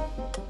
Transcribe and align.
Thank 0.00 0.38
you. 0.38 0.49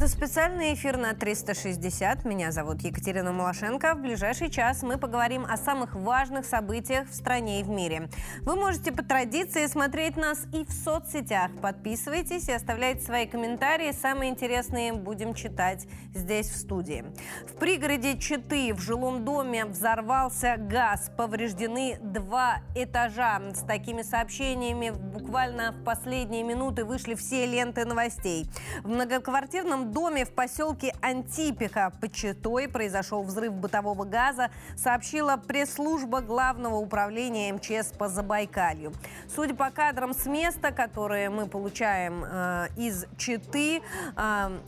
Это 0.00 0.08
специальный 0.08 0.72
эфир 0.72 0.96
на 0.96 1.12
360. 1.12 2.24
Меня 2.24 2.52
зовут 2.52 2.80
Екатерина 2.80 3.32
Малашенко. 3.32 3.94
В 3.94 4.00
ближайший 4.00 4.48
час 4.48 4.82
мы 4.82 4.96
поговорим 4.96 5.44
о 5.44 5.58
самых 5.58 5.94
важных 5.94 6.46
событиях 6.46 7.06
в 7.10 7.14
стране 7.14 7.60
и 7.60 7.62
в 7.62 7.68
мире. 7.68 8.08
Вы 8.40 8.56
можете 8.56 8.92
по 8.92 9.04
традиции 9.04 9.66
смотреть 9.66 10.16
нас 10.16 10.46
и 10.54 10.64
в 10.64 10.72
соцсетях. 10.72 11.50
Подписывайтесь 11.60 12.48
и 12.48 12.52
оставляйте 12.52 13.04
свои 13.04 13.26
комментарии. 13.26 13.92
Самые 13.92 14.30
интересные 14.30 14.94
будем 14.94 15.34
читать 15.34 15.86
здесь, 16.14 16.48
в 16.48 16.56
студии. 16.56 17.04
В 17.46 17.58
пригороде 17.58 18.16
Читы 18.16 18.72
в 18.72 18.80
жилом 18.80 19.26
доме 19.26 19.66
взорвался 19.66 20.56
газ. 20.56 21.10
Повреждены 21.14 21.98
два 22.00 22.62
этажа. 22.74 23.38
С 23.52 23.66
такими 23.66 24.00
сообщениями 24.00 24.92
буквально 24.92 25.72
в 25.72 25.84
последние 25.84 26.42
минуты 26.42 26.86
вышли 26.86 27.14
все 27.14 27.44
ленты 27.44 27.84
новостей. 27.84 28.48
В 28.82 28.88
многоквартирном 28.88 29.89
доме 29.90 30.24
в 30.24 30.30
поселке 30.30 30.94
Антипиха 31.00 31.92
под 32.00 32.12
Читой 32.12 32.68
произошел 32.68 33.22
взрыв 33.22 33.52
бытового 33.52 34.04
газа, 34.04 34.50
сообщила 34.76 35.36
пресс-служба 35.36 36.20
Главного 36.20 36.76
управления 36.76 37.52
МЧС 37.52 37.92
по 37.98 38.08
Забайкалью. 38.08 38.92
Судя 39.34 39.54
по 39.54 39.70
кадрам 39.70 40.14
с 40.14 40.26
места, 40.26 40.72
которые 40.72 41.30
мы 41.30 41.46
получаем 41.46 42.24
э, 42.24 42.68
из 42.76 43.06
Читы, 43.16 43.82
э, 44.16 44.58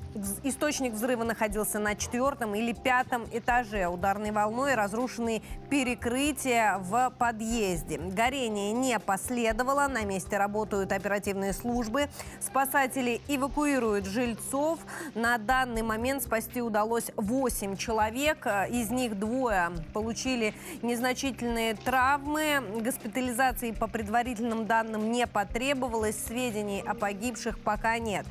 источник 0.43 0.93
взрыва 0.93 1.25
находился 1.25 1.79
на 1.79 1.95
четвертом 1.95 2.55
или 2.55 2.73
пятом 2.73 3.25
этаже. 3.33 3.87
Ударной 3.87 4.31
волной 4.31 4.75
разрушены 4.75 5.43
перекрытия 5.71 6.79
в 6.79 7.13
подъезде. 7.19 7.99
Горение 7.99 8.73
не 8.73 8.99
последовало. 8.99 9.87
На 9.87 10.05
месте 10.05 10.37
работают 10.37 10.93
оперативные 10.93 11.53
службы. 11.53 12.09
Спасатели 12.41 13.21
эвакуируют 13.29 14.07
жильцов. 14.07 14.81
На 15.15 15.37
данный 15.37 15.83
момент 15.83 16.23
спасти 16.23 16.63
удалось 16.63 17.11
8 17.17 17.77
человек. 17.77 18.47
Из 18.71 18.91
них 18.91 19.19
двое 19.19 19.71
получили 19.93 20.55
незначительные 20.81 21.75
травмы. 21.75 22.63
Госпитализации 22.81 23.73
по 23.73 23.89
предварительным 23.89 24.67
данным 24.67 25.13
не 25.13 25.27
потребовалось. 25.27 26.17
Сведений 26.17 26.81
о 26.81 26.95
погибших 26.95 27.59
пока 27.59 27.99
нет. 27.99 28.25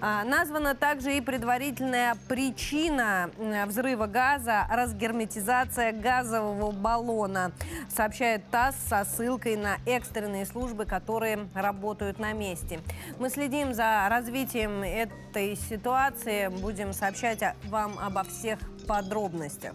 А, 0.00 0.24
названа 0.24 0.74
также 0.74 1.16
и 1.16 1.20
предварительная 1.20 2.16
причина 2.28 3.30
взрыва 3.66 4.06
газа– 4.06 4.66
разгерметизация 4.70 5.92
газового 5.92 6.72
баллона, 6.72 7.52
сообщает 7.88 8.48
ТАСС 8.50 8.76
со 8.88 9.04
ссылкой 9.04 9.56
на 9.56 9.76
экстренные 9.86 10.46
службы, 10.46 10.84
которые 10.84 11.48
работают 11.54 12.18
на 12.18 12.32
месте. 12.32 12.80
Мы 13.18 13.30
следим 13.30 13.74
за 13.74 14.06
развитием 14.08 14.82
этой 14.82 15.56
ситуации, 15.56 16.48
будем 16.48 16.92
сообщать 16.92 17.42
вам 17.64 17.98
обо 17.98 18.24
всех 18.24 18.58
подробностях. 18.84 19.74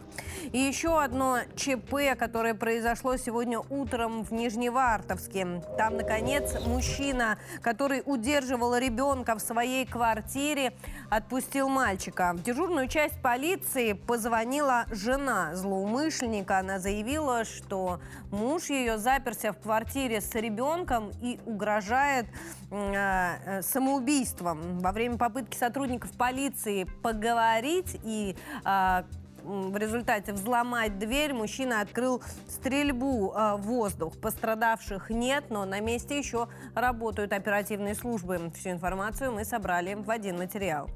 И 0.51 0.57
еще 0.57 1.01
одно 1.01 1.39
ЧП, 1.55 2.17
которое 2.17 2.53
произошло 2.53 3.17
сегодня 3.17 3.59
утром 3.69 4.23
в 4.23 4.31
Нижневартовске. 4.31 5.61
Там, 5.77 5.97
наконец, 5.97 6.55
мужчина, 6.65 7.37
который 7.61 8.01
удерживал 8.05 8.75
ребенка 8.75 9.35
в 9.35 9.39
своей 9.39 9.85
квартире, 9.85 10.73
отпустил 11.09 11.69
мальчика. 11.69 12.33
В 12.33 12.43
дежурную 12.43 12.87
часть 12.87 13.21
полиции 13.21 13.93
позвонила 13.93 14.85
жена 14.91 15.55
злоумышленника. 15.55 16.59
Она 16.59 16.79
заявила, 16.79 17.45
что 17.45 17.99
муж 18.31 18.69
ее 18.69 18.97
заперся 18.97 19.51
в 19.53 19.59
квартире 19.59 20.21
с 20.21 20.33
ребенком 20.35 21.11
и 21.21 21.39
угрожает 21.45 22.25
э, 22.71 23.61
самоубийством. 23.61 24.79
Во 24.79 24.91
время 24.91 25.17
попытки 25.17 25.57
сотрудников 25.57 26.11
полиции 26.11 26.85
поговорить 27.03 27.99
и 28.03 28.35
э, 28.65 28.98
в 29.43 29.75
результате 29.77 30.33
взломать 30.33 30.97
дверь, 30.99 31.33
мужчина 31.33 31.81
открыл 31.81 32.21
стрельбу 32.47 33.33
э, 33.33 33.55
в 33.55 33.61
воздух. 33.61 34.17
Пострадавших 34.19 35.09
нет, 35.09 35.45
но 35.49 35.65
на 35.65 35.79
месте 35.79 36.17
еще 36.17 36.47
работают 36.75 37.33
оперативные 37.33 37.95
службы. 37.95 38.51
Всю 38.55 38.71
информацию 38.71 39.31
мы 39.31 39.45
собрали 39.45 39.95
в 39.95 40.09
один 40.09 40.37
материал. 40.37 40.89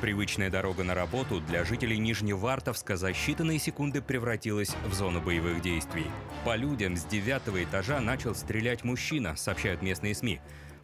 Привычная 0.00 0.48
дорога 0.48 0.82
на 0.82 0.94
работу 0.94 1.40
для 1.40 1.62
жителей 1.62 1.98
Нижневартовска 1.98 2.96
за 2.96 3.10
считанные 3.10 3.58
секунды 3.58 4.00
превратилась 4.00 4.74
в 4.86 4.94
зону 4.94 5.20
боевых 5.20 5.60
действий. 5.60 6.06
По 6.42 6.56
людям 6.56 6.96
с 6.96 7.04
девятого 7.04 7.62
этажа 7.62 8.00
начал 8.00 8.34
стрелять 8.34 8.82
мужчина, 8.82 9.36
сообщают 9.36 9.82
местные 9.82 10.14
СМИ. 10.14 10.40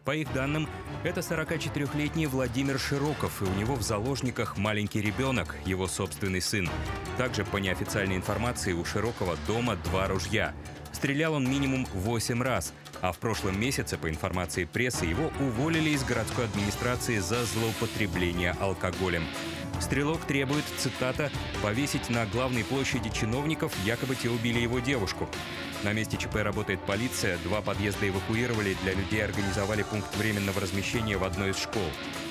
По 0.07 0.15
их 0.15 0.31
данным, 0.31 0.69
это 1.03 1.19
44-летний 1.19 2.27
Владимир 2.27 2.79
Широков, 2.79 3.41
и 3.41 3.45
у 3.45 3.53
него 3.55 3.75
в 3.75 3.81
заложниках 3.81 4.55
маленький 4.55 5.01
ребенок, 5.01 5.57
его 5.65 5.85
собственный 5.85 6.39
сын. 6.39 6.69
Также, 7.17 7.43
по 7.43 7.57
неофициальной 7.57 8.15
информации, 8.15 8.71
у 8.71 8.85
Широкова 8.85 9.35
дома 9.47 9.75
два 9.83 10.07
ружья. 10.07 10.53
Стрелял 10.93 11.33
он 11.33 11.49
минимум 11.49 11.85
8 11.93 12.41
раз, 12.41 12.73
а 13.01 13.11
в 13.11 13.17
прошлом 13.19 13.59
месяце, 13.59 13.97
по 13.97 14.09
информации 14.09 14.65
прессы, 14.65 15.05
его 15.05 15.31
уволили 15.39 15.91
из 15.91 16.03
городской 16.03 16.45
администрации 16.45 17.19
за 17.19 17.45
злоупотребление 17.45 18.55
алкоголем. 18.59 19.23
Стрелок 19.79 20.21
требует, 20.25 20.63
цитата, 20.77 21.31
«повесить 21.61 22.09
на 22.09 22.25
главной 22.25 22.63
площади 22.63 23.09
чиновников, 23.09 23.71
якобы 23.85 24.15
те 24.15 24.29
убили 24.29 24.59
его 24.59 24.79
девушку». 24.79 25.29
На 25.83 25.93
месте 25.93 26.17
ЧП 26.17 26.37
работает 26.37 26.81
полиция, 26.81 27.37
два 27.43 27.61
подъезда 27.61 28.09
эвакуировали, 28.09 28.75
для 28.81 28.93
людей 28.93 29.23
организовали 29.23 29.83
пункт 29.83 30.15
временного 30.17 30.59
размещения 30.59 31.17
в 31.17 31.23
одной 31.23 31.51
из 31.51 31.57
школ. 31.57 31.85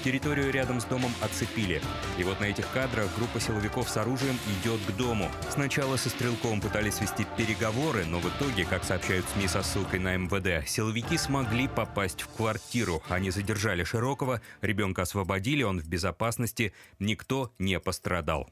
Территорию 0.06 0.52
рядом 0.52 0.80
с 0.80 0.84
домом 0.84 1.10
оцепили. 1.20 1.82
И 2.16 2.22
вот 2.22 2.38
на 2.38 2.44
этих 2.44 2.70
кадрах 2.70 3.08
группа 3.16 3.40
силовиков 3.40 3.88
с 3.88 3.96
оружием 3.96 4.38
идет 4.62 4.80
к 4.86 4.96
дому. 4.96 5.28
Сначала 5.50 5.96
со 5.96 6.10
стрелком 6.10 6.60
пытались 6.60 7.00
вести 7.00 7.26
переговоры, 7.36 8.04
но 8.04 8.20
в 8.20 8.28
итоге, 8.28 8.64
как 8.66 8.84
сообщают 8.84 9.26
СМИ 9.30 9.48
со 9.48 9.64
ссылкой 9.64 9.98
на 9.98 10.16
МВД, 10.16 10.64
силовики 10.68 11.18
смогли 11.18 11.66
попасть 11.66 12.22
в 12.22 12.28
квартиру. 12.28 13.02
Они 13.08 13.32
задержали 13.32 13.82
Широкого, 13.82 14.40
ребенка 14.60 15.02
освободили, 15.02 15.64
он 15.64 15.80
в 15.80 15.88
безопасности, 15.88 16.72
никто 17.00 17.52
не 17.58 17.80
пострадал. 17.80 18.48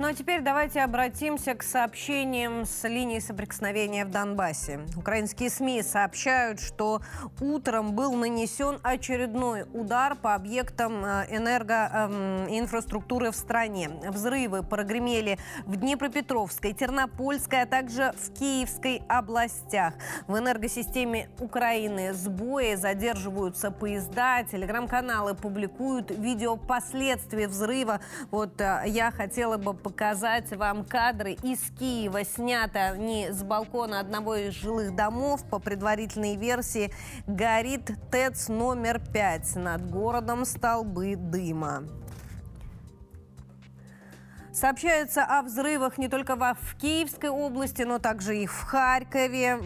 Ну 0.00 0.06
а 0.06 0.14
теперь 0.14 0.42
давайте 0.42 0.82
обратимся 0.82 1.54
к 1.54 1.64
сообщениям 1.64 2.64
с 2.64 2.86
линии 2.86 3.18
соприкосновения 3.18 4.04
в 4.04 4.12
Донбассе. 4.12 4.78
Украинские 4.94 5.50
СМИ 5.50 5.82
сообщают, 5.82 6.60
что 6.60 7.02
утром 7.40 7.96
был 7.96 8.12
нанесен 8.14 8.78
очередной 8.84 9.64
удар 9.74 10.14
по 10.14 10.36
объектам 10.36 11.04
э, 11.04 11.26
энергоинфраструктуры 11.30 13.26
эм, 13.26 13.32
в 13.32 13.34
стране. 13.34 13.90
Взрывы 14.08 14.62
прогремели 14.62 15.36
в 15.66 15.74
Днепропетровской, 15.74 16.74
Тернопольской, 16.74 17.62
а 17.62 17.66
также 17.66 18.14
в 18.24 18.38
Киевской 18.38 19.02
областях. 19.08 19.94
В 20.28 20.38
энергосистеме 20.38 21.28
Украины 21.40 22.12
сбои 22.12 22.76
задерживаются 22.76 23.72
поезда, 23.72 24.44
телеграм-каналы 24.44 25.34
публикуют 25.34 26.12
видео 26.12 26.56
последствий 26.56 27.46
взрыва. 27.46 27.98
Вот 28.30 28.60
э, 28.60 28.84
я 28.86 29.10
хотела 29.10 29.56
бы 29.56 29.74
показать 29.88 30.52
вам 30.52 30.84
кадры 30.84 31.32
из 31.42 31.60
Киева. 31.78 32.22
Снято 32.22 32.94
не 32.98 33.32
с 33.32 33.42
балкона 33.42 34.00
одного 34.00 34.34
из 34.34 34.52
жилых 34.52 34.94
домов. 34.94 35.42
По 35.48 35.58
предварительной 35.58 36.36
версии 36.36 36.92
горит 37.26 37.90
ТЭЦ 38.10 38.48
номер 38.48 39.00
5. 39.00 39.56
Над 39.56 39.90
городом 39.90 40.44
столбы 40.44 41.16
дыма. 41.16 41.84
Сообщается 44.60 45.22
о 45.22 45.42
взрывах 45.42 45.98
не 45.98 46.08
только 46.08 46.34
в 46.34 46.76
Киевской 46.80 47.30
области, 47.30 47.82
но 47.82 48.00
также 48.00 48.38
и 48.38 48.46
в 48.46 48.60
Харькове. 48.64 49.56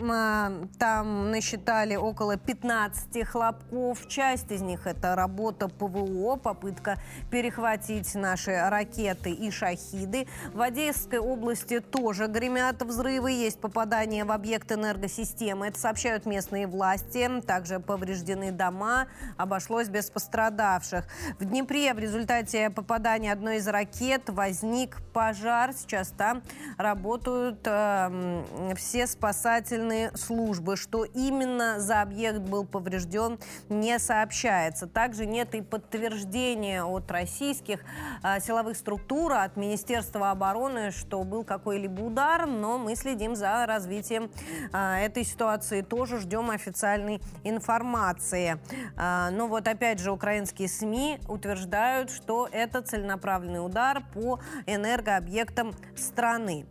Там 0.78 1.30
насчитали 1.30 1.96
около 1.96 2.36
15 2.36 3.26
хлопков. 3.26 4.06
Часть 4.06 4.52
из 4.52 4.60
них 4.60 4.86
это 4.86 5.14
работа 5.14 5.68
ПВО, 5.68 6.36
попытка 6.36 6.98
перехватить 7.30 8.14
наши 8.14 8.54
ракеты 8.68 9.30
и 9.30 9.50
шахиды. 9.50 10.28
В 10.52 10.60
Одесской 10.60 11.20
области 11.20 11.80
тоже 11.80 12.26
гремят 12.26 12.82
взрывы. 12.82 13.32
Есть 13.32 13.60
попадания 13.62 14.26
в 14.26 14.30
объект 14.30 14.70
энергосистемы. 14.72 15.68
Это 15.68 15.80
сообщают 15.80 16.26
местные 16.26 16.66
власти. 16.66 17.30
Также 17.46 17.80
повреждены 17.80 18.52
дома. 18.52 19.06
Обошлось 19.38 19.88
без 19.88 20.10
пострадавших. 20.10 21.06
В 21.38 21.46
Днепре 21.46 21.94
в 21.94 21.98
результате 21.98 22.68
попадания 22.68 23.32
одной 23.32 23.56
из 23.56 23.66
ракет 23.66 24.28
возник 24.28 24.81
возник 24.82 25.00
пожар. 25.12 25.72
Сейчас 25.72 26.12
там 26.16 26.42
работают 26.78 27.60
э, 27.64 28.74
все 28.76 29.06
спасательные 29.06 30.10
службы. 30.16 30.76
Что 30.76 31.04
именно 31.04 31.78
за 31.80 32.02
объект 32.02 32.40
был 32.40 32.64
поврежден, 32.64 33.38
не 33.68 33.98
сообщается. 33.98 34.86
Также 34.86 35.26
нет 35.26 35.54
и 35.54 35.60
подтверждения 35.60 36.82
от 36.84 37.10
российских 37.10 37.80
э, 38.22 38.40
силовых 38.40 38.76
структур, 38.76 39.32
от 39.32 39.56
Министерства 39.56 40.30
обороны, 40.30 40.90
что 40.90 41.22
был 41.24 41.44
какой-либо 41.44 42.00
удар, 42.00 42.46
но 42.46 42.78
мы 42.78 42.96
следим 42.96 43.36
за 43.36 43.66
развитием 43.66 44.30
э, 44.72 45.04
этой 45.04 45.24
ситуации. 45.24 45.82
Тоже 45.82 46.18
ждем 46.18 46.50
официальной 46.50 47.20
информации. 47.44 48.58
Э, 48.96 49.28
но 49.30 49.46
вот 49.46 49.68
опять 49.68 50.00
же 50.00 50.10
украинские 50.10 50.68
СМИ 50.68 51.20
утверждают, 51.28 52.10
что 52.10 52.48
это 52.50 52.82
целенаправленный 52.82 53.64
удар 53.64 54.02
по 54.14 54.40
энергообъектам 54.74 55.74
страны. 55.96 56.66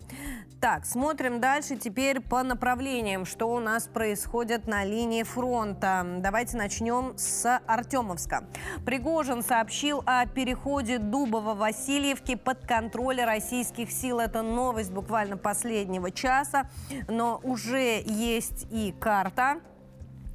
Так, 0.61 0.85
смотрим 0.85 1.39
дальше 1.39 1.75
теперь 1.75 2.19
по 2.19 2.43
направлениям, 2.43 3.25
что 3.25 3.47
у 3.47 3.59
нас 3.59 3.87
происходит 3.87 4.67
на 4.67 4.85
линии 4.85 5.23
фронта. 5.23 6.05
Давайте 6.19 6.55
начнем 6.55 7.17
с 7.17 7.59
Артемовска. 7.65 8.43
Пригожин 8.85 9.41
сообщил 9.41 10.03
о 10.05 10.27
переходе 10.27 10.99
Дубова-Васильевки 10.99 12.35
под 12.35 12.67
контроль 12.67 13.23
российских 13.23 13.91
сил. 13.91 14.19
Это 14.19 14.43
новость 14.43 14.91
буквально 14.91 15.35
последнего 15.35 16.11
часа, 16.11 16.69
но 17.07 17.39
уже 17.43 18.03
есть 18.05 18.67
и 18.69 18.93
карта 18.99 19.61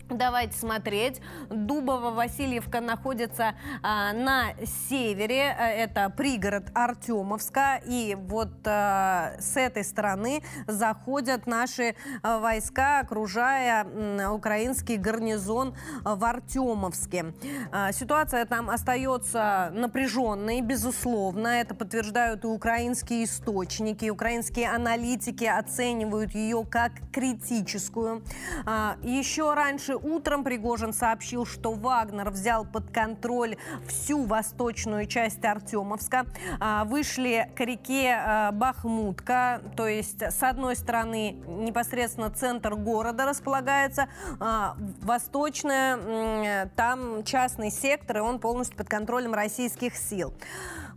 Давайте 0.08 0.56
смотреть. 0.56 1.20
Дубово-Васильевка 1.50 2.80
находится 2.80 3.54
а, 3.82 4.12
на 4.12 4.54
севере. 4.88 5.56
Э, 5.58 5.66
это 5.66 6.10
пригород 6.10 6.70
Артемовска. 6.74 7.80
И 7.84 8.16
вот 8.16 8.52
а, 8.66 9.32
с 9.40 9.56
этой 9.56 9.82
стороны 9.82 10.44
заходят 10.68 11.48
наши 11.48 11.96
а, 12.22 12.38
войска, 12.38 13.00
окружая 13.00 13.84
а, 13.84 14.32
украинский 14.32 14.96
гарнизон 14.96 15.74
в 16.04 16.24
Артемовске. 16.24 17.34
А, 17.72 17.90
ситуация 17.90 18.44
там 18.44 18.70
остается 18.70 19.72
напряженной, 19.74 20.60
безусловно. 20.60 21.48
Это 21.48 21.74
подтверждают 21.74 22.44
и 22.44 22.46
украинские 22.46 23.24
источники. 23.24 24.08
Украинские 24.08 24.70
аналитики 24.70 25.44
оценивают 25.44 26.32
ее 26.32 26.64
как 26.64 26.92
критическую. 27.12 28.22
А, 28.66 28.96
еще 29.02 29.52
раньше 29.52 29.95
утром 29.96 30.44
Пригожин 30.44 30.92
сообщил, 30.92 31.46
что 31.46 31.72
Вагнер 31.72 32.30
взял 32.30 32.64
под 32.64 32.90
контроль 32.90 33.56
всю 33.86 34.24
восточную 34.24 35.06
часть 35.06 35.44
Артемовска. 35.44 36.26
А, 36.60 36.84
вышли 36.84 37.50
к 37.54 37.60
реке 37.60 38.16
а, 38.16 38.52
Бахмутка, 38.52 39.62
то 39.76 39.86
есть 39.86 40.22
с 40.22 40.42
одной 40.42 40.76
стороны 40.76 41.32
непосредственно 41.46 42.30
центр 42.30 42.74
города 42.74 43.24
располагается, 43.26 44.08
а, 44.40 44.76
восточная, 45.02 46.70
там 46.76 47.24
частный 47.24 47.70
сектор, 47.70 48.18
и 48.18 48.20
он 48.20 48.38
полностью 48.38 48.76
под 48.76 48.88
контролем 48.88 49.34
российских 49.34 49.96
сил. 49.96 50.32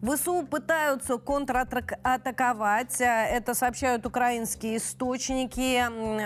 ВСУ 0.02 0.44
пытаются 0.44 1.18
контратаковать. 1.18 3.02
Это 3.02 3.54
сообщают 3.54 4.06
украинские 4.06 4.78
источники. 4.78 5.84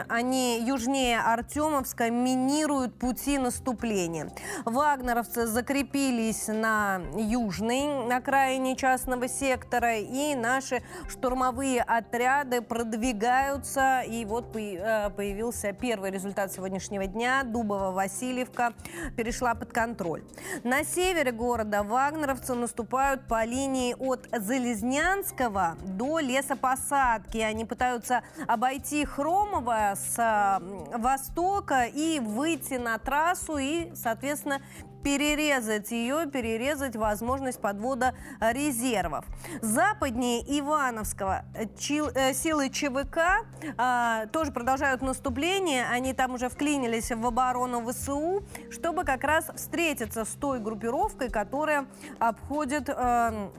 Они 0.09 0.59
южнее 0.63 1.19
Артемовска 1.19 2.11
минируют 2.11 2.93
пути 2.99 3.39
наступления. 3.39 4.29
Вагнеровцы 4.65 5.47
закрепились 5.47 6.47
на 6.47 7.01
южной 7.17 8.15
окраине 8.15 8.75
частного 8.75 9.27
сектора, 9.27 9.97
и 9.97 10.35
наши 10.35 10.83
штурмовые 11.09 11.81
отряды 11.81 12.61
продвигаются. 12.61 14.01
И 14.01 14.23
вот 14.25 14.55
э, 14.55 15.09
появился 15.09 15.73
первый 15.73 16.11
результат 16.11 16.53
сегодняшнего 16.53 17.07
дня. 17.07 17.41
Дубово-Васильевка 17.43 18.73
перешла 19.17 19.55
под 19.55 19.73
контроль. 19.73 20.23
На 20.63 20.83
севере 20.83 21.31
города 21.31 21.81
вагнеровцы 21.81 22.53
наступают 22.53 23.27
по 23.27 23.43
линии 23.43 23.62
линии 23.63 23.95
от 23.97 24.27
Залезнянского 24.31 25.77
до 25.85 26.19
лесопосадки. 26.19 27.37
Они 27.37 27.65
пытаются 27.65 28.21
обойти 28.47 29.05
Хромово 29.05 29.93
с 29.95 30.59
востока 30.97 31.85
и 31.85 32.19
выйти 32.19 32.73
на 32.73 32.97
трассу 32.97 33.57
и, 33.57 33.91
соответственно, 33.95 34.61
перерезать 35.03 35.91
ее, 35.91 36.25
перерезать 36.27 36.95
возможность 36.95 37.59
подвода 37.59 38.13
резервов. 38.39 39.25
Западнее 39.61 40.41
Ивановского 40.59 41.43
чил, 41.77 42.07
э, 42.13 42.33
силы 42.33 42.69
ЧВК 42.69 43.45
э, 43.61 44.27
тоже 44.31 44.51
продолжают 44.51 45.01
наступление. 45.01 45.85
Они 45.85 46.13
там 46.13 46.33
уже 46.35 46.49
вклинились 46.49 47.11
в 47.11 47.25
оборону 47.25 47.85
ВСУ, 47.91 48.43
чтобы 48.71 49.03
как 49.03 49.23
раз 49.23 49.51
встретиться 49.55 50.25
с 50.25 50.29
той 50.29 50.59
группировкой, 50.59 51.29
которая 51.29 51.85
обходит 52.19 52.89
э, 52.89 53.49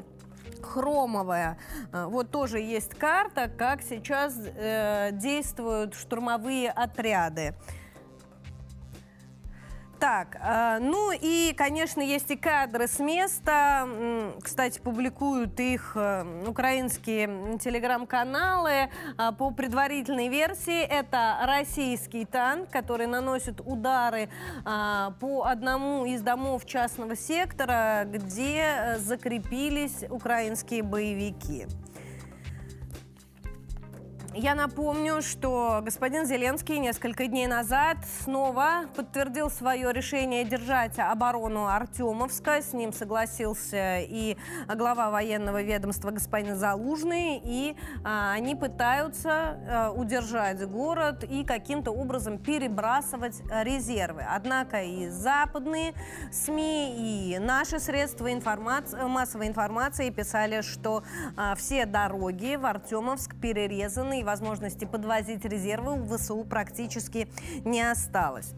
хромовая. 0.65 1.59
Э, 1.93 2.07
вот 2.07 2.31
тоже 2.31 2.59
есть 2.61 2.95
карта, 2.95 3.49
как 3.49 3.83
сейчас 3.83 4.35
э, 4.37 5.11
действуют 5.13 5.95
штурмовые 5.95 6.71
отряды. 6.71 7.55
Так, 10.05 10.37
э, 10.39 10.81
ну 10.83 11.13
и, 11.19 11.55
конечно, 11.57 12.03
есть 12.03 12.31
и 12.31 12.37
кадры 12.37 12.89
с 12.89 12.99
места. 12.99 13.89
Кстати, 14.43 14.79
публикуют 14.79 15.59
их 15.59 15.93
э, 15.95 16.47
украинские 16.47 17.57
телеграм-каналы. 17.59 18.91
Э, 19.17 19.33
по 19.39 19.51
предварительной 19.51 20.29
версии 20.29 20.83
это 20.83 21.39
российский 21.47 22.27
танк, 22.27 22.69
который 22.69 23.07
наносит 23.07 23.63
удары 23.63 24.29
по 24.63 25.47
одному 25.47 26.05
из 26.05 26.21
домов 26.21 26.67
частного 26.67 27.17
сектора, 27.17 28.05
где 28.05 28.99
закрепились 28.99 30.05
украинские 30.11 30.83
боевики. 30.83 31.67
Я 34.37 34.57
напомню, 34.57 35.23
что 35.23 35.81
господин 35.85 36.27
Зеленский 36.27 36.81
несколько 36.81 37.29
дней 37.29 37.47
назад 37.47 37.99
снова 38.25 38.87
подтвердил 38.97 39.49
свое 39.49 39.93
решение 39.93 40.45
держать 40.45 40.99
оборону 40.99 41.69
Артемовска. 41.69 42.61
С 42.61 42.73
ним 42.73 42.93
согласился 42.93 44.01
и 44.01 44.37
глава 44.75 45.11
военного 45.11 45.63
ведомства 45.63 46.11
господин 46.11 46.57
Залужный. 46.57 47.41
И 47.45 47.77
а, 48.03 48.33
они 48.33 48.57
пытаются 48.57 49.31
а, 49.31 49.93
удержать 49.93 50.67
город 50.69 51.23
и 51.23 51.45
каким-то 51.45 51.93
образом 51.93 52.39
перебрасывать 52.39 53.41
резервы. 53.63 54.27
Однако 54.29 54.83
и 54.83 55.11
западные 55.11 55.95
СМИ, 56.33 57.35
и 57.35 57.39
наши 57.39 57.79
средства 57.79 58.33
информации, 58.33 59.01
массовой 59.03 59.47
информации 59.47 60.11
писали, 60.11 60.63
что 60.63 61.05
а, 61.37 61.55
все 61.55 61.87
дороги 61.87 62.57
в 62.57 62.67
Артемовск 62.67 63.37
перерезаны 63.41 64.24
возможности 64.25 64.85
подвозить 64.85 65.45
резервы 65.45 66.01
у 66.01 66.07
ВСУ 66.07 66.45
практически 66.45 67.29
не 67.65 67.83
осталось. 67.83 68.55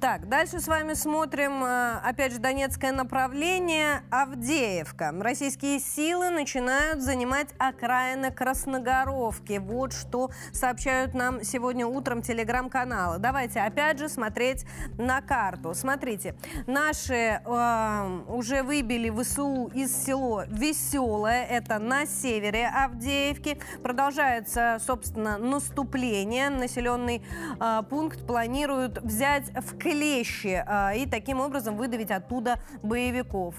Так, 0.00 0.28
дальше 0.28 0.60
с 0.60 0.68
вами 0.68 0.94
смотрим, 0.94 1.64
э, 1.64 1.98
опять 2.04 2.32
же, 2.32 2.38
Донецкое 2.38 2.92
направление, 2.92 4.02
Авдеевка. 4.10 5.12
Российские 5.18 5.80
силы 5.80 6.30
начинают 6.30 7.02
занимать 7.02 7.48
окраины 7.58 8.30
Красногоровки. 8.30 9.58
Вот 9.58 9.92
что 9.92 10.30
сообщают 10.52 11.14
нам 11.14 11.42
сегодня 11.42 11.84
утром 11.84 12.22
телеграм-каналы. 12.22 13.18
Давайте 13.18 13.58
опять 13.58 13.98
же 13.98 14.08
смотреть 14.08 14.66
на 14.98 15.20
карту. 15.20 15.74
Смотрите, 15.74 16.36
наши 16.68 17.40
э, 17.44 18.20
уже 18.28 18.62
выбили 18.62 19.10
ВСУ 19.10 19.68
из 19.74 19.92
село 20.04 20.44
Веселое, 20.46 21.44
это 21.44 21.80
на 21.80 22.06
севере 22.06 22.68
Авдеевки. 22.68 23.58
Продолжается, 23.82 24.78
собственно, 24.78 25.38
наступление. 25.38 26.50
Населенный 26.50 27.20
э, 27.58 27.82
пункт 27.90 28.24
планируют 28.24 29.02
взять 29.02 29.50
в 29.56 29.76
клещи 29.88 30.62
а, 30.66 30.92
и 30.94 31.06
таким 31.06 31.40
образом 31.40 31.76
выдавить 31.76 32.10
оттуда 32.10 32.58
боевиков. 32.82 33.54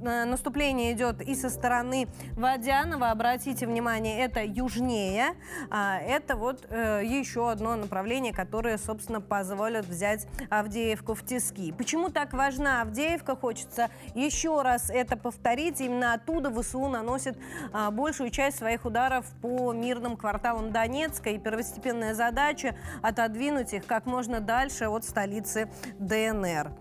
Наступление 0.00 0.92
идет 0.92 1.20
и 1.20 1.34
со 1.34 1.50
стороны 1.50 2.06
Водянова. 2.36 3.10
Обратите 3.10 3.66
внимание, 3.66 4.20
это 4.20 4.44
южнее. 4.44 5.34
А, 5.70 5.98
это 5.98 6.36
вот 6.36 6.66
э, 6.68 7.02
еще 7.04 7.50
одно 7.50 7.74
направление, 7.74 8.32
которое, 8.32 8.78
собственно, 8.78 9.20
позволит 9.20 9.86
взять 9.86 10.28
Авдеевку 10.50 11.14
в 11.14 11.24
тиски. 11.24 11.72
Почему 11.72 12.10
так 12.10 12.32
важна 12.32 12.82
Авдеевка? 12.82 13.34
Хочется 13.34 13.90
еще 14.14 14.62
раз 14.62 14.88
это 14.90 15.16
повторить. 15.16 15.80
Именно 15.80 16.14
оттуда 16.14 16.50
ВСУ 16.62 16.86
наносит 16.86 17.36
а, 17.72 17.90
большую 17.90 18.30
часть 18.30 18.58
своих 18.58 18.84
ударов 18.84 19.26
по 19.42 19.72
мирным 19.72 20.16
кварталам 20.16 20.70
Донецка. 20.70 21.30
И 21.30 21.38
первостепенная 21.38 22.14
задача 22.14 22.76
отодвинуть 23.02 23.72
их 23.72 23.84
как 23.86 24.06
можно 24.06 24.40
дальше 24.40 24.86
от 24.86 25.04
столицы 25.04 25.55
столицы 25.56 25.68
ДНР. 25.98 26.72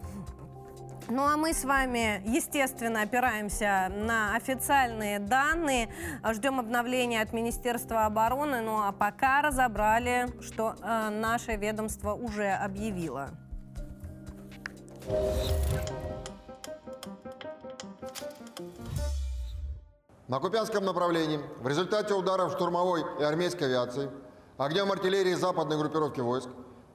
Ну 1.08 1.22
а 1.22 1.38
мы 1.38 1.54
с 1.54 1.64
вами, 1.64 2.24
естественно, 2.26 3.04
опираемся 3.04 3.92
на 3.96 4.36
официальные 4.36 5.20
данные, 5.20 5.94
ждем 6.34 6.60
обновления 6.60 7.22
от 7.22 7.32
Министерства 7.32 8.06
обороны, 8.06 8.62
ну 8.62 8.82
а 8.82 8.92
пока 8.92 9.44
разобрали, 9.44 10.34
что 10.42 10.74
э, 10.82 11.10
наше 11.10 11.58
ведомство 11.58 12.14
уже 12.14 12.50
объявило. 12.50 13.30
На 20.28 20.40
Купянском 20.40 20.84
направлении 20.84 21.40
в 21.60 21.68
результате 21.68 22.16
ударов 22.16 22.54
штурмовой 22.54 23.04
и 23.20 23.24
армейской 23.24 23.68
авиации, 23.68 24.10
огнем 24.58 24.92
артиллерии 24.92 25.36
западной 25.36 25.78
группировки 25.78 26.20
войск, 26.20 26.50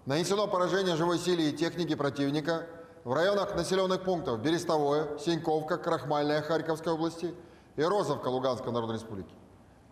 нанесено 0.06 0.46
поражение 0.46 0.96
живой 0.96 1.18
силе 1.18 1.50
и 1.50 1.56
техники 1.56 1.94
противника– 1.94 2.66
в 3.04 3.14
районах 3.14 3.54
населенных 3.54 4.02
пунктов 4.02 4.40
Берестовое, 4.42 5.16
Синьковка, 5.18 5.78
Крахмальная 5.78 6.42
Харьковской 6.42 6.92
области 6.92 7.34
и 7.76 7.82
Розовка 7.82 8.28
Луганской 8.28 8.72
Народной 8.72 8.96
Республики. 8.96 9.34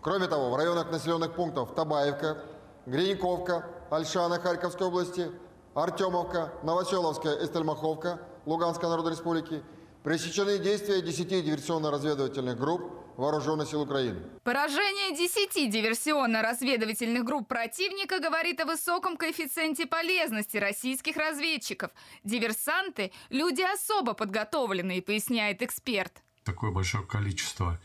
Кроме 0.02 0.26
того, 0.26 0.50
в 0.50 0.56
районах 0.56 0.90
населенных 0.90 1.34
пунктов 1.34 1.74
Табаевка, 1.74 2.38
Гриньковка, 2.86 3.64
Альшана 3.90 4.38
Харьковской 4.38 4.86
области, 4.86 5.30
Артемовка, 5.74 6.52
Новоселовская 6.62 7.36
и 7.36 7.46
Стельмаховка 7.46 8.18
Луганской 8.44 8.88
Народной 8.88 9.12
Республики 9.12 9.62
пресечены 10.08 10.58
действия 10.58 11.02
10 11.02 11.44
диверсионно-разведывательных 11.44 12.56
групп 12.56 12.94
Вооруженных 13.18 13.68
сил 13.68 13.82
Украины. 13.82 14.22
Поражение 14.42 15.14
10 15.14 15.70
диверсионно-разведывательных 15.70 17.24
групп 17.24 17.46
противника 17.46 18.18
говорит 18.18 18.58
о 18.60 18.64
высоком 18.64 19.18
коэффициенте 19.18 19.84
полезности 19.84 20.56
российских 20.56 21.16
разведчиков. 21.18 21.90
Диверсанты– 22.24 23.12
люди 23.28 23.60
особо 23.60 24.14
подготовленные, 24.14 25.02
поясняет 25.02 25.60
эксперт. 25.60 26.22
Такое 26.42 26.70
большое 26.70 27.04
количество 27.04 27.78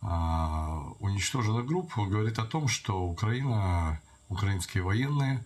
а, 0.00 0.92
уничтоженных 1.00 1.66
групп 1.66 1.90
говорит 1.96 2.38
о 2.38 2.44
том, 2.44 2.68
что 2.68 3.02
Украина, 3.02 4.00
украинские 4.28 4.84
военные 4.84 5.44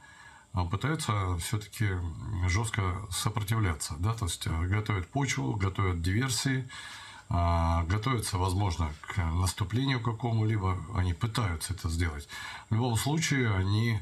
пытаются 0.52 1.37
все-таки 1.38 1.88
жестко 2.47 2.83
сопротивляться, 3.11 3.95
да, 3.99 4.14
то 4.14 4.26
есть 4.26 4.47
э, 4.47 4.67
готовят 4.67 5.09
почву, 5.09 5.55
готовят 5.55 6.02
диверсии, 6.02 6.69
а, 7.31 7.85
готовятся, 7.85 8.38
возможно, 8.38 8.90
к 9.02 9.19
наступлению 9.19 10.00
какому-либо, 10.00 10.78
они 10.95 11.12
пытаются 11.12 11.75
это 11.75 11.88
сделать. 11.90 12.26
В 12.71 12.75
любом 12.75 12.97
случае 12.97 13.55
они 13.55 14.00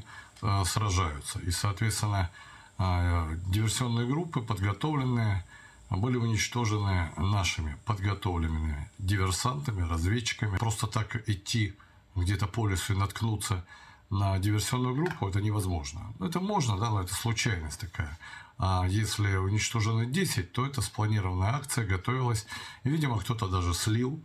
сражаются. 0.65 1.39
И, 1.39 1.51
соответственно, 1.51 2.29
диверсионные 2.77 4.05
группы, 4.05 4.39
подготовленные, 4.39 5.43
были 5.89 6.17
уничтожены 6.17 7.11
нашими 7.17 7.77
подготовленными 7.85 8.89
диверсантами, 8.97 9.87
разведчиками. 9.87 10.57
Просто 10.57 10.87
так 10.87 11.27
идти 11.29 11.73
где-то 12.15 12.47
по 12.47 12.67
лесу 12.67 12.93
и 12.93 12.97
наткнуться 12.97 13.65
на 14.09 14.39
диверсионную 14.39 14.95
группу, 14.95 15.27
это 15.27 15.41
невозможно. 15.41 16.13
Это 16.19 16.39
можно, 16.39 16.77
да, 16.77 16.89
но 16.89 17.01
это 17.01 17.13
случайность 17.13 17.79
такая. 17.79 18.17
А 18.57 18.85
если 18.87 19.35
уничтожено 19.35 20.05
10, 20.05 20.51
то 20.51 20.65
это 20.65 20.81
спланированная 20.81 21.53
акция, 21.53 21.85
готовилась. 21.85 22.45
И, 22.83 22.89
видимо, 22.89 23.19
кто-то 23.19 23.47
даже 23.47 23.73
слил 23.73 24.19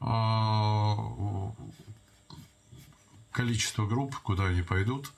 а, 0.00 1.52
количество 3.30 3.86
групп, 3.86 4.16
куда 4.18 4.44
они 4.44 4.62
пойдут. 4.62 5.12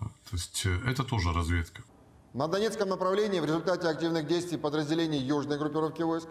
То 0.00 0.36
есть 0.36 0.66
э, 0.66 0.80
это 0.86 1.04
тоже 1.04 1.32
разведка. 1.32 1.82
На 2.34 2.48
Донецком 2.48 2.88
направлении 2.88 3.38
в 3.38 3.44
результате 3.44 3.86
активных 3.86 4.26
действий 4.26 4.58
подразделений 4.58 5.18
южной 5.18 5.56
группировки 5.56 6.02
войск, 6.02 6.28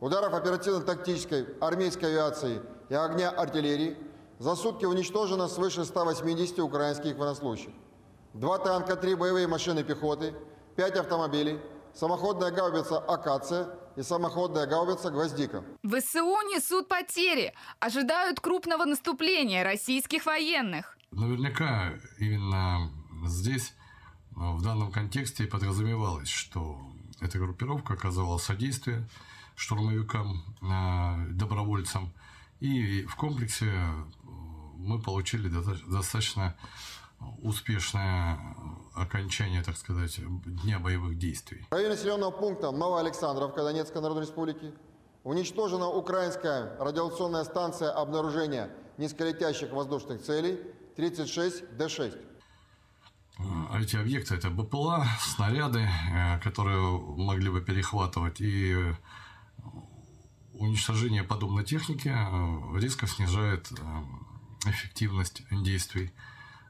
ударов 0.00 0.34
оперативно-тактической 0.34 1.46
армейской 1.60 2.08
авиации 2.08 2.60
и 2.88 2.94
огня 2.94 3.30
артиллерии 3.30 3.96
за 4.38 4.56
сутки 4.56 4.84
уничтожено 4.84 5.48
свыше 5.48 5.84
180 5.84 6.58
украинских 6.60 7.16
военнослужащих. 7.16 7.72
Два 8.34 8.58
танка, 8.58 8.96
три 8.96 9.14
боевые 9.14 9.46
машины 9.46 9.84
пехоты– 9.84 10.34
5 10.76 10.96
автомобилей, 10.96 11.60
самоходная 11.94 12.50
гаубица 12.50 12.98
«Акация» 12.98 13.68
и 13.96 14.02
самоходная 14.02 14.66
гаубица 14.66 15.10
«Гвоздика». 15.10 15.64
ВСУ 15.84 16.36
несут 16.52 16.88
потери, 16.88 17.54
ожидают 17.78 18.40
крупного 18.40 18.84
наступления 18.84 19.62
российских 19.62 20.26
военных. 20.26 20.98
Наверняка 21.12 21.92
именно 22.18 22.90
здесь, 23.26 23.72
в 24.32 24.62
данном 24.62 24.90
контексте, 24.90 25.46
подразумевалось, 25.46 26.28
что 26.28 26.80
эта 27.20 27.38
группировка 27.38 27.94
оказывала 27.94 28.38
содействие 28.38 29.08
штурмовикам, 29.54 30.42
э, 30.60 31.28
добровольцам. 31.30 32.12
И 32.58 33.04
в 33.04 33.14
комплексе 33.14 33.70
мы 34.76 35.00
получили 35.00 35.48
достаточно 35.48 36.54
успешное 37.42 38.38
окончание, 38.94 39.62
так 39.62 39.76
сказать, 39.76 40.20
дня 40.44 40.78
боевых 40.78 41.18
действий. 41.18 41.66
В 41.70 41.74
районе 41.74 41.94
населенного 41.94 42.30
пункта 42.30 42.70
Новоалександровка 42.70 43.62
Донецкой 43.62 44.02
Народной 44.02 44.24
Республики 44.24 44.72
уничтожена 45.22 45.88
украинская 45.88 46.76
радиационная 46.78 47.44
станция 47.44 47.90
обнаружения 47.90 48.70
низколетящих 48.98 49.72
воздушных 49.72 50.22
целей 50.22 50.60
36Д6. 50.96 52.18
А 53.38 53.80
эти 53.80 53.96
объекты– 53.96 54.34
это 54.36 54.48
БПЛА, 54.50 55.06
снаряды, 55.20 55.80
э, 55.80 56.38
которые 56.38 56.80
могли 56.80 57.50
бы 57.50 57.60
перехватывать, 57.60 58.40
и 58.40 58.76
уничтожение 60.52 61.24
подобной 61.24 61.64
техники 61.64 62.08
э, 62.14 62.78
резко 62.78 63.08
снижает 63.08 63.72
э, 63.72 63.74
эффективность 64.66 65.42
действий 65.50 66.12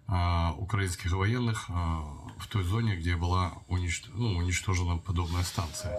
а, 0.07 0.55
украинских 0.59 1.13
военных 1.13 1.67
а, 1.69 2.03
в 2.39 2.47
той 2.49 2.63
зоне, 2.63 2.97
где 2.97 3.17
была 3.17 3.53
уничт... 3.69 4.09
ну, 4.13 4.37
уничтожена 4.37 4.99
подобная 4.99 5.43
станция. 5.43 5.99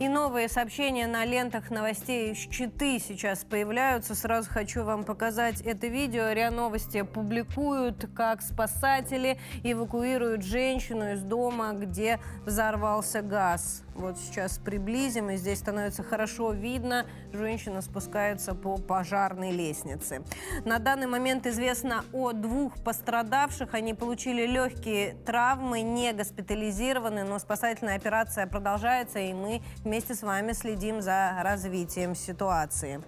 И 0.00 0.06
новые 0.06 0.48
сообщения 0.48 1.08
на 1.08 1.24
лентах 1.24 1.70
новостей 1.70 2.30
из 2.30 2.38
Читы 2.38 3.00
сейчас 3.00 3.44
появляются. 3.44 4.14
Сразу 4.14 4.48
хочу 4.48 4.84
вам 4.84 5.02
показать 5.02 5.60
это 5.60 5.88
видео. 5.88 6.30
РИА 6.30 6.52
Новости 6.52 7.02
публикуют, 7.02 8.08
как 8.14 8.40
спасатели 8.40 9.40
эвакуируют 9.64 10.44
женщину 10.44 11.14
из 11.14 11.22
дома, 11.22 11.72
где 11.72 12.20
взорвался 12.46 13.22
газ. 13.22 13.82
Вот 13.98 14.16
сейчас 14.16 14.58
приблизим, 14.58 15.28
и 15.30 15.36
здесь 15.36 15.58
становится 15.58 16.04
хорошо 16.04 16.52
видно. 16.52 17.04
Женщина 17.32 17.82
спускается 17.82 18.54
по 18.54 18.76
пожарной 18.76 19.50
лестнице. 19.50 20.22
На 20.64 20.78
данный 20.78 21.08
момент 21.08 21.46
известно 21.46 22.04
о 22.12 22.30
двух 22.30 22.74
пострадавших. 22.84 23.74
Они 23.74 23.94
получили 23.94 24.46
легкие 24.46 25.16
травмы, 25.26 25.80
не 25.80 26.12
госпитализированы, 26.12 27.24
но 27.24 27.40
спасательная 27.40 27.96
операция 27.96 28.46
продолжается, 28.46 29.18
и 29.18 29.34
мы 29.34 29.62
вместе 29.82 30.14
с 30.14 30.22
вами 30.22 30.52
следим 30.52 31.02
за 31.02 31.32
развитием 31.42 32.14
ситуации. 32.14 33.02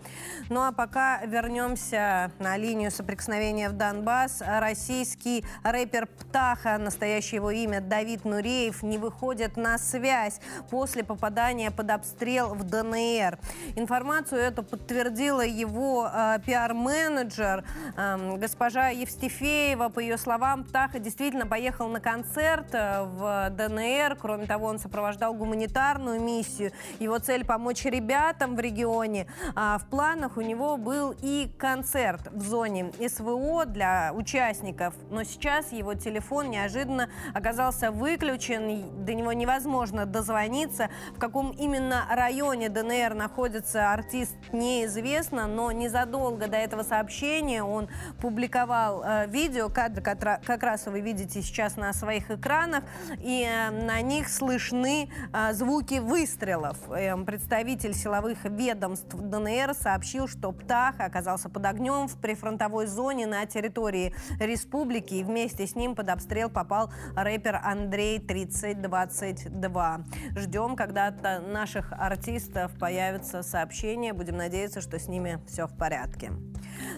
Ну 0.49 0.61
а 0.61 0.73
пока 0.73 1.25
вернемся 1.25 2.33
на 2.41 2.57
линию 2.57 2.91
соприкосновения 2.91 3.69
в 3.69 3.75
Донбасс. 3.75 4.43
Российский 4.45 5.45
рэпер 5.63 6.09
Птаха, 6.09 6.79
настоящее 6.79 7.37
его 7.37 7.53
имя 7.53 7.81
Давид 7.81 8.25
Нуреев, 8.25 8.83
не 8.83 8.99
выходит 8.99 9.57
на 9.57 9.79
связь 9.79 10.41
по 10.69 10.80
после 10.81 11.05
попадания 11.05 11.71
под 11.71 11.91
обстрел 11.91 12.55
в 12.55 12.65
ДНР. 12.65 13.39
Информацию 13.77 14.41
эту 14.41 14.63
подтвердила 14.63 15.43
его 15.43 16.09
э, 16.11 16.39
пиар-менеджер 16.47 17.65
э, 17.99 18.37
госпожа 18.39 18.89
Евстифеева. 18.89 19.91
По 19.91 20.01
ее 20.01 20.17
словам, 20.17 20.65
Птаха 20.65 20.99
действительно 20.99 21.47
поехал 21.47 21.89
на 21.89 22.01
концерт 22.01 22.69
э, 22.73 23.03
в 23.03 23.51
ДНР. 23.51 24.17
Кроме 24.19 24.47
того, 24.47 24.69
он 24.69 24.79
сопровождал 24.79 25.35
гуманитарную 25.35 26.19
миссию. 26.19 26.73
Его 26.99 27.19
цель 27.19 27.45
помочь 27.45 27.85
ребятам 27.85 28.57
в 28.57 28.61
регионе. 28.61 29.27
А 29.55 29.77
в 29.77 29.85
планах 29.85 30.39
у 30.39 30.41
него 30.41 30.79
был 30.79 31.15
и 31.21 31.51
концерт 31.59 32.23
в 32.33 32.43
зоне 32.43 32.91
СВО 33.07 33.67
для 33.67 34.13
участников. 34.15 34.95
Но 35.11 35.25
сейчас 35.25 35.73
его 35.73 35.93
телефон 35.93 36.49
неожиданно 36.49 37.11
оказался 37.35 37.91
выключен. 37.91 39.05
До 39.05 39.13
него 39.13 39.35
невозможно 39.35 40.07
дозвониться 40.07 40.70
договориться. 40.71 40.91
В 41.15 41.19
каком 41.19 41.51
именно 41.53 42.07
районе 42.11 42.69
ДНР 42.69 43.15
находится 43.15 43.93
артист, 43.93 44.35
неизвестно, 44.53 45.47
но 45.47 45.73
незадолго 45.73 46.47
до 46.47 46.57
этого 46.57 46.83
сообщения 46.83 47.63
он 47.63 47.89
публиковал 48.21 49.03
э, 49.05 49.27
видео, 49.29 49.69
кадры 49.69 50.03
как 50.03 50.63
раз 50.63 50.87
вы 50.87 51.01
видите 51.01 51.43
сейчас 51.43 51.77
на 51.77 51.93
своих 51.93 52.31
экранах, 52.31 52.85
и 53.19 53.47
э, 53.47 53.71
на 53.71 54.01
них 54.01 54.29
слышны 54.29 55.11
э, 55.33 55.53
звуки 55.53 55.99
выстрелов. 55.99 56.77
Э, 56.91 57.17
представитель 57.25 57.95
силовых 57.95 58.45
ведомств 58.45 59.15
ДНР 59.15 59.75
сообщил, 59.75 60.29
что 60.29 60.53
Птах 60.53 60.97
оказался 60.99 61.49
под 61.49 61.67
огнем 61.67 62.09
в 62.09 62.17
прифронтовой 62.19 62.87
зоне 62.87 63.27
на 63.27 63.47
территории 63.47 64.15
республики, 64.39 65.15
и 65.15 65.25
вместе 65.25 65.67
с 65.67 65.75
ним 65.75 65.95
под 65.95 66.11
обстрел 66.11 66.49
попал 66.51 66.91
рэпер 67.17 67.61
Андрей 67.63 68.19
3022 68.19 70.05
ждем, 70.51 70.75
когда 70.75 71.07
от 71.07 71.23
наших 71.23 71.93
артистов 71.93 72.73
появится 72.77 73.45
сообщение. 73.45 74.13
Будем 74.13 74.37
надеяться, 74.37 74.81
что 74.81 74.99
с 74.99 75.07
ними 75.07 75.39
все 75.47 75.69
в 75.69 75.77
порядке. 75.77 76.33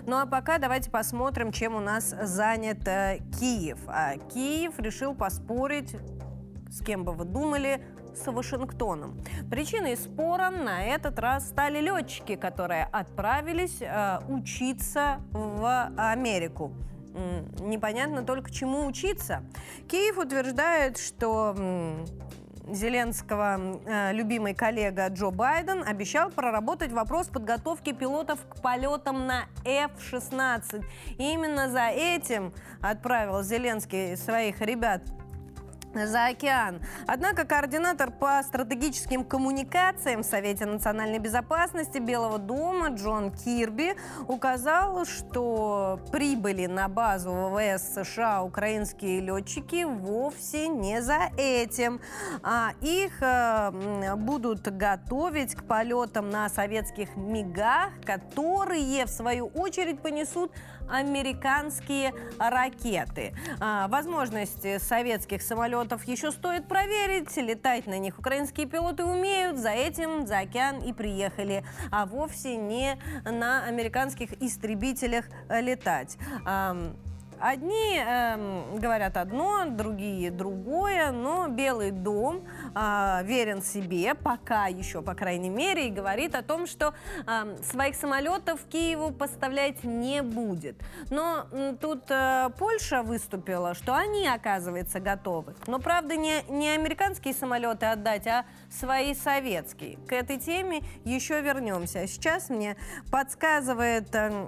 Ну 0.06 0.16
а 0.16 0.24
пока 0.24 0.56
давайте 0.56 0.90
посмотрим, 0.90 1.52
чем 1.52 1.74
у 1.74 1.80
нас 1.80 2.14
занят 2.22 2.88
э, 2.88 3.18
Киев. 3.38 3.78
А 3.88 4.16
Киев 4.16 4.78
решил 4.78 5.14
поспорить, 5.14 5.94
с 6.70 6.82
кем 6.82 7.04
бы 7.04 7.12
вы 7.12 7.26
думали, 7.26 7.84
с 8.14 8.30
Вашингтоном. 8.30 9.20
Причиной 9.50 9.98
спора 9.98 10.48
на 10.48 10.86
этот 10.86 11.18
раз 11.18 11.46
стали 11.46 11.78
летчики, 11.78 12.36
которые 12.36 12.84
отправились 12.84 13.82
э, 13.82 14.20
учиться 14.28 15.20
в 15.30 15.92
Америку. 15.98 16.72
Непонятно 17.60 18.22
только 18.22 18.50
чему 18.50 18.86
учиться. 18.86 19.42
Киев 19.90 20.16
утверждает, 20.16 20.96
что 20.96 21.54
Зеленского 22.68 23.80
э, 23.84 24.12
любимый 24.12 24.54
коллега 24.54 25.08
Джо 25.08 25.30
Байден 25.30 25.82
обещал 25.82 26.30
проработать 26.30 26.92
вопрос 26.92 27.28
подготовки 27.28 27.92
пилотов 27.92 28.38
к 28.48 28.62
полетам 28.62 29.26
на 29.26 29.46
F-16. 29.64 30.84
И 31.18 31.32
именно 31.32 31.68
за 31.68 31.88
этим 31.88 32.52
отправил 32.80 33.42
Зеленский 33.42 34.16
своих 34.16 34.60
ребят 34.60 35.02
за 35.94 36.26
океан. 36.26 36.80
Однако 37.06 37.44
координатор 37.44 38.10
по 38.10 38.42
стратегическим 38.42 39.24
коммуникациям 39.24 40.22
в 40.22 40.26
Совете 40.26 40.66
национальной 40.66 41.18
безопасности 41.18 41.98
Белого 41.98 42.38
дома 42.38 42.88
Джон 42.88 43.30
Кирби 43.30 43.94
указал, 44.28 45.04
что 45.04 46.00
прибыли 46.10 46.66
на 46.66 46.88
базу 46.88 47.32
ВВС 47.32 47.94
США 47.94 48.42
украинские 48.42 49.20
летчики 49.20 49.84
вовсе 49.84 50.68
не 50.68 51.02
за 51.02 51.30
этим. 51.36 52.00
А 52.42 52.72
их 52.80 53.12
э, 53.20 54.16
будут 54.16 54.62
готовить 54.76 55.54
к 55.54 55.64
полетам 55.64 56.30
на 56.30 56.48
советских 56.48 57.16
МИГах, 57.16 57.90
которые, 58.04 59.04
в 59.06 59.10
свою 59.10 59.46
очередь, 59.46 60.00
понесут 60.00 60.52
американские 60.92 62.12
ракеты. 62.38 63.34
А, 63.60 63.88
возможности 63.88 64.78
советских 64.78 65.42
самолетов 65.42 66.04
еще 66.04 66.30
стоит 66.30 66.68
проверить. 66.68 67.36
Летать 67.36 67.86
на 67.86 67.98
них 67.98 68.18
украинские 68.18 68.66
пилоты 68.66 69.04
умеют. 69.04 69.56
За 69.56 69.70
этим 69.70 70.26
за 70.26 70.40
океан 70.40 70.80
и 70.80 70.92
приехали. 70.92 71.64
А 71.90 72.06
вовсе 72.06 72.56
не 72.56 72.98
на 73.24 73.64
американских 73.64 74.40
истребителях 74.42 75.24
летать. 75.48 76.18
Одни 77.42 77.98
э, 77.98 78.78
говорят 78.78 79.16
одно, 79.16 79.64
другие 79.68 80.30
другое, 80.30 81.10
но 81.10 81.48
Белый 81.48 81.90
дом 81.90 82.46
э, 82.72 83.20
верен 83.24 83.62
себе, 83.62 84.14
пока 84.14 84.66
еще, 84.66 85.02
по 85.02 85.16
крайней 85.16 85.50
мере, 85.50 85.88
и 85.88 85.90
говорит 85.90 86.36
о 86.36 86.42
том, 86.42 86.68
что 86.68 86.94
э, 87.26 87.56
своих 87.64 87.96
самолетов 87.96 88.60
Киеву 88.70 89.10
поставлять 89.10 89.82
не 89.82 90.22
будет. 90.22 90.76
Но 91.10 91.48
э, 91.50 91.74
тут 91.80 92.04
э, 92.10 92.50
Польша 92.56 93.02
выступила, 93.02 93.74
что 93.74 93.96
они, 93.96 94.28
оказывается, 94.28 95.00
готовы. 95.00 95.56
Но, 95.66 95.80
правда, 95.80 96.14
не, 96.14 96.44
не 96.48 96.68
американские 96.68 97.34
самолеты 97.34 97.86
отдать, 97.86 98.28
а 98.28 98.44
свои 98.70 99.16
советские. 99.16 99.96
К 100.06 100.12
этой 100.12 100.38
теме 100.38 100.82
еще 101.04 101.40
вернемся. 101.40 102.06
Сейчас 102.06 102.50
мне 102.50 102.76
подсказывает... 103.10 104.14
Э, 104.14 104.46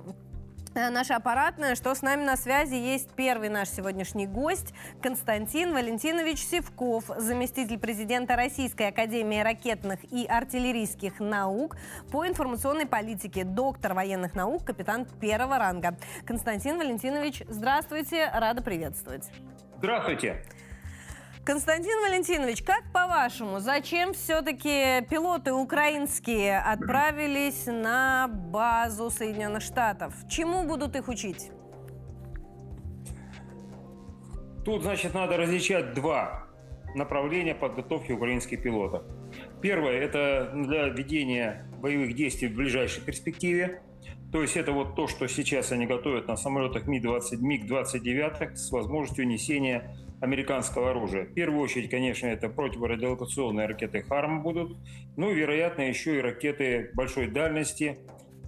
наша 0.74 1.16
аппаратная, 1.16 1.74
что 1.74 1.94
с 1.94 2.02
нами 2.02 2.24
на 2.24 2.36
связи 2.36 2.74
есть 2.74 3.10
первый 3.14 3.48
наш 3.48 3.68
сегодняшний 3.68 4.26
гость 4.26 4.74
Константин 5.02 5.72
Валентинович 5.72 6.44
Севков, 6.44 7.04
заместитель 7.16 7.78
президента 7.78 8.36
Российской 8.36 8.88
Академии 8.88 9.40
ракетных 9.40 10.00
и 10.12 10.26
артиллерийских 10.26 11.20
наук 11.20 11.76
по 12.10 12.26
информационной 12.26 12.86
политике, 12.86 13.44
доктор 13.44 13.94
военных 13.94 14.34
наук, 14.34 14.64
капитан 14.64 15.06
первого 15.20 15.58
ранга. 15.58 15.96
Константин 16.26 16.78
Валентинович, 16.78 17.42
здравствуйте, 17.48 18.30
рада 18.32 18.62
приветствовать. 18.62 19.30
Здравствуйте. 19.78 20.42
Константин 21.44 22.00
Валентинович, 22.00 22.62
как 22.62 22.84
по-вашему, 22.90 23.60
зачем 23.60 24.14
все-таки 24.14 25.04
пилоты 25.10 25.52
украинские 25.52 26.58
отправились 26.58 27.66
на 27.66 28.28
базу 28.28 29.10
Соединенных 29.10 29.62
Штатов? 29.62 30.14
Чему 30.26 30.64
будут 30.64 30.96
их 30.96 31.06
учить? 31.08 31.50
Тут, 34.64 34.84
значит, 34.84 35.12
надо 35.12 35.36
различать 35.36 35.92
два 35.92 36.46
направления 36.94 37.54
подготовки 37.54 38.12
украинских 38.12 38.62
пилотов. 38.62 39.02
Первое– 39.60 39.92
это 40.00 40.50
для 40.54 40.88
ведения 40.88 41.68
боевых 41.78 42.14
действий 42.14 42.48
в 42.48 42.54
ближайшей 42.54 43.02
перспективе. 43.02 43.82
То 44.32 44.40
есть 44.40 44.56
это 44.56 44.72
вот 44.72 44.96
то, 44.96 45.06
что 45.08 45.28
сейчас 45.28 45.72
они 45.72 45.84
готовят 45.84 46.26
на 46.26 46.36
самолетах 46.36 46.86
Ми-20, 46.86 47.36
МиГ-29 47.36 48.56
с 48.56 48.70
возможностью 48.70 49.26
несения 49.26 49.94
американского 50.24 50.90
оружия. 50.90 51.24
В 51.26 51.34
первую 51.34 51.62
очередь, 51.62 51.90
конечно, 51.90 52.26
это 52.26 52.48
противорадиолокационные 52.48 53.66
ракеты 53.66 54.02
«Харм» 54.02 54.42
будут, 54.42 54.76
ну 55.16 55.30
и, 55.30 55.34
вероятно, 55.34 55.82
еще 55.82 56.18
и 56.18 56.20
ракеты 56.20 56.90
большой 56.94 57.28
дальности, 57.28 57.98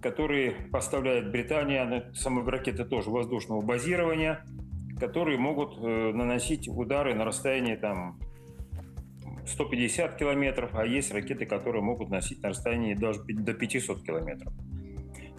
которые 0.03 0.53
поставляет 0.73 1.31
Британия, 1.31 2.11
самые 2.15 2.49
ракеты 2.49 2.85
тоже 2.85 3.11
воздушного 3.11 3.61
базирования, 3.61 4.45
которые 4.99 5.39
могут 5.39 5.79
э, 5.79 6.13
наносить 6.13 6.69
удары 6.69 7.15
на 7.15 7.25
расстоянии 7.25 7.77
там 7.77 8.19
150 9.47 10.17
километров, 10.17 10.71
а 10.75 10.87
есть 10.87 11.13
ракеты, 11.13 11.47
которые 11.47 11.83
могут 11.83 12.09
носить 12.09 12.43
на 12.43 12.49
расстоянии 12.51 12.95
даже 12.95 13.23
до 13.25 13.53
500 13.55 14.03
километров. 14.03 14.53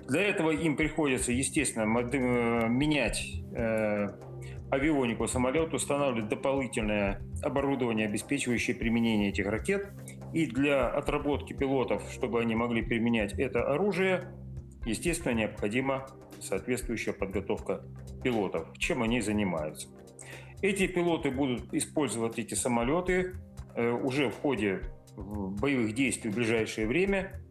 Для 0.08 0.21
этого 0.21 0.52
им 0.52 0.78
приходится, 0.78 1.32
естественно, 1.32 1.84
э, 1.84 2.69
менять 2.69 3.26
э, 3.54 4.08
авионику 4.71 5.27
самолет 5.27 5.73
устанавливает 5.73 6.30
дополнительное 6.30 7.21
оборудование, 7.41 8.08
обеспечивающее 8.08 8.75
применение 8.75 9.30
этих 9.30 9.47
ракет. 9.47 9.89
И 10.34 10.45
для 10.45 10.88
отработки 10.88 11.53
пилотов, 11.53 12.03
чтобы 12.12 12.41
они 12.41 12.56
могли 12.56 12.82
применять 12.82 13.34
это 13.34 13.63
оружие, 13.63 14.34
естественно, 14.86 15.34
необходима 15.34 16.08
соответствующая 16.41 17.13
подготовка 17.13 17.84
пилотов, 18.23 18.67
чем 18.77 19.03
они 19.03 19.21
занимаются. 19.21 19.88
Эти 20.62 20.88
пилоты 20.88 21.32
будут 21.32 21.73
использовать 21.73 22.39
эти 22.39 22.53
самолеты 22.53 23.36
э, 23.75 23.91
уже 23.91 24.30
в 24.30 24.36
ходе 24.36 24.82
боевых 25.15 25.93
действий 25.93 26.32
в 26.32 26.36
ближайшее 26.36 26.88
время 26.88 27.41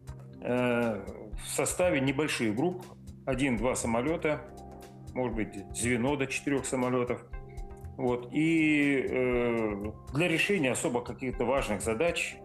э, 0.41 1.05
в 1.33 1.47
составе 1.47 1.99
небольших 1.99 2.55
групп, 2.55 2.85
один-два 3.25 3.75
самолета, 3.75 4.41
может 5.17 5.35
быть, 5.35 5.65
звено 5.73 6.15
до 6.15 6.27
четырех 6.27 6.65
самолетов. 6.67 7.25
Вот. 7.97 8.29
И 8.31 9.03
э, 9.09 9.91
для 10.13 10.27
решения 10.27 10.71
особо 10.71 11.01
каких-то 11.01 11.43
важных 11.43 11.81
задач 11.81 12.37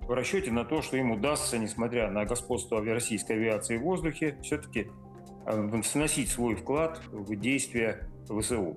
в 0.00 0.10
расчете 0.10 0.50
на 0.50 0.64
то, 0.64 0.82
что 0.82 0.96
им 0.96 1.12
удастся, 1.12 1.58
несмотря 1.58 2.10
на 2.10 2.24
господство 2.24 2.84
российской 2.84 3.34
авиации 3.34 3.76
в 3.76 3.82
воздухе, 3.82 4.36
все-таки 4.42 4.88
э, 5.46 5.60
вносить 5.60 6.28
свой 6.28 6.56
вклад 6.56 7.00
в 7.12 7.36
действия 7.36 8.10
ВСУ. 8.28 8.74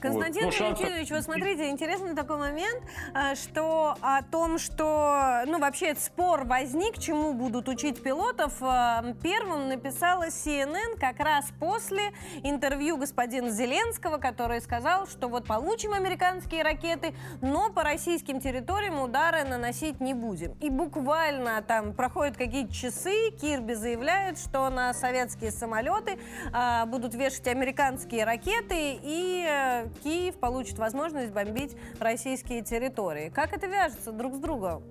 Константин 0.00 0.46
вот. 0.46 0.58
Валентинович, 0.58 1.10
вот 1.10 1.22
смотрите, 1.22 1.68
интересный 1.68 2.14
такой 2.14 2.38
момент, 2.38 2.82
э, 3.14 3.34
что 3.34 3.96
о 4.00 4.22
том, 4.22 4.58
что, 4.58 5.42
ну, 5.46 5.58
вообще 5.58 5.94
спор 5.94 6.44
возник, 6.44 6.98
чему 6.98 7.34
будут 7.34 7.68
учить 7.68 8.02
пилотов, 8.02 8.54
э, 8.62 9.14
первым 9.22 9.68
написала 9.68 10.28
CNN 10.28 10.98
как 10.98 11.20
раз 11.20 11.46
после 11.58 12.12
интервью 12.42 12.96
господина 12.96 13.50
Зеленского, 13.50 14.16
который 14.16 14.60
сказал, 14.60 15.06
что 15.06 15.28
вот 15.28 15.46
получим 15.46 15.92
американские 15.92 16.62
ракеты, 16.62 17.14
но 17.42 17.70
по 17.70 17.82
российским 17.82 18.40
территориям 18.40 19.00
удары 19.00 19.44
наносить 19.44 20.00
не 20.00 20.14
будем. 20.14 20.52
И 20.60 20.70
буквально 20.70 21.62
там 21.62 21.92
проходят 21.92 22.36
какие-то 22.36 22.72
часы, 22.72 23.30
Кирби 23.40 23.74
заявляет, 23.74 24.38
что 24.38 24.68
на 24.70 24.94
советские 24.94 25.50
самолеты 25.50 26.18
э, 26.52 26.86
будут 26.86 27.14
вешать 27.14 27.46
американские 27.48 28.24
ракеты, 28.24 28.98
и 29.02 29.89
Киев 30.02 30.36
получит 30.36 30.78
возможность 30.78 31.32
бомбить 31.32 31.76
российские 31.98 32.62
территории. 32.62 33.28
Как 33.28 33.52
это 33.52 33.66
вяжется 33.66 34.12
друг 34.12 34.34
с 34.34 34.38
другом? 34.38 34.82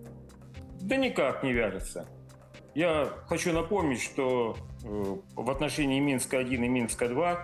Да 0.82 0.96
никак 0.96 1.44
не 1.44 1.54
вяжется. 1.54 2.08
Я 2.76 3.10
хочу 3.28 3.52
напомнить, 3.52 4.02
что 4.02 4.56
э, 4.84 5.16
в 5.36 5.50
отношении 5.50 6.00
Минска-1 6.00 6.54
и 6.54 6.68
Минска-2 6.68 7.38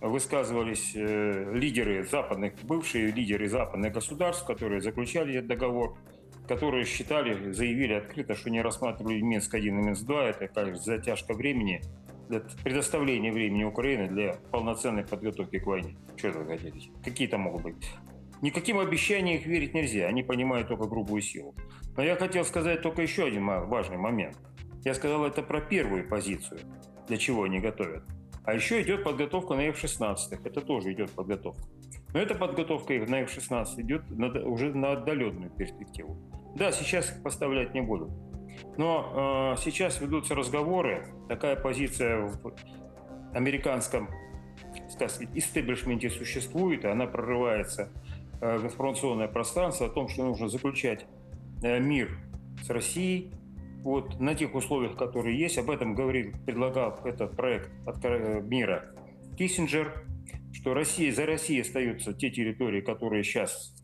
высказывались 0.00 0.92
э, 0.94 1.52
лидеры 1.54 2.04
западных, 2.04 2.54
бывшие 2.62 3.12
лидеры 3.12 3.48
западных 3.48 3.92
государств, 3.92 4.44
которые 4.46 4.80
заключали 4.80 5.34
этот 5.36 5.48
договор, 5.48 5.96
которые 6.48 6.84
считали, 6.84 7.52
заявили 7.52 7.92
открыто, 7.92 8.34
что 8.34 8.50
не 8.50 8.62
рассматривали 8.62 9.20
Минск-1 9.20 9.60
и 9.60 9.70
Минск-2, 9.70 10.14
это, 10.30 10.48
кажется, 10.48 10.84
затяжка 10.84 11.34
времени– 11.34 11.82
для 12.28 12.40
предоставления 12.62 13.32
времени 13.32 13.64
Украины 13.64 14.08
для 14.08 14.34
полноценной 14.50 15.04
подготовки 15.04 15.58
к 15.58 15.66
войне. 15.66 15.96
Что 16.16 16.30
вы 16.30 16.46
хотите? 16.46 16.90
Какие 17.04 17.28
там 17.28 17.42
могут 17.42 17.62
быть 17.62 17.76
никаким 18.42 18.78
обещаниям 18.78 19.38
их 19.38 19.46
верить 19.46 19.72
нельзя, 19.72 20.06
они 20.06 20.22
понимают 20.22 20.68
только 20.68 20.84
грубую 20.84 21.22
силу. 21.22 21.54
Но 21.96 22.02
я 22.02 22.16
хотел 22.16 22.44
сказать 22.44 22.82
только 22.82 23.00
еще 23.00 23.24
один 23.24 23.46
важный 23.46 23.96
момент. 23.96 24.36
Я 24.84 24.94
сказал 24.94 25.24
это 25.24 25.42
про 25.42 25.60
первую 25.60 26.06
позицию, 26.08 26.60
для 27.08 27.16
чего 27.16 27.44
они 27.44 27.60
готовят. 27.60 28.04
А 28.44 28.52
еще 28.52 28.82
идет 28.82 29.04
подготовка 29.04 29.54
на 29.54 29.68
F-16. 29.68 30.16
Это 30.44 30.60
тоже 30.60 30.92
идет 30.92 31.10
подготовка. 31.12 31.62
Но 32.12 32.18
эта 32.18 32.34
подготовка 32.34 32.92
на 32.94 33.20
F-16 33.20 33.80
идет 33.82 34.02
уже 34.44 34.74
на 34.74 34.92
отдаленную 34.92 35.50
перспективу. 35.50 36.18
Да, 36.56 36.72
сейчас 36.72 37.12
их 37.12 37.22
поставлять 37.22 37.72
не 37.72 37.80
буду. 37.80 38.10
Но 38.76 39.54
э, 39.54 39.60
сейчас 39.62 40.00
ведутся 40.00 40.34
разговоры. 40.34 41.06
Такая 41.28 41.56
позиция 41.56 42.26
в 42.26 42.54
американском 43.34 44.08
сказать, 44.88 45.28
истеблишменте 45.34 46.10
существует, 46.10 46.84
и 46.84 46.88
она 46.88 47.06
прорывается 47.06 47.90
э, 48.40 48.58
в 48.58 48.64
информационное 48.64 49.28
пространство 49.28 49.86
о 49.86 49.90
том, 49.90 50.08
что 50.08 50.24
нужно 50.24 50.48
заключать 50.48 51.06
э, 51.62 51.80
мир 51.80 52.18
с 52.62 52.70
Россией, 52.70 53.32
вот 53.82 54.20
на 54.20 54.34
тех 54.34 54.54
условиях, 54.54 54.96
которые 54.96 55.38
есть. 55.38 55.58
Об 55.58 55.70
этом 55.70 55.94
говорил, 55.94 56.32
предлагал 56.46 56.98
этот 57.04 57.36
проект 57.36 57.70
от 57.86 58.04
э, 58.04 58.40
мира 58.42 58.94
Киссинджер, 59.36 60.04
что 60.52 60.74
Россия, 60.74 61.12
за 61.12 61.26
Россией 61.26 61.62
остаются 61.62 62.12
те 62.12 62.30
территории, 62.30 62.80
которые 62.80 63.24
сейчас 63.24 63.74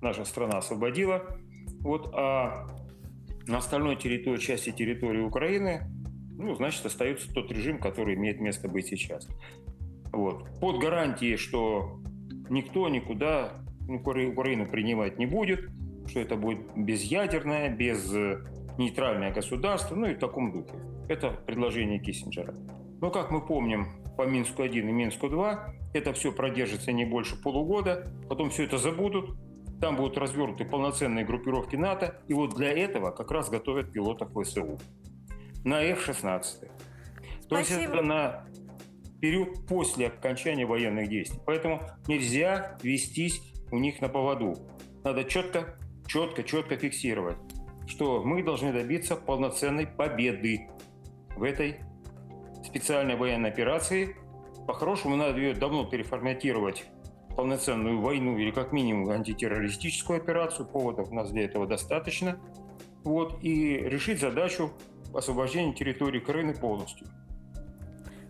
наша 0.00 0.24
страна 0.24 0.58
освободила, 0.58 1.24
вот, 1.80 2.12
а 2.14 2.68
на 3.48 3.58
остальной 3.58 3.96
территории, 3.96 4.38
части 4.38 4.70
территории 4.70 5.20
Украины, 5.20 5.82
ну, 6.36 6.54
значит, 6.54 6.84
остается 6.86 7.32
тот 7.32 7.50
режим, 7.50 7.78
который 7.78 8.14
имеет 8.14 8.40
место 8.40 8.68
быть 8.68 8.86
сейчас. 8.86 9.28
Вот. 10.12 10.44
Под 10.60 10.78
гарантией, 10.78 11.36
что 11.36 12.00
никто 12.48 12.88
никуда 12.88 13.52
Украину 13.88 14.66
принимать 14.66 15.18
не 15.18 15.26
будет, 15.26 15.68
что 16.06 16.20
это 16.20 16.36
будет 16.36 16.60
безъядерное, 16.76 17.74
без 17.74 18.12
нейтральное 18.78 19.32
государство, 19.32 19.94
ну 19.96 20.06
и 20.06 20.14
в 20.14 20.18
таком 20.18 20.52
духе. 20.52 20.74
Это 21.08 21.30
предложение 21.30 21.98
Киссинджера. 21.98 22.54
Но, 23.00 23.10
как 23.10 23.30
мы 23.30 23.44
помним, 23.44 23.88
по 24.16 24.26
Минску-1 24.26 24.80
и 24.80 24.92
Минску-2 24.92 25.58
это 25.94 26.12
все 26.12 26.32
продержится 26.32 26.92
не 26.92 27.04
больше 27.04 27.40
полугода, 27.40 28.12
потом 28.28 28.50
все 28.50 28.64
это 28.64 28.78
забудут, 28.78 29.36
там 29.80 29.96
будут 29.96 30.18
развернуты 30.18 30.64
полноценные 30.64 31.24
группировки 31.24 31.76
НАТО, 31.76 32.20
и 32.28 32.34
вот 32.34 32.54
для 32.54 32.70
этого 32.70 33.10
как 33.10 33.30
раз 33.30 33.48
готовят 33.48 33.92
пилотов 33.92 34.30
ВСУ 34.32 34.78
на 35.64 35.82
F-16. 35.82 36.70
То 37.48 37.58
есть 37.58 37.70
это 37.70 38.02
на 38.02 38.44
период 39.20 39.66
после 39.66 40.08
окончания 40.08 40.66
военных 40.66 41.08
действий. 41.08 41.40
Поэтому 41.46 41.82
нельзя 42.06 42.78
вестись 42.82 43.42
у 43.70 43.78
них 43.78 44.00
на 44.00 44.08
поводу. 44.08 44.56
Надо 45.04 45.24
четко, 45.24 45.78
четко, 46.06 46.42
четко 46.42 46.76
фиксировать 46.76 47.36
что 47.88 48.22
мы 48.22 48.42
должны 48.42 48.72
добиться 48.72 49.16
полноценной 49.16 49.86
победы 49.86 50.68
в 51.36 51.42
этой 51.42 51.76
специальной 52.64 53.16
военной 53.16 53.48
операции. 53.48 54.16
По-хорошему, 54.66 55.16
надо 55.16 55.38
ее 55.38 55.54
давно 55.54 55.84
переформатировать 55.84 56.84
полноценную 57.38 58.00
войну 58.00 58.36
или 58.36 58.50
как 58.50 58.72
минимум 58.72 59.10
антитеррористическую 59.10 60.16
операцию. 60.16 60.66
Поводов 60.66 61.12
у 61.12 61.14
нас 61.14 61.30
для 61.30 61.44
этого 61.44 61.68
достаточно. 61.68 62.36
Вот, 63.04 63.38
и 63.44 63.76
решить 63.76 64.18
задачу 64.18 64.72
освобождения 65.14 65.72
территории 65.72 66.18
Крыма 66.18 66.54
полностью. 66.54 67.06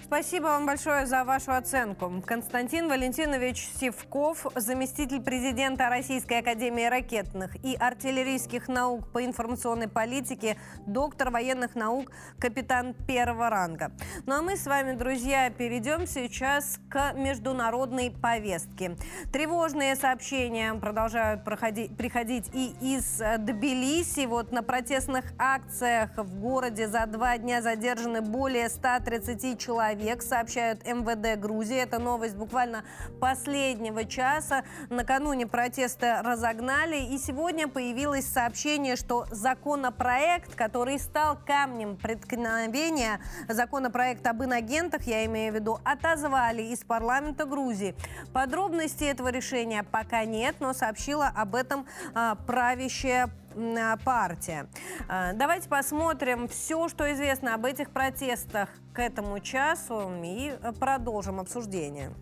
Спасибо 0.09 0.45
вам 0.45 0.65
большое 0.65 1.05
за 1.05 1.23
вашу 1.23 1.53
оценку. 1.53 2.11
Константин 2.25 2.89
Валентинович 2.89 3.69
Сивков, 3.79 4.47
заместитель 4.55 5.21
президента 5.21 5.91
Российской 5.91 6.39
Академии 6.39 6.87
ракетных 6.87 7.63
и 7.63 7.77
артиллерийских 7.77 8.69
наук 8.69 9.13
по 9.13 9.23
информационной 9.23 9.87
политике, 9.87 10.57
доктор 10.87 11.29
военных 11.29 11.75
наук, 11.75 12.11
капитан 12.39 12.95
первого 13.07 13.51
ранга. 13.51 13.93
Ну 14.25 14.33
а 14.35 14.41
мы 14.41 14.57
с 14.57 14.67
вами, 14.67 14.97
друзья, 14.97 15.51
перейдем 15.51 16.07
сейчас 16.07 16.81
к 16.89 17.13
международной 17.13 18.11
повестке. 18.11 18.97
Тревожные 19.31 19.95
сообщения 19.95 20.73
продолжают 20.73 21.45
проходить, 21.45 21.95
приходить 21.99 22.49
и 22.55 22.75
из 22.81 23.21
Тбилиси. 23.41 24.25
Вот 24.25 24.53
на 24.53 24.63
протестных 24.63 25.27
акциях 25.39 26.17
в 26.17 26.41
городе 26.41 26.89
за 26.89 27.05
два 27.05 27.37
дня 27.37 27.61
задержаны 27.61 28.23
более 28.23 28.71
130 28.71 29.61
человек 29.61 29.98
человек, 29.99 30.23
сообщают 30.23 30.87
МВД 30.87 31.41
Грузии. 31.41 31.77
Это 31.77 31.99
новость 31.99 32.37
буквально 32.37 32.85
последнего 33.21 34.05
часа. 34.05 34.65
Накануне 34.91 35.47
протеста 35.47 36.23
разогнали. 36.25 36.97
И 36.97 37.19
сегодня 37.19 37.69
появилось 37.69 38.27
сообщение, 38.27 38.97
что 38.97 39.27
законопроект, 39.31 40.55
который 40.55 40.99
стал 40.99 41.37
камнем 41.45 41.97
преткновения, 41.97 43.21
законопроект 43.49 44.27
об 44.27 44.45
инагентах, 44.45 45.03
я 45.03 45.25
имею 45.27 45.53
в 45.53 45.57
виду, 45.57 45.79
отозвали 45.85 46.63
из 46.63 46.85
парламента 46.85 47.45
Грузии. 47.45 47.95
Подробностей 48.33 49.09
этого 49.09 49.29
решения 49.29 49.83
пока 49.83 50.25
нет, 50.25 50.57
но 50.61 50.73
сообщила 50.73 51.29
об 51.35 51.55
этом 51.55 51.87
а, 52.15 52.37
правящая 52.47 53.31
партия. 54.05 54.69
А, 55.09 55.33
давайте 55.33 55.69
посмотрим 55.69 56.49
все, 56.49 56.89
что 56.89 57.11
известно 57.13 57.55
об 57.55 57.65
этих 57.65 57.91
протестах 57.91 58.69
к 58.93 58.99
этому 59.01 59.41
часу 59.41 60.11
и 60.23 60.57
продолжим 60.79 61.41
обсуждение. 61.41 62.13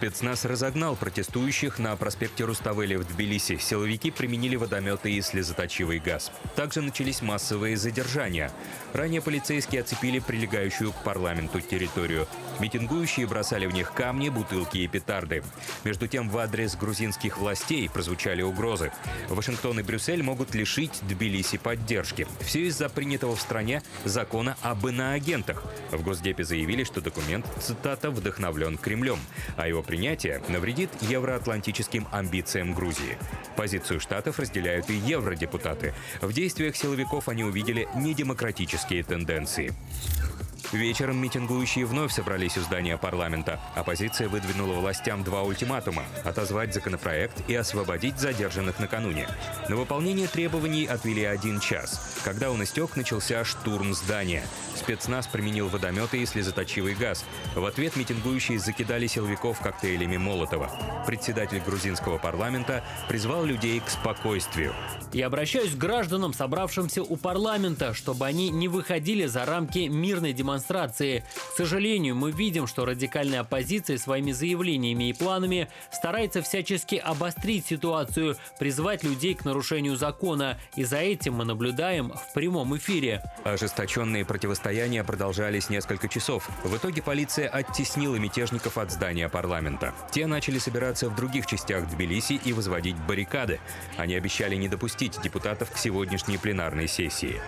Спецназ 0.00 0.46
разогнал 0.46 0.96
протестующих 0.96 1.78
на 1.78 1.94
проспекте 1.94 2.44
Руставели 2.44 2.96
в 2.96 3.06
Тбилиси. 3.06 3.58
Силовики 3.58 4.10
применили 4.10 4.56
водометы 4.56 5.12
и 5.12 5.20
слезоточивый 5.20 5.98
газ. 5.98 6.32
Также 6.56 6.80
начались 6.80 7.20
массовые 7.20 7.76
задержания. 7.76 8.50
Ранее 8.94 9.20
полицейские 9.20 9.82
оцепили 9.82 10.18
прилегающую 10.18 10.92
к 10.92 11.04
парламенту 11.04 11.60
территорию. 11.60 12.26
Митингующие 12.60 13.26
бросали 13.26 13.66
в 13.66 13.74
них 13.74 13.92
камни, 13.92 14.30
бутылки 14.30 14.78
и 14.78 14.88
петарды. 14.88 15.42
Между 15.84 16.08
тем, 16.08 16.30
в 16.30 16.38
адрес 16.38 16.76
грузинских 16.76 17.36
властей 17.36 17.86
прозвучали 17.90 18.40
угрозы. 18.40 18.92
Вашингтон 19.28 19.80
и 19.80 19.82
Брюссель 19.82 20.22
могут 20.22 20.54
лишить 20.54 20.98
Тбилиси 21.02 21.58
поддержки. 21.58 22.26
Все 22.40 22.62
из-за 22.68 22.88
принятого 22.88 23.36
в 23.36 23.40
стране 23.42 23.82
закона 24.06 24.56
об 24.62 24.86
иноагентах. 24.86 25.62
В 25.90 26.02
Госдепе 26.02 26.42
заявили, 26.42 26.84
что 26.84 27.02
документ, 27.02 27.44
цитата, 27.60 28.10
вдохновлен 28.10 28.78
Кремлем, 28.78 29.18
а 29.58 29.68
его 29.68 29.82
принятие 29.90 30.40
навредит 30.48 30.88
евроатлантическим 31.00 32.06
амбициям 32.12 32.74
Грузии. 32.74 33.18
Позицию 33.56 33.98
штатов 33.98 34.38
разделяют 34.38 34.88
и 34.88 34.94
евродепутаты. 34.94 35.94
В 36.20 36.32
действиях 36.32 36.76
силовиков 36.76 37.28
они 37.28 37.42
увидели 37.42 37.88
недемократические 37.96 39.02
тенденции. 39.02 39.72
Вечером 40.72 41.18
митингующие 41.18 41.84
вновь 41.84 42.12
собрались 42.12 42.56
у 42.56 42.60
здания 42.60 42.96
парламента. 42.96 43.58
Оппозиция 43.74 44.28
выдвинула 44.28 44.74
властям 44.74 45.24
два 45.24 45.42
ультиматума– 45.42 46.04
отозвать 46.24 46.72
законопроект 46.72 47.42
и 47.48 47.54
освободить 47.54 48.18
задержанных 48.18 48.78
накануне. 48.78 49.26
На 49.68 49.74
выполнение 49.76 50.28
требований 50.28 50.86
отвели 50.86 51.24
один 51.24 51.58
час. 51.58 52.20
Когда 52.24 52.50
он 52.50 52.62
истек, 52.62 52.94
начался 52.94 53.44
штурм 53.44 53.94
здания. 53.94 54.44
Спецназ 54.76 55.26
применил 55.26 55.68
водометы 55.68 56.18
и 56.18 56.26
слезоточивый 56.26 56.94
газ. 56.94 57.24
В 57.56 57.64
ответ 57.64 57.96
митингующие 57.96 58.58
закидали 58.58 59.06
силовиков 59.08 59.60
коктейлями 59.60 60.18
Молотова. 60.18 60.70
Председатель 61.06 61.60
грузинского 61.60 62.18
парламента 62.18 62.84
призвал 63.08 63.44
людей 63.44 63.80
к 63.80 63.90
спокойствию. 63.90 64.72
Я 65.12 65.26
обращаюсь 65.26 65.72
к 65.72 65.78
гражданам, 65.78 66.32
собравшимся 66.32 67.02
у 67.02 67.16
парламента, 67.16 67.92
чтобы 67.94 68.26
они 68.26 68.50
не 68.50 68.68
выходили 68.68 69.26
за 69.26 69.44
рамки 69.44 69.88
мирной 69.88 70.32
демонстрации. 70.32 70.49
К 70.58 71.56
сожалению, 71.56 72.16
мы 72.16 72.32
видим, 72.32 72.66
что 72.66 72.84
радикальная 72.84 73.40
оппозиция 73.40 73.98
своими 73.98 74.32
заявлениями 74.32 75.10
и 75.10 75.12
планами 75.12 75.68
старается 75.90 76.42
всячески 76.42 76.96
обострить 76.96 77.66
ситуацию, 77.66 78.36
призвать 78.58 79.04
людей 79.04 79.34
к 79.34 79.44
нарушению 79.44 79.96
закона. 79.96 80.58
И 80.76 80.84
за 80.84 80.98
этим 80.98 81.34
мы 81.34 81.44
наблюдаем 81.44 82.12
в 82.12 82.32
прямом 82.32 82.76
эфире. 82.76 83.22
Ожесточенные 83.44 84.24
противостояния 84.24 85.04
продолжались 85.04 85.70
несколько 85.70 86.08
часов. 86.08 86.48
В 86.64 86.76
итоге 86.76 87.02
полиция 87.02 87.48
оттеснила 87.48 88.16
мятежников 88.16 88.78
от 88.78 88.90
здания 88.90 89.28
парламента. 89.28 89.94
Те 90.10 90.26
начали 90.26 90.58
собираться 90.58 91.08
в 91.08 91.14
других 91.14 91.46
частях 91.46 91.88
Тбилиси 91.88 92.40
и 92.44 92.52
возводить 92.52 92.96
баррикады. 92.96 93.60
Они 93.96 94.14
обещали 94.14 94.56
не 94.56 94.68
допустить 94.68 95.20
депутатов 95.22 95.70
к 95.70 95.76
сегодняшней 95.76 96.38
пленарной 96.38 96.88
сессии. 96.88 97.40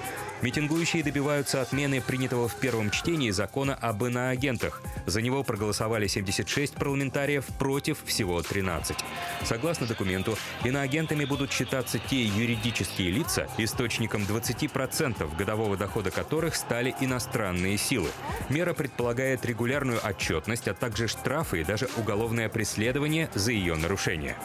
Митингующие 0.43 1.05
добиваются 1.05 1.63
отмены 1.63 2.01
принятого 2.01 2.49
в 2.49 2.57
первом 2.57 2.91
чтении 2.93 3.31
закона 3.31 3.75
об 3.75 4.05
иноагентах. 4.05 4.83
За 5.07 5.21
него 5.21 5.43
проголосовали 5.43 6.07
76 6.07 6.75
парламентариев 6.75 7.45
против 7.59 8.05
всего 8.05 8.41
13. 8.43 8.97
Согласно 9.45 9.87
документу, 9.87 10.37
иноагентами 10.65 11.25
будут 11.25 11.51
считаться 11.53 11.99
те 11.99 12.23
юридические 12.23 13.11
лица, 13.11 13.49
источником 13.59 14.23
20% 14.23 15.37
годового 15.37 15.77
дохода 15.77 16.11
которых 16.11 16.55
стали 16.55 16.95
иностранные 17.01 17.77
силы. 17.79 18.09
Мера 18.49 18.75
предполагает 18.75 19.45
регулярную 19.45 20.01
отчетность, 20.05 20.69
а 20.69 20.75
также 20.75 21.09
штрафы 21.09 21.63
и 21.63 21.65
даже 21.65 21.89
уголовное 21.97 22.49
преследование 22.49 23.29
за 23.35 23.53
ее 23.53 23.75
нарушение. 23.75 24.37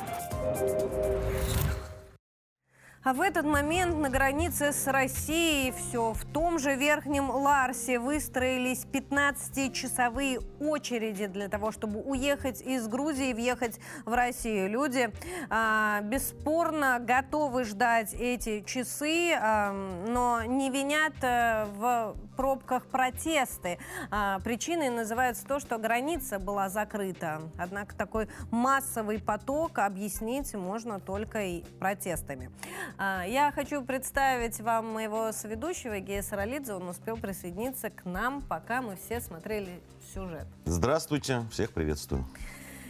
А 3.03 3.13
в 3.13 3.21
этот 3.21 3.45
момент 3.45 3.95
на 3.97 4.09
границе 4.09 4.73
с 4.73 4.87
Россией 4.87 5.71
все 5.71 6.13
в 6.13 6.25
том 6.25 6.59
же 6.59 6.75
Верхнем 6.75 7.29
Ларсе 7.29 7.99
выстроились 7.99 8.85
15-часовые 8.85 10.41
очереди 10.59 11.27
для 11.27 11.47
того, 11.47 11.71
чтобы 11.71 12.01
уехать 12.01 12.61
из 12.61 12.87
Грузии 12.87 13.29
и 13.29 13.33
въехать 13.33 13.79
в 14.05 14.13
Россию. 14.13 14.69
Люди 14.69 15.09
а, 15.49 16.01
бесспорно 16.01 16.99
готовы 16.99 17.63
ждать 17.63 18.13
эти 18.13 18.61
часы, 18.61 19.33
а, 19.39 19.71
но 20.07 20.43
не 20.43 20.69
винят 20.69 21.13
а, 21.21 21.65
в 21.65 22.15
пробках 22.35 22.85
протесты. 22.85 23.79
А, 24.11 24.39
причиной 24.39 24.89
называется 24.89 25.45
то, 25.45 25.59
что 25.59 25.77
граница 25.77 26.39
была 26.39 26.69
закрыта. 26.69 27.41
Однако 27.57 27.95
такой 27.95 28.27
массовый 28.51 29.19
поток 29.19 29.79
объяснить 29.79 30.53
можно 30.53 30.99
только 30.99 31.43
и 31.43 31.63
протестами. 31.79 32.51
А, 32.99 33.23
я 33.27 33.51
хочу 33.51 33.83
представить 33.83 34.59
вам 34.59 34.91
моего 34.91 35.31
соведущего 35.31 35.99
Гея 35.99 36.23
Саралидзе. 36.23 36.73
Он 36.73 36.89
успел 36.89 37.15
присоединиться 37.17 37.91
к 37.91 38.05
нам, 38.05 38.41
пока 38.41 38.81
мы 38.81 38.95
все 38.95 39.21
смотрели 39.21 39.81
сюжет. 40.13 40.47
Здравствуйте, 40.65 41.43
всех 41.51 41.73
приветствую. 41.73 42.25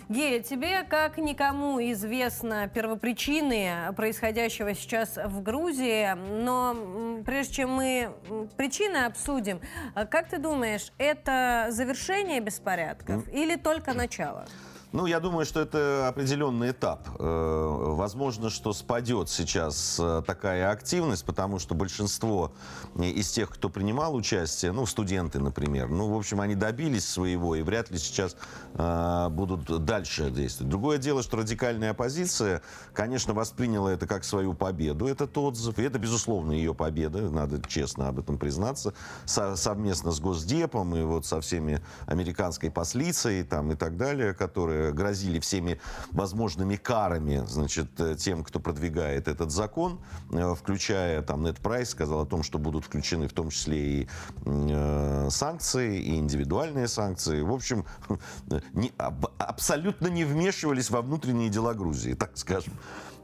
Гея, 0.08 0.42
тебе 0.42 0.84
как 0.84 1.18
никому 1.18 1.82
известно 1.92 2.70
первопричины 2.70 3.94
происходящего 3.98 4.74
сейчас 4.74 5.18
в 5.18 5.44
Грузии, 5.44 6.14
но 6.42 7.22
прежде 7.26 7.56
чем 7.56 7.72
мы 7.72 8.14
причины 8.56 9.04
обсудим, 9.04 9.60
как 9.94 10.30
ты 10.30 10.38
думаешь, 10.38 10.94
это 10.98 11.68
завершение 11.72 12.40
беспорядков 12.40 13.28
mm. 13.28 13.34
или 13.34 13.58
только 13.58 13.94
начало? 13.94 14.46
Ну, 14.94 15.06
я 15.06 15.20
думаю, 15.20 15.46
что 15.46 15.60
это 15.60 16.08
определенный 16.08 16.72
этап. 16.72 17.10
Э, 17.20 17.94
возможно, 17.94 18.50
что 18.50 18.72
спадет 18.72 19.30
сейчас 19.30 19.98
э, 20.00 20.24
такая 20.26 20.72
активность, 20.72 21.26
потому 21.26 21.60
что 21.60 21.76
большинство 21.76 22.54
из 22.98 23.30
тех, 23.30 23.50
кто 23.50 23.68
принимал 23.68 24.16
участие, 24.16 24.72
ну, 24.72 24.86
студенты, 24.86 25.40
например, 25.40 25.90
ну, 25.90 26.08
в 26.08 26.18
общем, 26.18 26.40
они 26.40 26.56
добились 26.56 27.06
своего 27.06 27.56
и 27.56 27.64
вряд 27.64 27.92
ли 27.92 27.98
сейчас 27.98 28.38
э, 28.76 29.28
будут 29.30 29.84
дальше 29.84 30.32
действовать. 30.32 30.70
Другое 30.70 31.00
дело, 31.00 31.22
что 31.22 31.36
радикальная 31.36 31.92
оппозиция, 31.92 32.62
конечно, 32.94 33.34
восприняла 33.34 33.92
это 33.92 34.08
как 34.08 34.24
свою 34.24 34.54
победу, 34.54 35.06
этот 35.06 35.38
отзыв, 35.38 35.80
и 35.80 35.84
это, 35.84 36.00
безусловно, 36.00 36.54
ее 36.54 36.74
победа, 36.74 37.30
надо 37.30 37.62
честно 37.68 38.08
об 38.08 38.20
этом 38.20 38.38
признаться, 38.38 38.94
со 39.26 39.58
совместно 39.58 40.12
с 40.12 40.22
Госдепом 40.22 40.96
и 40.96 41.02
вот 41.04 41.26
со 41.26 41.42
всеми 41.42 41.84
американской 42.06 42.72
послицей 42.72 43.44
там 43.44 43.74
и 43.74 43.76
так 43.76 43.98
далее, 43.98 44.34
которые 44.34 44.77
грозили 44.94 45.40
всеми 45.40 45.80
возможными 46.12 46.76
карами, 46.76 47.44
значит, 47.48 48.00
э, 48.00 48.16
тем, 48.16 48.44
кто 48.44 48.60
продвигает 48.60 49.28
этот 49.28 49.52
закон, 49.52 50.00
э, 50.32 50.56
включая, 50.56 51.22
там, 51.22 51.44
Нед 51.44 51.60
Прайс 51.60 51.90
сказал 51.90 52.22
о 52.22 52.26
том, 52.26 52.44
что 52.44 52.60
будут 52.60 52.86
включены 52.86 53.28
в 53.28 53.34
том 53.34 53.50
числе 53.50 53.78
и 53.78 54.08
э, 54.46 55.28
санкции, 55.30 56.00
и 56.00 56.16
индивидуальные 56.18 56.88
санкции. 56.88 57.42
В 57.42 57.54
общем, 57.54 57.86
не, 58.74 58.92
аб, 58.98 59.32
абсолютно 59.38 60.08
не 60.08 60.26
вмешивались 60.26 60.90
во 60.90 61.02
внутренние 61.02 61.50
дела 61.50 61.74
Грузии, 61.74 62.14
так 62.14 62.32
скажем. 62.36 62.74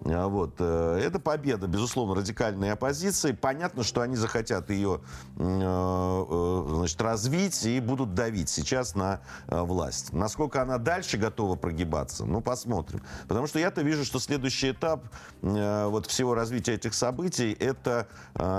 А 0.05 0.27
вот. 0.27 0.55
Э, 0.59 0.99
это 1.01 1.19
победа, 1.19 1.67
безусловно, 1.67 2.15
радикальной 2.15 2.71
оппозиции. 2.71 3.31
Понятно, 3.31 3.83
что 3.83 4.01
они 4.01 4.15
захотят 4.15 4.69
ее 4.69 5.01
э, 5.37 5.41
э, 5.41 6.65
значит, 6.75 7.01
развить 7.01 7.65
и 7.65 7.79
будут 7.79 8.13
давить 8.13 8.49
сейчас 8.49 8.95
на 8.95 9.21
власть. 9.47 10.13
Насколько 10.13 10.61
она 10.61 10.77
дальше 10.77 11.17
готова 11.17 11.55
прогибаться, 11.55 12.25
ну, 12.25 12.41
посмотрим. 12.41 13.01
Потому 13.27 13.47
что 13.47 13.59
я-то 13.59 13.81
вижу, 13.81 14.03
что 14.03 14.19
следующий 14.19 14.71
этап 14.71 15.05
вот 15.41 16.07
всего 16.07 16.33
развития 16.33 16.73
этих 16.73 16.93
событий– 16.93 17.51
это 17.59 18.07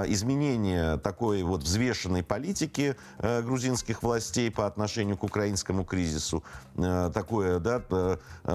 изменение 0.06 0.98
такой 0.98 1.42
вот 1.42 1.62
взвешенной 1.62 2.22
политики 2.22 2.96
грузинских 3.18 4.02
властей 4.02 4.50
по 4.50 4.66
отношению 4.66 5.16
к 5.16 5.24
украинскому 5.24 5.84
кризису. 5.84 6.44
Такое, 6.76 7.58
да, 7.58 7.82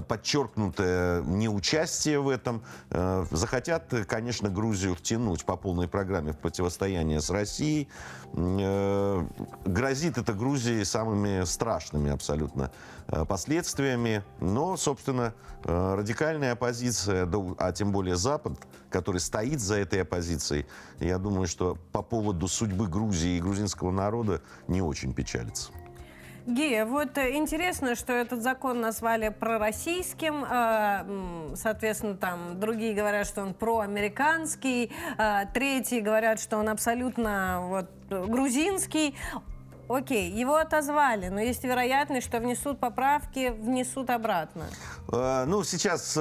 подчеркнутое 0.08 1.21
неучастие 1.23 2.19
в 2.19 2.30
этом– 2.30 2.63
захотят, 2.89 3.93
конечно, 4.07 4.49
Грузию 4.49 4.95
втянуть 4.95 5.45
по 5.45 5.55
полной 5.55 5.87
программе 5.87 6.31
в 6.33 6.37
противостояние 6.37 7.21
с 7.21 7.29
Россией. 7.29 7.87
Э, 8.33 9.25
грозит 9.65 10.17
это 10.17 10.33
Грузии 10.33 10.83
самыми 10.83 11.45
страшными 11.45 12.11
абсолютно 12.11 12.71
э, 13.07 13.25
последствиями. 13.25 14.23
Но, 14.39 14.77
собственно, 14.77 15.33
радикальная 15.63 16.53
оппозиция, 16.53 17.29
а 17.57 17.71
тем 17.71 17.91
более 17.91 18.15
Запад, 18.15 18.53
который 18.89 19.19
стоит 19.19 19.59
за 19.59 19.75
этой 19.75 20.01
оппозицией, 20.01 20.65
я 20.99 21.17
думаю, 21.17 21.47
что 21.47 21.77
по 21.91 22.01
поводу 22.01 22.47
судьбы 22.47 22.87
Грузии 22.87 23.37
и 23.37 23.41
грузинского 23.41 23.91
народа 23.91 24.41
не 24.67 24.81
очень 24.81 25.13
печалится. 25.13 25.71
Гия, 26.49 26.85
вот 26.85 27.15
э, 27.17 27.35
интересно, 27.35 27.95
что 27.95 28.12
этот 28.12 28.41
закон 28.41 28.81
назвали 28.81 29.29
пророссийским, 29.29 30.43
э, 30.49 31.55
соответственно, 31.55 32.17
там 32.17 32.59
другие 32.59 32.95
говорят, 32.95 33.27
что 33.27 33.43
он 33.43 33.53
проамериканский, 33.53 34.91
э, 35.17 35.45
третьи 35.53 35.99
говорят, 35.99 36.39
что 36.39 36.57
он 36.57 36.69
абсолютно 36.69 37.59
вот, 37.62 37.89
грузинский. 38.09 39.15
Окей, 39.88 40.31
его 40.31 40.55
отозвали, 40.55 41.29
но 41.29 41.39
есть 41.39 41.63
вероятность, 41.63 42.25
что 42.25 42.39
внесут 42.39 42.79
поправки, 42.79 43.49
внесут 43.49 44.09
обратно. 44.09 44.65
Ну, 45.12 45.63
сейчас 45.63 46.17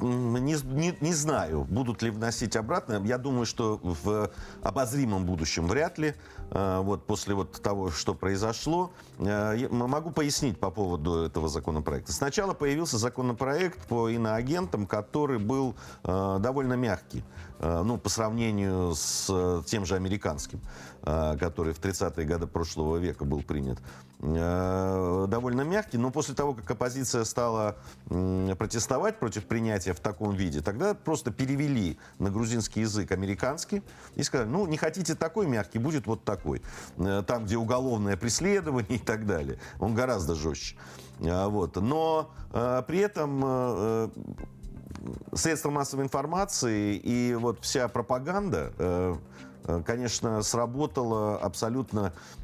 не, 0.00 0.56
не, 0.64 0.96
не 1.00 1.14
знаю, 1.14 1.66
будут 1.68 2.02
ли 2.02 2.10
вносить 2.10 2.56
обратно. 2.56 3.02
Я 3.04 3.18
думаю, 3.18 3.46
что 3.46 3.80
в 3.82 4.30
обозримом 4.62 5.24
будущем 5.24 5.66
вряд 5.66 5.98
ли. 5.98 6.14
Э, 6.50 6.80
вот 6.80 7.04
после 7.04 7.34
вот 7.34 7.52
того, 7.60 7.90
что 7.90 8.14
произошло. 8.14 8.90
Э, 9.18 9.68
могу 9.70 10.10
пояснить 10.10 10.58
по 10.58 10.70
поводу 10.70 11.22
этого 11.22 11.48
законопроекта. 11.48 12.12
Сначала 12.12 12.54
появился 12.54 12.98
законопроект 12.98 13.86
по 13.86 14.08
иноагентам, 14.08 14.86
который 14.86 15.38
был 15.38 15.74
э, 16.04 16.38
довольно 16.40 16.74
мягкий. 16.74 17.24
Ну, 17.60 17.96
по 17.96 18.10
сравнению 18.10 18.94
с 18.94 19.62
тем 19.66 19.86
же 19.86 19.94
американским, 19.94 20.60
который 21.02 21.72
в 21.72 21.80
30-е 21.80 22.26
годы 22.26 22.46
прошлого 22.46 22.96
века 22.98 23.24
был 23.24 23.42
принят. 23.42 23.78
Довольно 24.24 25.62
мягкий, 25.62 25.98
но 25.98 26.10
после 26.10 26.34
того, 26.34 26.54
как 26.54 26.70
оппозиция 26.70 27.24
стала 27.24 27.76
протестовать 28.06 29.18
против 29.18 29.44
принятия 29.44 29.92
в 29.92 30.00
таком 30.00 30.34
виде, 30.34 30.62
тогда 30.62 30.94
просто 30.94 31.30
перевели 31.30 31.98
на 32.18 32.30
грузинский 32.30 32.80
язык 32.80 33.12
американский 33.12 33.82
и 34.14 34.22
сказали, 34.22 34.48
ну, 34.48 34.66
не 34.66 34.78
хотите 34.78 35.14
такой 35.14 35.46
мягкий, 35.46 35.78
будет 35.78 36.06
вот 36.06 36.24
такой. 36.24 36.62
Э, 36.96 37.22
там, 37.26 37.44
где 37.44 37.56
уголовное 37.56 38.16
преследование 38.16 38.98
и 38.98 38.98
так 38.98 39.26
далее. 39.26 39.58
Он 39.78 39.94
гораздо 39.94 40.34
жестче. 40.34 40.76
А, 41.20 41.48
вот. 41.48 41.76
Но 41.76 42.30
э, 42.52 42.82
при 42.86 43.00
этом 43.00 43.42
э, 43.44 44.08
средства 45.34 45.70
массовой 45.70 46.04
информации 46.04 46.96
и 46.96 47.34
вот 47.34 47.58
вся 47.62 47.88
пропаганда 47.88 49.18
Э, 49.66 49.82
конечно, 49.84 50.42
сработала 50.42 51.38
абсолютно, 51.38 52.12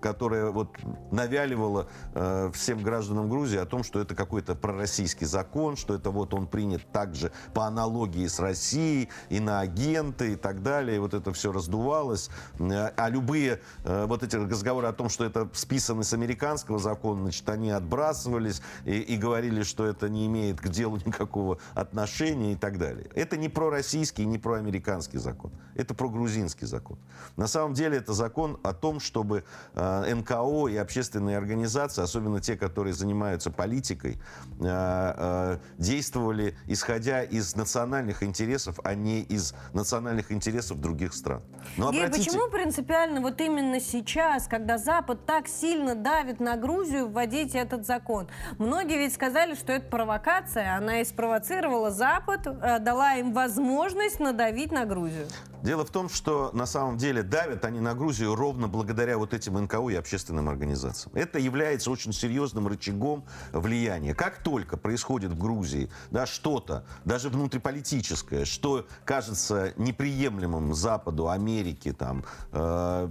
которая 0.00 0.50
вот 0.50 0.76
навяливала 1.10 1.86
э, 2.14 2.50
всем 2.52 2.82
гражданам 2.82 3.28
Грузии 3.28 3.58
о 3.58 3.66
том, 3.66 3.84
что 3.84 4.00
это 4.00 4.14
какой-то 4.14 4.54
пророссийский 4.54 5.26
закон, 5.26 5.76
что 5.76 5.94
это 5.94 6.10
вот 6.10 6.34
он 6.34 6.46
принят 6.46 6.82
также 6.92 7.30
по 7.52 7.66
аналогии 7.66 8.26
с 8.26 8.38
Россией, 8.38 9.08
и 9.28 9.40
на 9.40 9.60
агенты 9.60 10.32
и 10.32 10.36
так 10.36 10.62
далее. 10.62 10.96
И 10.96 10.98
вот 10.98 11.14
это 11.14 11.32
все 11.32 11.52
раздувалось. 11.52 12.30
А 12.58 13.08
любые 13.08 13.60
вот 13.84 14.22
эти 14.22 14.36
разговоры 14.36 14.88
о 14.88 14.92
том, 14.92 15.08
что 15.08 15.24
это 15.24 15.48
списаны 15.52 16.04
с 16.04 16.12
американского 16.12 16.78
закона, 16.78 17.22
значит, 17.22 17.48
они 17.48 17.70
отбрасывались 17.70 18.62
и, 18.84 18.98
и 18.98 19.16
говорили, 19.16 19.62
что 19.62 19.86
это 19.86 20.08
не 20.08 20.26
имеет 20.26 20.60
к 20.60 20.68
делу 20.68 20.98
никакого 21.04 21.58
отношения 21.74 22.52
и 22.52 22.56
так 22.56 22.78
далее. 22.78 23.08
Это 23.14 23.36
не 23.36 23.48
пророссийский, 23.48 24.24
не 24.24 24.38
проамериканский 24.38 24.84
американский 24.84 25.18
закон. 25.18 25.52
Это 25.74 25.94
про 25.94 26.08
грузинский 26.08 26.66
закон. 26.66 26.98
На 27.36 27.46
самом 27.46 27.74
деле 27.74 27.83
это 27.92 28.12
закон 28.12 28.58
о 28.62 28.72
том, 28.72 29.00
чтобы 29.00 29.44
э, 29.74 30.14
НКО 30.14 30.68
и 30.68 30.76
общественные 30.76 31.36
организации, 31.36 32.02
особенно 32.02 32.40
те, 32.40 32.56
которые 32.56 32.94
занимаются 32.94 33.50
политикой, 33.50 34.18
э, 34.60 34.64
э, 34.66 35.58
действовали 35.78 36.56
исходя 36.66 37.22
из 37.22 37.54
национальных 37.56 38.22
интересов, 38.22 38.78
а 38.84 38.94
не 38.94 39.20
из 39.20 39.54
национальных 39.72 40.32
интересов 40.32 40.80
других 40.80 41.12
стран. 41.14 41.42
Но 41.76 41.90
Гей, 41.90 42.04
обратите... 42.04 42.30
почему 42.30 42.50
принципиально 42.50 43.20
вот 43.20 43.40
именно 43.40 43.80
сейчас, 43.80 44.46
когда 44.46 44.78
Запад 44.78 45.26
так 45.26 45.48
сильно 45.48 45.94
давит 45.94 46.40
на 46.40 46.56
Грузию, 46.56 47.08
вводить 47.08 47.54
этот 47.54 47.86
закон? 47.86 48.28
Многие 48.58 48.98
ведь 48.98 49.14
сказали, 49.14 49.54
что 49.54 49.72
это 49.72 49.88
провокация, 49.88 50.76
она 50.76 51.00
и 51.00 51.04
спровоцировала 51.04 51.90
Запад, 51.90 52.42
дала 52.42 53.14
им 53.14 53.32
возможность 53.32 54.20
надавить 54.20 54.72
на 54.72 54.84
Грузию. 54.84 55.26
Дело 55.62 55.86
в 55.86 55.90
том, 55.90 56.10
что 56.10 56.50
на 56.52 56.66
самом 56.66 56.98
деле 56.98 57.22
давят 57.22 57.63
они 57.64 57.80
на 57.80 57.94
Грузию 57.94 58.34
ровно 58.34 58.68
благодаря 58.68 59.18
вот 59.18 59.34
этим 59.34 59.60
НКО 59.62 59.88
и 59.88 59.94
общественным 59.94 60.48
организациям. 60.48 61.12
Это 61.14 61.38
является 61.38 61.90
очень 61.90 62.12
серьезным 62.12 62.68
рычагом 62.68 63.24
влияния. 63.52 64.14
Как 64.14 64.38
только 64.38 64.76
происходит 64.76 65.32
в 65.32 65.38
Грузии 65.38 65.90
да, 66.10 66.26
что-то, 66.26 66.84
даже 67.04 67.28
внутриполитическое, 67.28 68.44
что 68.44 68.86
кажется 69.04 69.72
неприемлемым 69.76 70.74
Западу, 70.74 71.28
Америке, 71.28 71.92
там, 71.92 72.24
э, 72.52 73.08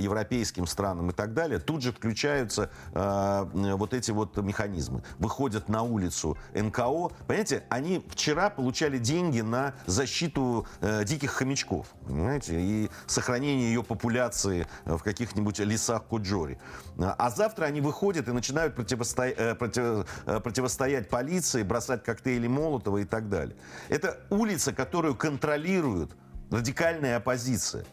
европейским 0.00 0.66
странам 0.66 1.10
и 1.10 1.12
так 1.12 1.34
далее, 1.34 1.58
тут 1.58 1.82
же 1.82 1.92
включаются 1.92 2.70
э, 2.92 3.46
вот 3.52 3.94
эти 3.94 4.10
вот 4.10 4.36
механизмы. 4.36 5.02
Выходят 5.18 5.68
на 5.68 5.82
улицу 5.82 6.36
НКО. 6.54 7.10
Понимаете, 7.26 7.64
они 7.68 8.04
вчера 8.08 8.50
получали 8.50 8.98
деньги 8.98 9.40
на 9.40 9.74
защиту 9.86 10.66
э, 10.80 11.04
диких 11.04 11.30
хомячков 11.30 11.86
понимаете, 12.06 12.60
и 12.60 12.90
сохранение 13.06 13.73
ее 13.74 13.82
популяции 13.82 14.66
в 14.84 14.98
каких-нибудь 14.98 15.58
лесах 15.58 16.04
Куджори. 16.04 16.58
А 16.98 17.30
завтра 17.30 17.66
они 17.66 17.80
выходят 17.80 18.28
и 18.28 18.32
начинают 18.32 18.74
противостоять, 18.74 19.38
э, 19.38 19.54
против, 19.54 20.06
э, 20.26 20.40
противостоять 20.40 21.08
полиции, 21.08 21.62
бросать 21.62 22.02
коктейли 22.02 22.46
Молотова 22.46 22.98
и 22.98 23.04
так 23.04 23.28
далее. 23.28 23.56
Это 23.88 24.18
улица, 24.30 24.72
которую 24.72 25.14
контролирует 25.14 26.12
радикальная 26.50 27.16
оппозиция. 27.16 27.84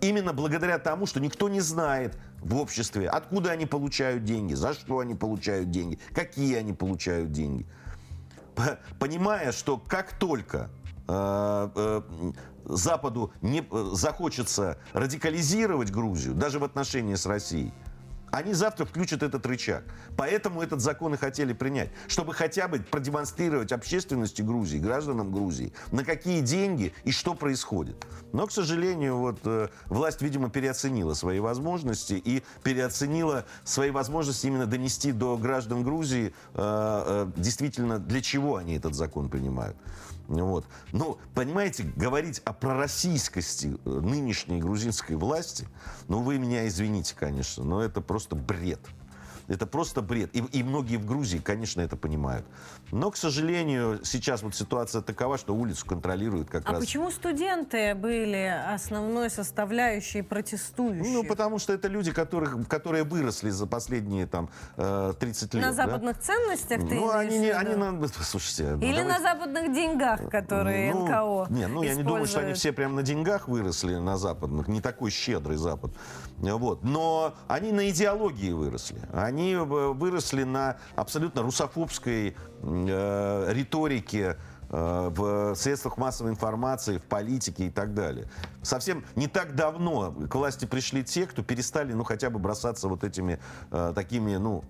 Именно 0.00 0.32
благодаря 0.32 0.78
тому, 0.78 1.06
что 1.06 1.20
никто 1.20 1.48
не 1.48 1.60
знает 1.60 2.18
в 2.40 2.56
обществе, 2.56 3.08
откуда 3.08 3.52
они 3.52 3.66
получают 3.66 4.24
деньги, 4.24 4.54
за 4.54 4.74
что 4.74 4.98
они 4.98 5.14
получают 5.14 5.70
деньги, 5.70 5.98
какие 6.12 6.56
они 6.56 6.72
получают 6.72 7.32
деньги. 7.32 7.66
Понимая, 8.98 9.52
что 9.52 9.78
как 9.78 10.12
только 10.18 10.70
э, 11.08 12.02
Западу 12.66 13.32
не 13.42 13.60
э, 13.60 13.90
захочется 13.92 14.78
радикализировать 14.92 15.90
Грузию, 15.90 16.34
даже 16.34 16.58
в 16.58 16.64
отношении 16.64 17.14
с 17.14 17.26
Россией, 17.26 17.72
они 18.30 18.52
завтра 18.52 18.84
включат 18.84 19.22
этот 19.22 19.46
рычаг. 19.46 19.84
Поэтому 20.16 20.60
этот 20.62 20.80
закон 20.80 21.14
и 21.14 21.16
хотели 21.16 21.52
принять. 21.52 21.90
Чтобы 22.06 22.34
хотя 22.34 22.68
бы 22.68 22.80
продемонстрировать 22.80 23.72
общественности 23.72 24.42
Грузии, 24.42 24.78
гражданам 24.78 25.32
Грузии, 25.32 25.72
на 25.92 26.04
какие 26.04 26.40
деньги 26.40 26.92
и 27.04 27.12
что 27.12 27.34
происходит. 27.34 28.06
Но, 28.32 28.46
к 28.46 28.52
сожалению, 28.52 29.16
вот, 29.18 29.38
э, 29.44 29.68
власть, 29.86 30.22
видимо, 30.22 30.50
переоценила 30.50 31.14
свои 31.14 31.38
возможности 31.38 32.14
и 32.14 32.42
переоценила 32.62 33.46
свои 33.64 33.90
возможности 33.90 34.46
именно 34.46 34.66
донести 34.66 35.12
до 35.12 35.36
граждан 35.36 35.82
Грузии 35.82 36.34
э, 36.54 36.54
э, 36.54 37.30
действительно, 37.36 37.98
для 37.98 38.20
чего 38.20 38.56
они 38.56 38.74
этот 38.74 38.94
закон 38.94 39.30
принимают. 39.30 39.76
Вот. 40.28 40.66
Ну, 40.92 41.18
понимаете, 41.34 41.84
говорить 41.96 42.40
о 42.44 42.52
пророссийскости 42.52 43.76
э, 43.84 43.90
нынешней 43.90 44.58
грузинской 44.58 45.16
власти, 45.16 45.68
ну, 46.08 46.20
вы 46.20 46.38
меня 46.38 46.66
извините, 46.66 47.14
конечно, 47.18 47.64
но 47.64 47.82
это 47.82 48.00
просто 48.00 48.34
бред. 48.34 48.80
Это 49.48 49.66
просто 49.66 50.02
бред. 50.02 50.34
И, 50.34 50.38
и 50.38 50.62
многие 50.62 50.96
в 50.96 51.06
Грузии, 51.06 51.38
конечно, 51.38 51.80
это 51.80 51.96
понимают. 51.96 52.46
Но, 52.92 53.10
к 53.10 53.16
сожалению, 53.16 54.00
сейчас 54.04 54.42
вот 54.42 54.54
ситуация 54.54 55.02
такова, 55.02 55.38
что 55.38 55.54
улицу 55.54 55.86
контролируют 55.86 56.48
как 56.48 56.68
а 56.68 56.72
раз... 56.72 56.78
А 56.78 56.80
почему 56.80 57.10
студенты 57.10 57.94
были 57.94 58.52
основной 58.72 59.30
составляющей 59.30 60.22
протестующих? 60.22 61.12
Ну, 61.12 61.24
потому 61.24 61.58
что 61.58 61.72
это 61.72 61.88
люди, 61.88 62.12
которых, 62.12 62.66
которые 62.68 63.04
выросли 63.04 63.50
за 63.50 63.66
последние 63.66 64.26
там 64.26 64.48
30 64.76 65.54
э, 65.54 65.56
лет. 65.56 65.66
На 65.66 65.72
западных 65.72 66.16
да? 66.16 66.22
ценностях 66.22 66.88
ты 66.88 66.94
Ну, 66.94 67.10
они, 67.10 67.38
не, 67.38 67.50
они 67.50 67.74
на... 67.74 68.08
Слушайте... 68.22 68.76
Ну, 68.76 68.86
Или 68.86 68.98
давайте... 68.98 69.04
на 69.04 69.20
западных 69.20 69.74
деньгах, 69.74 70.30
которые 70.30 70.94
ну, 70.94 71.06
НКО 71.06 71.52
Не, 71.52 71.66
ну, 71.68 71.82
я 71.82 71.94
не 71.94 72.02
думаю, 72.02 72.26
что 72.26 72.40
они 72.40 72.52
все 72.54 72.72
прямо 72.72 72.94
на 72.96 73.02
деньгах 73.02 73.48
выросли, 73.48 73.94
на 73.96 74.16
западных. 74.16 74.68
Не 74.68 74.80
такой 74.80 75.10
щедрый 75.10 75.56
Запад. 75.56 75.90
Вот. 76.38 76.84
Но 76.84 77.34
они 77.48 77.72
на 77.72 77.88
идеологии 77.90 78.52
выросли. 78.52 79.00
Они 79.12 79.56
выросли 79.56 80.44
на 80.44 80.76
абсолютно 80.94 81.42
русофобской 81.42 82.36
э, 82.62 83.52
риторике 83.52 84.36
э, 84.68 85.10
в 85.14 85.54
средствах 85.54 85.96
массовой 85.96 86.30
информации, 86.30 86.98
в 86.98 87.02
политике 87.02 87.66
и 87.66 87.70
так 87.70 87.94
далее. 87.94 88.28
Совсем 88.62 89.04
не 89.14 89.28
так 89.28 89.54
давно 89.54 90.12
к 90.12 90.34
власти 90.34 90.66
пришли 90.66 91.04
те, 91.04 91.26
кто 91.26 91.42
перестали, 91.42 91.92
ну, 91.92 92.04
хотя 92.04 92.30
бы 92.30 92.38
бросаться 92.38 92.88
вот 92.88 93.04
этими 93.04 93.38
э, 93.70 93.92
такими, 93.94 94.36
ну, 94.36 94.62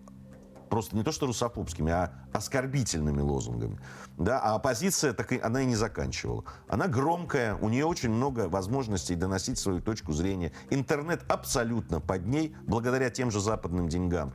просто 0.69 0.97
не 0.97 1.03
то 1.03 1.13
что 1.13 1.27
русофобскими, 1.27 1.93
а 1.93 2.13
оскорбительными 2.33 3.21
лозунгами. 3.21 3.79
Да? 4.19 4.41
А 4.41 4.55
оппозиция 4.55 5.13
так 5.13 5.33
и, 5.33 5.39
она 5.39 5.63
и 5.63 5.67
не 5.67 5.77
заканчивала. 5.77 6.45
Она 6.69 6.89
громкая, 6.89 7.57
у 7.57 7.69
нее 7.69 7.87
очень 7.87 8.11
много 8.11 8.49
возможностей 8.49 9.15
доносить 9.15 9.59
свою 9.59 9.81
точку 9.81 10.13
зрения. 10.13 10.53
Интернет 10.71 11.23
абсолютно 11.29 12.01
под 12.01 12.27
ней, 12.27 12.55
благодаря 12.67 13.11
тем 13.11 13.31
же 13.31 13.41
западным 13.41 13.89
деньгам. 13.89 14.33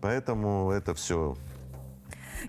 Поэтому 0.00 0.70
это 0.70 0.94
все 0.94 1.36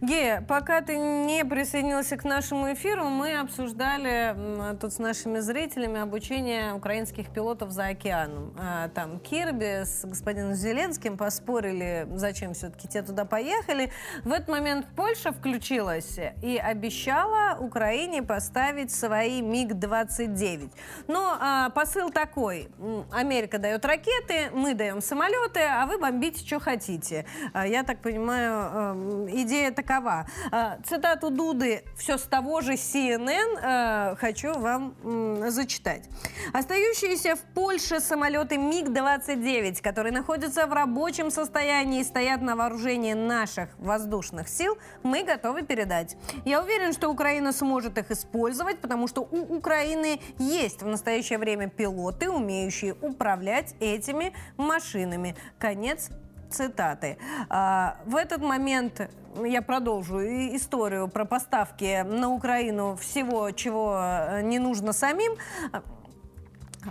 Гея, 0.01 0.43
пока 0.47 0.81
ты 0.81 0.97
не 0.97 1.43
присоединился 1.43 2.17
к 2.17 2.23
нашему 2.23 2.73
эфиру, 2.73 3.05
мы 3.05 3.39
обсуждали 3.39 4.35
тут 4.79 4.93
с 4.93 4.99
нашими 4.99 5.39
зрителями 5.39 5.99
обучение 5.99 6.73
украинских 6.73 7.29
пилотов 7.29 7.71
за 7.71 7.87
океаном. 7.87 8.53
А, 8.57 8.89
там 8.89 9.19
Кирби 9.19 9.83
с 9.83 10.05
господином 10.05 10.53
Зеленским 10.53 11.17
поспорили, 11.17 12.07
зачем 12.13 12.53
все-таки 12.53 12.87
те 12.87 13.01
туда 13.01 13.25
поехали. 13.25 13.91
В 14.23 14.31
этот 14.31 14.47
момент 14.47 14.87
Польша 14.95 15.31
включилась 15.31 16.19
и 16.41 16.57
обещала 16.57 17.57
Украине 17.59 18.23
поставить 18.23 18.91
свои 18.91 19.41
МиГ-29. 19.41 20.71
Но 21.07 21.37
а, 21.39 21.69
посыл 21.69 22.09
такой. 22.09 22.69
Америка 23.11 23.57
дает 23.57 23.83
ракеты, 23.85 24.49
мы 24.53 24.73
даем 24.73 25.01
самолеты, 25.01 25.61
а 25.61 25.85
вы 25.85 25.97
бомбите, 25.97 26.45
что 26.45 26.59
хотите. 26.59 27.25
А, 27.53 27.67
я 27.67 27.83
так 27.83 27.99
понимаю, 27.99 29.27
идея 29.29 29.71
такова. 29.81 30.25
Э, 30.51 30.77
цитату 30.83 31.29
Дуды 31.29 31.83
все 31.97 32.17
с 32.17 32.23
того 32.23 32.61
же 32.61 32.73
CNN 32.73 33.59
э, 33.61 34.15
хочу 34.15 34.53
вам 34.53 34.95
зачитать. 35.49 36.09
Остающиеся 36.53 37.35
в 37.35 37.41
Польше 37.53 37.99
самолеты 37.99 38.57
МиГ-29, 38.57 39.81
которые 39.81 40.13
находятся 40.13 40.67
в 40.67 40.73
рабочем 40.73 41.31
состоянии 41.31 42.01
и 42.01 42.03
стоят 42.03 42.41
на 42.41 42.55
вооружении 42.55 43.13
наших 43.13 43.69
воздушных 43.77 44.49
сил, 44.49 44.77
мы 45.03 45.23
готовы 45.23 45.63
передать. 45.63 46.17
Я 46.45 46.61
уверен, 46.61 46.93
что 46.93 47.09
Украина 47.09 47.51
сможет 47.53 47.97
их 47.97 48.11
использовать, 48.11 48.79
потому 48.79 49.07
что 49.07 49.21
у 49.21 49.55
Украины 49.55 50.19
есть 50.37 50.81
в 50.81 50.87
настоящее 50.87 51.39
время 51.39 51.69
пилоты, 51.69 52.29
умеющие 52.29 52.93
управлять 52.93 53.75
этими 53.79 54.33
машинами. 54.57 55.35
Конец 55.57 56.09
цитаты. 56.49 57.17
А, 57.49 57.97
в 58.05 58.15
этот 58.15 58.41
момент 58.41 59.09
я 59.45 59.61
продолжу 59.61 60.19
историю 60.19 61.07
про 61.07 61.25
поставки 61.25 62.03
на 62.03 62.29
Украину 62.29 62.95
всего, 62.95 63.51
чего 63.51 63.97
э, 63.99 64.41
не 64.41 64.59
нужно 64.59 64.93
самим. 64.93 65.33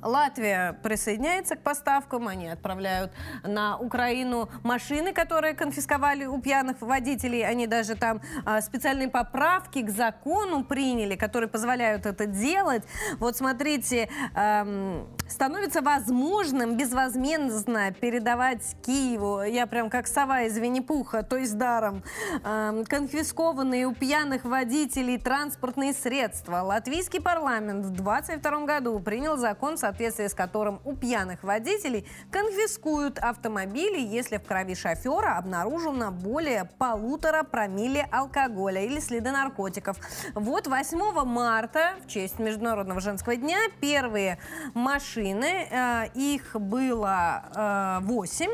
Латвия 0.02 0.78
присоединяется 0.82 1.56
к 1.56 1.62
поставкам, 1.62 2.28
они 2.28 2.48
отправляют 2.48 3.10
на 3.42 3.78
Украину 3.78 4.48
машины, 4.62 5.12
которые 5.12 5.54
конфисковали 5.54 6.26
у 6.26 6.40
пьяных 6.40 6.80
водителей, 6.80 7.46
они 7.46 7.66
даже 7.66 7.94
там 7.94 8.20
а, 8.44 8.60
специальные 8.60 9.08
поправки 9.08 9.82
к 9.82 9.90
закону 9.90 10.62
приняли, 10.64 11.16
которые 11.16 11.48
позволяют 11.48 12.04
это 12.04 12.26
делать. 12.26 12.84
Вот 13.18 13.36
смотрите, 13.36 14.10
эм, 14.34 15.06
становится 15.28 15.82
возможным 15.82 16.76
безвозмездно 16.76 17.92
передавать 17.92 18.76
Киеву, 18.84 19.42
я 19.42 19.66
прям 19.66 19.90
как 19.90 20.06
сова 20.06 20.42
из 20.42 20.56
Винни-Пуха, 20.56 21.22
то 21.22 21.36
есть 21.36 21.56
даром, 21.56 22.02
эм, 22.44 22.84
конфискованные 22.84 23.86
у 23.86 23.94
пьяных 23.94 24.44
водителей 24.44 25.18
транспортные 25.18 25.92
средства. 25.92 26.62
Латвийский 26.62 27.20
парламент 27.20 27.84
в 27.84 27.90
2022 27.90 28.66
году 28.66 28.98
принял 29.00 29.36
закон 29.36 29.76
в 29.76 29.80
соответствии 29.80 30.26
с 30.26 30.34
которым 30.34 30.80
у 30.84 30.94
пьяных 30.94 31.42
водителей 31.42 32.06
конфискуют 32.30 33.18
автомобили, 33.18 34.00
если 34.00 34.38
в 34.38 34.44
крови 34.44 34.74
шофера 34.74 35.36
обнаружено 35.36 36.10
более 36.10 36.64
полутора 36.78 37.42
промилле 37.42 38.08
алкоголя 38.10 38.82
или 38.82 39.00
следы 39.00 39.30
наркотиков. 39.30 39.98
Вот 40.34 40.66
8 40.66 41.24
марта, 41.24 41.94
в 42.04 42.08
честь 42.08 42.38
Международного 42.38 43.00
женского 43.00 43.36
дня, 43.36 43.58
первые 43.80 44.38
машины, 44.74 45.17
э, 45.18 46.11
их 46.14 46.54
было 46.54 48.00
э, 48.02 48.04
8, 48.04 48.50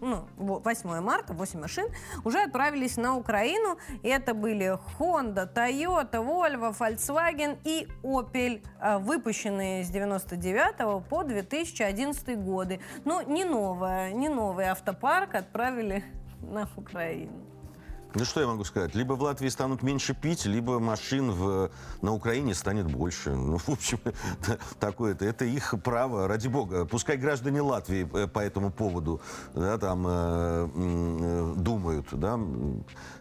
ну, 0.00 0.24
8 0.36 1.00
марта, 1.00 1.32
8 1.32 1.60
машин, 1.60 1.86
уже 2.24 2.42
отправились 2.42 2.96
на 2.96 3.16
Украину. 3.16 3.78
Это 4.02 4.34
были 4.34 4.78
Honda, 4.98 5.52
Toyota, 5.52 6.20
Volvo, 6.24 6.76
Volkswagen 6.76 7.58
и 7.64 7.88
Opel, 8.02 8.62
э, 8.80 8.98
выпущенные 8.98 9.84
с 9.84 9.90
99 9.90 11.08
по 11.08 11.22
2011 11.22 12.36
годы. 12.36 12.80
Но 13.04 13.22
не 13.22 13.44
новая, 13.44 14.12
не 14.12 14.28
новый 14.28 14.66
автопарк 14.66 15.34
отправили 15.34 16.04
на 16.40 16.68
Украину. 16.76 17.51
Ну 18.14 18.26
что 18.26 18.42
я 18.42 18.46
могу 18.46 18.62
сказать? 18.64 18.94
Либо 18.94 19.14
в 19.14 19.22
Латвии 19.22 19.48
станут 19.48 19.82
меньше 19.82 20.14
пить, 20.14 20.44
либо 20.44 20.78
машин 20.78 21.30
в, 21.30 21.70
на 22.02 22.12
Украине 22.12 22.54
станет 22.54 22.86
больше. 22.86 23.34
Ну, 23.34 23.56
в 23.56 23.68
общем, 23.70 23.98
такое 24.78 25.16
это, 25.18 25.46
их 25.46 25.74
право, 25.82 26.28
ради 26.28 26.48
бога. 26.48 26.84
Пускай 26.84 27.16
граждане 27.16 27.62
Латвии 27.62 28.06
э, 28.12 28.26
по 28.26 28.40
этому 28.40 28.70
поводу 28.70 29.22
да, 29.54 29.78
там, 29.78 30.04
э, 30.06 30.68
э, 30.74 31.54
думают, 31.56 32.06
да, 32.12 32.38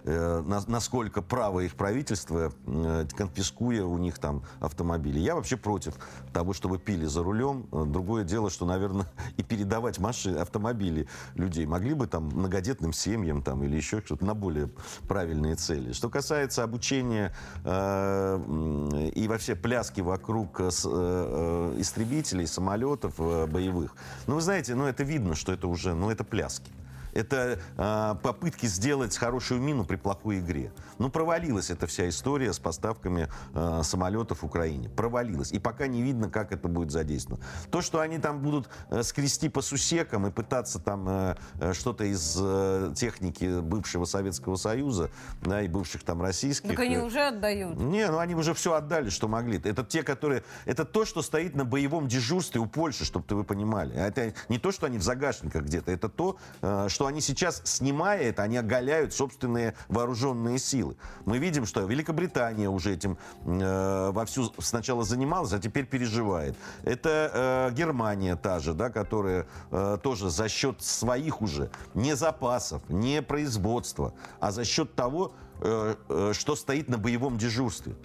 э, 0.04 0.44
на, 0.46 0.62
насколько 0.68 1.22
право 1.22 1.62
их 1.62 1.76
правительства, 1.76 2.52
э, 2.68 3.06
конфискуя 3.16 3.86
у 3.86 3.98
них 3.98 4.20
там 4.20 4.44
автомобили. 4.60 5.20
Я 5.20 5.36
вообще 5.36 5.56
против 5.56 5.96
того, 6.34 6.52
чтобы 6.52 6.80
пили 6.80 7.06
за 7.06 7.24
рулем. 7.24 7.66
Другое 7.72 8.26
дело, 8.26 8.50
что, 8.50 8.66
наверное, 8.66 9.06
и 9.38 9.44
передавать 9.44 10.00
машины, 10.00 10.38
автомобили 10.38 11.08
людей 11.36 11.66
могли 11.66 11.94
бы 11.94 12.08
там 12.08 12.26
многодетным 12.26 12.92
семьям 12.92 13.42
там, 13.42 13.64
или 13.64 13.78
еще 13.78 14.02
что-то 14.02 14.26
на 14.26 14.34
более 14.34 14.70
правильные 15.08 15.56
цели. 15.56 15.94
Что 15.94 16.10
касается 16.10 16.64
обучения 16.64 17.34
э, 17.64 19.12
и 19.16 19.28
вообще 19.28 19.56
пляски 19.56 20.02
вокруг 20.02 20.60
э, 20.60 20.70
э, 20.70 21.76
истребителей, 21.80 22.48
самолетов 22.48 23.16
э, 23.18 23.48
боевых, 23.48 23.96
ну, 24.28 24.36
вы 24.36 24.42
знаете, 24.42 24.76
ну, 24.76 24.86
это 24.86 25.04
видно, 25.04 25.36
что 25.36 25.52
это 25.52 25.68
уже, 25.68 25.94
ну, 25.94 26.10
это 26.10 26.24
пляски. 26.24 26.72
Это 27.14 27.60
э, 27.78 28.16
попытки 28.22 28.66
сделать 28.66 29.18
хорошую 29.18 29.62
мину 29.62 29.86
при 29.86 29.96
плохой 29.96 30.40
игре. 30.40 30.72
Ну, 30.98 31.10
провалилась 31.10 31.70
эта 31.70 31.88
вся 31.88 32.08
история 32.10 32.54
с 32.54 32.60
поставками 32.60 33.28
э, 33.54 33.82
самолетов 33.84 34.42
в 34.42 34.46
Украине. 34.46 34.90
Провалилась. 34.90 35.52
И 35.52 35.60
пока 35.60 35.88
не 35.88 36.02
видно, 36.02 36.30
как 36.30 36.52
это 36.52 36.68
будет 36.68 36.92
задействовано. 36.92 37.44
То, 37.70 37.82
что 37.82 38.00
они 38.00 38.20
там 38.20 38.42
будут 38.42 38.70
э, 38.90 39.04
скрести 39.04 39.50
по 39.50 39.62
сусекам 39.62 40.28
и 40.28 40.32
пытаться 40.32 40.80
там 40.80 41.08
э, 41.08 41.36
э 41.60 41.74
что-то 41.74 42.04
из 42.04 42.38
э, 42.40 42.94
техники 42.96 43.60
бывшего 43.62 44.06
Советского 44.06 44.56
Союза, 44.56 45.10
да, 45.42 45.62
и 45.62 45.68
бывших 45.68 46.04
там 46.04 46.22
российских. 46.22 46.70
Так 46.70 46.80
они 46.80 46.96
э, 46.96 47.04
уже 47.04 47.28
отдают. 47.28 47.80
Не, 47.80 48.08
ну 48.08 48.20
они 48.20 48.36
уже 48.36 48.54
все 48.54 48.74
отдали, 48.74 49.10
что 49.10 49.28
могли. 49.28 49.60
Это 49.64 49.84
те, 49.84 50.04
которые... 50.04 50.44
Это 50.66 50.86
то, 50.86 51.06
что 51.06 51.22
стоит 51.22 51.56
на 51.56 51.66
боевом 51.66 52.08
дежурстве 52.08 52.62
у 52.62 52.66
Польши, 52.66 53.06
чтобы 53.06 53.26
вы 53.36 53.44
понимали. 53.44 53.96
Это 53.96 54.34
не 54.50 54.60
то, 54.60 54.72
что 54.72 54.86
они 54.86 54.98
в 54.98 55.04
загашниках 55.04 55.64
где-то. 55.64 55.92
Это 55.92 56.10
то, 56.10 56.38
э, 56.62 56.88
что 56.90 57.01
что 57.02 57.08
они 57.08 57.20
сейчас, 57.20 57.64
снимая 57.64 58.22
это, 58.22 58.44
они 58.44 58.58
оголяют 58.58 59.12
собственные 59.12 59.74
вооруженные 59.88 60.60
силы. 60.60 60.96
Мы 61.26 61.40
видим, 61.40 61.66
что 61.66 61.82
Великобритания 61.82 62.70
уже 62.70 62.94
этим 62.94 63.18
э, 63.44 64.12
вовсю 64.12 64.54
сначала 64.60 65.04
занималась, 65.04 65.52
а 65.52 65.58
теперь 65.58 65.88
переживает. 65.88 66.56
Это 66.84 67.70
э, 67.72 67.74
Германия 67.74 68.36
та 68.36 68.60
же, 68.60 68.76
да, 68.76 68.92
которая 68.92 69.48
э, 69.72 69.98
тоже 70.04 70.30
за 70.30 70.48
счет 70.48 70.84
своих 70.84 71.42
уже 71.42 71.72
не 71.96 72.16
запасов, 72.16 72.84
не 72.88 73.24
производства, 73.24 74.14
а 74.40 74.52
за 74.52 74.64
счет 74.64 74.94
того, 74.94 75.34
э, 75.60 75.96
э, 76.08 76.34
что 76.36 76.56
стоит 76.56 76.88
на 76.88 77.00
боевом 77.00 77.40
дежурстве. 77.40 77.96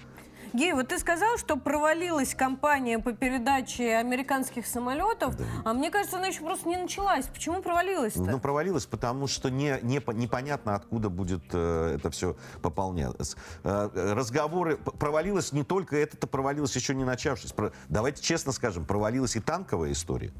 Гей, 0.56 0.72
вот 0.72 0.88
ты 0.88 0.98
сказал, 0.98 1.36
что 1.36 1.56
провалилась 1.56 2.34
кампания 2.34 2.98
по 2.98 3.12
передаче 3.12 3.96
американских 3.96 4.66
самолетов, 4.66 5.36
да. 5.36 5.44
а 5.66 5.74
мне 5.74 5.90
кажется, 5.90 6.16
она 6.16 6.28
еще 6.28 6.40
просто 6.40 6.66
не 6.66 6.78
началась. 6.78 7.26
Почему 7.26 7.60
провалилась-то? 7.60 8.22
Ну, 8.22 8.38
провалилась, 8.40 8.86
потому 8.86 9.26
что 9.26 9.50
не, 9.50 9.78
не, 9.82 10.00
непонятно, 10.14 10.74
откуда 10.74 11.10
будет 11.10 11.42
э, 11.52 11.96
это 11.96 12.10
все 12.10 12.36
пополняться. 12.62 13.36
Э, 13.64 13.90
разговоры... 14.14 14.78
Провалилась 14.78 15.52
не 15.52 15.62
только 15.62 15.96
это-то 15.96 16.26
провалилось 16.26 16.74
еще 16.74 16.94
не 16.94 17.04
начавшись. 17.04 17.52
Про, 17.52 17.72
давайте 17.90 18.22
честно 18.22 18.50
скажем, 18.52 18.86
провалилась 18.86 19.36
и 19.36 19.40
танковая 19.40 19.92
история. 19.92 20.32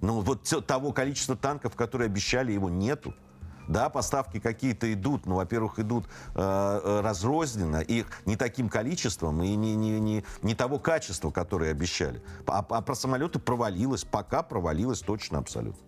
Ну, 0.00 0.20
вот 0.20 0.42
того 0.66 0.92
количества 0.92 1.36
танков, 1.36 1.76
которые 1.76 2.06
обещали, 2.06 2.52
его 2.52 2.70
нету. 2.70 3.14
Да, 3.70 3.88
поставки 3.88 4.40
какие-то 4.40 4.92
идут, 4.92 5.26
но, 5.26 5.36
во-первых, 5.36 5.78
идут 5.78 6.06
э, 6.34 6.40
э, 6.40 7.00
разрозненно, 7.02 7.76
их 7.76 8.06
не 8.26 8.34
таким 8.34 8.68
количеством 8.68 9.40
и 9.44 9.54
не, 9.54 9.76
не, 9.76 10.00
не, 10.00 10.24
не 10.42 10.54
того 10.56 10.80
качества, 10.80 11.30
которое 11.30 11.70
обещали. 11.70 12.20
А, 12.48 12.66
а 12.68 12.80
про 12.80 12.96
самолеты 12.96 13.38
провалилось, 13.38 14.02
пока 14.02 14.42
провалилось 14.42 15.02
точно 15.02 15.38
абсолютно. 15.38 15.80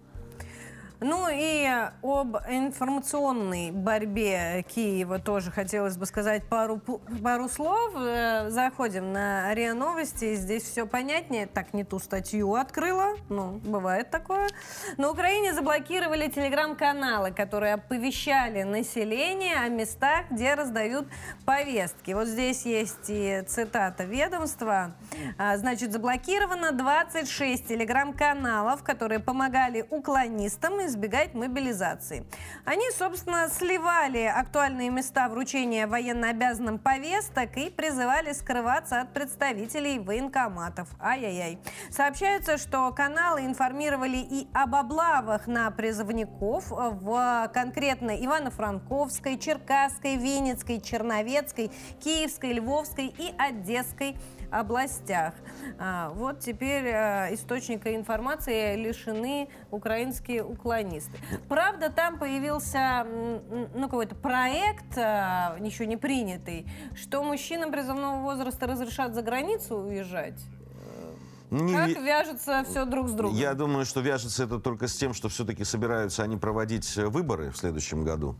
Ну 1.04 1.26
и 1.28 1.66
об 2.02 2.36
информационной 2.48 3.72
борьбе 3.72 4.64
Киева 4.68 5.18
тоже 5.18 5.50
хотелось 5.50 5.96
бы 5.96 6.06
сказать 6.06 6.44
пару, 6.48 6.80
пару 7.22 7.48
слов. 7.48 7.92
Э, 7.96 8.48
заходим 8.50 9.12
на 9.12 9.52
РИА 9.52 9.74
Новости, 9.74 10.36
здесь 10.36 10.62
все 10.62 10.86
понятнее. 10.86 11.46
Так, 11.46 11.74
не 11.74 11.82
ту 11.82 11.98
статью 11.98 12.54
открыла, 12.54 13.16
ну, 13.28 13.60
бывает 13.64 14.10
такое. 14.10 14.48
На 14.96 15.10
Украине 15.10 15.52
заблокировали 15.54 16.28
телеграм-каналы, 16.28 17.32
которые 17.32 17.74
оповещали 17.74 18.62
население 18.62 19.56
о 19.56 19.68
местах, 19.68 20.26
где 20.30 20.54
раздают 20.54 21.08
повестки. 21.44 22.12
Вот 22.12 22.28
здесь 22.28 22.64
есть 22.64 23.08
и 23.08 23.42
цитата 23.48 24.04
ведомства. 24.04 24.92
А, 25.36 25.56
значит, 25.56 25.92
заблокировано 25.92 26.70
26 26.70 27.66
телеграм-каналов, 27.66 28.84
которые 28.84 29.18
помогали 29.18 29.84
уклонистам 29.90 30.80
из 30.80 30.91
избегать 30.92 31.34
мобилизации. 31.34 32.24
Они, 32.64 32.84
собственно, 32.90 33.48
сливали 33.48 34.24
актуальные 34.24 34.90
места 34.90 35.28
вручения 35.28 35.86
военнообязанным 35.86 36.78
повесток 36.78 37.56
и 37.56 37.70
призывали 37.70 38.32
скрываться 38.32 39.00
от 39.00 39.12
представителей 39.12 39.98
военкоматов. 39.98 40.88
Ай-яй-яй. 41.00 41.58
Сообщается, 41.90 42.58
что 42.58 42.92
каналы 42.92 43.40
информировали 43.40 44.18
и 44.18 44.48
об 44.52 44.74
облавах 44.74 45.46
на 45.46 45.70
призывников 45.70 46.66
в 46.70 47.50
конкретно 47.54 48.10
Ивано-Франковской, 48.10 49.38
Черкасской, 49.38 50.16
Винницкой, 50.16 50.80
Черновецкой, 50.80 51.70
Киевской, 52.00 52.52
Львовской 52.52 53.06
и 53.06 53.34
Одесской 53.38 54.16
областях. 54.52 55.34
А, 55.78 56.10
вот 56.10 56.40
теперь 56.40 56.88
а, 56.88 57.34
источника 57.34 57.94
информации 57.94 58.76
лишены 58.76 59.48
украинские 59.70 60.44
уклонисты. 60.44 61.18
Правда, 61.48 61.90
там 61.90 62.18
появился 62.18 63.06
ну, 63.74 63.84
какой-то 63.84 64.14
проект, 64.14 64.96
а, 64.96 65.56
еще 65.60 65.86
не 65.86 65.96
принятый, 65.96 66.66
что 66.94 67.22
мужчинам 67.24 67.72
призывного 67.72 68.20
возраста 68.20 68.66
разрешат 68.66 69.14
за 69.14 69.22
границу 69.22 69.76
уезжать. 69.76 70.38
Не, 71.50 71.74
как 71.74 72.02
вяжется 72.02 72.64
все 72.66 72.86
друг 72.86 73.08
с 73.08 73.12
другом? 73.12 73.36
Я 73.36 73.52
думаю, 73.52 73.84
что 73.84 74.00
вяжется 74.00 74.44
это 74.44 74.58
только 74.58 74.88
с 74.88 74.96
тем, 74.96 75.12
что 75.12 75.28
все-таки 75.28 75.64
собираются 75.64 76.22
они 76.22 76.38
проводить 76.38 76.96
выборы 76.96 77.50
в 77.50 77.58
следующем 77.58 78.04
году. 78.04 78.36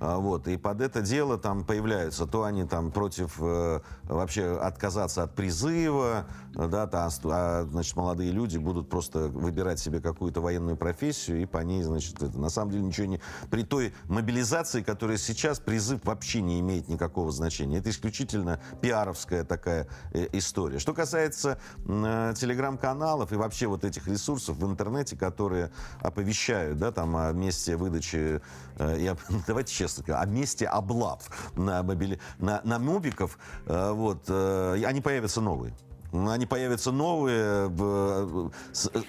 А, 0.00 0.18
вот, 0.18 0.48
и 0.48 0.56
под 0.56 0.80
это 0.80 1.00
дело 1.00 1.38
там 1.38 1.64
появляются, 1.64 2.26
то 2.26 2.44
они 2.44 2.64
там 2.64 2.90
против 2.90 3.36
э, 3.40 3.80
вообще 4.04 4.58
отказаться 4.58 5.22
от 5.22 5.34
призыва, 5.34 6.26
да, 6.54 6.86
то, 6.86 7.10
а, 7.24 7.66
значит, 7.70 7.96
молодые 7.96 8.30
люди 8.30 8.58
будут 8.58 8.88
просто 8.88 9.28
выбирать 9.28 9.78
себе 9.78 10.00
какую-то 10.00 10.40
военную 10.40 10.76
профессию 10.76 11.42
и 11.42 11.46
по 11.46 11.58
ней, 11.58 11.82
значит, 11.82 12.22
это, 12.22 12.38
на 12.38 12.48
самом 12.48 12.72
деле 12.72 12.84
ничего 12.84 13.06
не... 13.06 13.20
При 13.50 13.64
той 13.64 13.94
мобилизации, 14.06 14.82
которая 14.82 15.16
сейчас, 15.16 15.58
призыв 15.58 16.04
вообще 16.04 16.42
не 16.42 16.60
имеет 16.60 16.88
никакого 16.88 17.30
значения. 17.32 17.78
Это 17.78 17.90
исключительно 17.90 18.60
пиаровская 18.80 19.44
такая 19.44 19.88
э, 20.12 20.28
история. 20.32 20.78
Что 20.78 20.94
касается 20.94 21.58
э, 21.86 22.34
телеграм-каналов 22.36 23.32
и 23.32 23.36
вообще 23.36 23.66
вот 23.66 23.84
этих 23.84 24.06
ресурсов 24.08 24.56
в 24.56 24.66
интернете, 24.66 25.16
которые 25.16 25.70
оповещают, 26.00 26.78
да, 26.78 26.92
там 26.92 27.16
о 27.16 27.32
месте 27.32 27.76
выдачи, 27.76 28.40
я, 28.78 29.16
давайте 29.46 29.72
честно 29.72 30.20
о 30.20 30.26
месте 30.26 30.66
облав 30.66 31.50
на, 31.56 31.82
мобили, 31.82 32.18
на, 32.38 32.60
на 32.64 32.78
мобиков, 32.78 33.38
э, 33.66 33.90
вот, 33.92 34.24
э, 34.28 34.82
они 34.84 35.00
появятся 35.00 35.40
новые. 35.40 35.74
Они 36.12 36.46
появятся 36.46 36.92
новые. 36.92 37.68
Ну, 37.70 38.52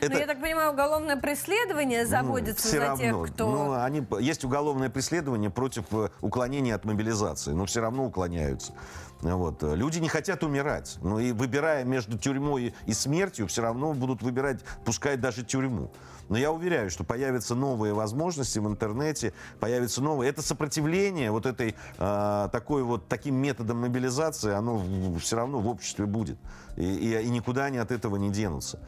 это... 0.01 0.17
я 0.17 0.25
так 0.25 0.41
понимаю, 0.41 0.71
уголовное 0.71 1.15
преследование 1.17 2.07
заводится 2.07 2.67
все 2.67 2.79
за 2.79 2.87
равно. 2.87 3.25
тех, 3.25 3.35
кто... 3.35 3.51
Ну, 3.51 3.73
они... 3.73 4.03
Есть 4.19 4.43
уголовное 4.43 4.89
преследование 4.89 5.51
против 5.51 5.85
уклонения 6.21 6.73
от 6.73 6.83
мобилизации, 6.83 7.51
но 7.51 7.67
все 7.67 7.81
равно 7.81 8.05
уклоняются. 8.05 8.73
Вот. 9.21 9.61
Люди 9.61 9.99
не 9.99 10.09
хотят 10.09 10.43
умирать. 10.43 10.97
Ну 11.03 11.19
и 11.19 11.31
выбирая 11.31 11.83
между 11.83 12.17
тюрьмой 12.17 12.73
и 12.87 12.93
смертью, 12.93 13.45
все 13.45 13.61
равно 13.61 13.93
будут 13.93 14.23
выбирать, 14.23 14.61
пускай 14.83 15.15
даже 15.15 15.43
тюрьму. 15.43 15.91
Но 16.29 16.37
я 16.37 16.51
уверяю, 16.51 16.89
что 16.89 17.03
появятся 17.03 17.55
новые 17.55 17.93
возможности 17.93 18.59
в 18.59 18.67
интернете, 18.67 19.33
появятся 19.59 20.01
новые. 20.01 20.29
Это 20.29 20.41
сопротивление 20.41 21.31
вот 21.31 21.45
этой, 21.45 21.75
э, 21.97 22.49
такой 22.51 22.83
вот, 22.83 23.07
таким 23.07 23.35
методом 23.35 23.81
мобилизации, 23.81 24.51
оно 24.51 24.83
все 25.19 25.35
равно 25.35 25.59
в 25.59 25.67
обществе 25.67 26.05
будет. 26.05 26.37
И, 26.77 26.83
и, 26.83 27.21
и 27.21 27.29
никуда 27.29 27.65
они 27.65 27.77
от 27.77 27.91
этого 27.91 28.15
не 28.17 28.29
денутся. 28.29 28.79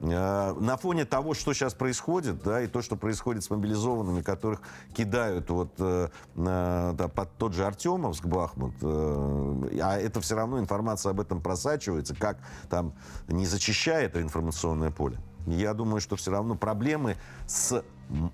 Э, 0.00 0.54
на 0.58 0.76
фоне 0.76 1.04
того, 1.04 1.34
что 1.34 1.52
сейчас 1.54 1.74
происходит, 1.74 2.42
да, 2.42 2.60
и 2.62 2.66
то, 2.66 2.82
что 2.82 2.96
происходит 2.96 3.44
с 3.44 3.50
мобилизованными, 3.50 4.22
которых 4.22 4.60
кидают 4.94 5.48
вот 5.50 5.72
э, 5.78 6.08
да, 6.34 7.08
под 7.14 7.32
тот 7.38 7.54
же 7.54 7.64
Артемовск, 7.64 8.26
Бахмут, 8.26 8.74
э, 8.82 9.78
а 9.82 9.98
это 9.98 10.20
все 10.20 10.36
равно 10.36 10.58
информация 10.58 11.10
об 11.10 11.20
этом 11.20 11.40
просачивается, 11.40 12.14
как 12.14 12.38
там 12.68 12.92
не 13.28 13.46
зачищает 13.46 14.16
информационное 14.16 14.90
поле. 14.90 15.18
Я 15.46 15.74
думаю, 15.74 16.00
что 16.00 16.16
все 16.16 16.30
равно 16.30 16.56
проблемы 16.56 17.16
с 17.46 17.82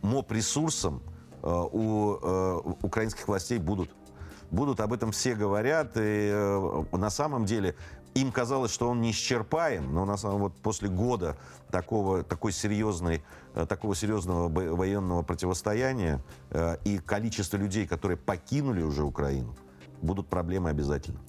МОП-ресурсом 0.02 1.02
у 1.42 2.12
украинских 2.82 3.26
властей 3.26 3.58
будут 3.58 3.90
будут, 4.52 4.80
об 4.80 4.92
этом 4.92 5.10
все 5.10 5.34
говорят. 5.34 5.92
И 5.96 6.84
на 6.92 7.10
самом 7.10 7.44
деле 7.44 7.74
им 8.14 8.30
казалось, 8.30 8.72
что 8.72 8.88
он 8.88 9.00
неисчерпаем, 9.00 9.92
но 9.92 10.04
на 10.04 10.16
самом 10.16 10.42
вот 10.42 10.54
после 10.56 10.88
года 10.88 11.36
такого, 11.70 12.22
такой 12.22 12.52
серьезной, 12.52 13.24
э, 13.54 13.66
такого 13.66 13.94
серьезного 13.94 14.48
военного 14.48 15.22
противостояния 15.22 16.22
э, 16.50 16.76
и 16.84 16.98
количество 16.98 17.56
людей, 17.56 17.86
которые 17.86 18.18
покинули 18.18 18.82
уже 18.82 19.02
Украину, 19.02 19.56
будут 20.02 20.28
проблемы 20.28 20.68
обязательно. 20.68 21.20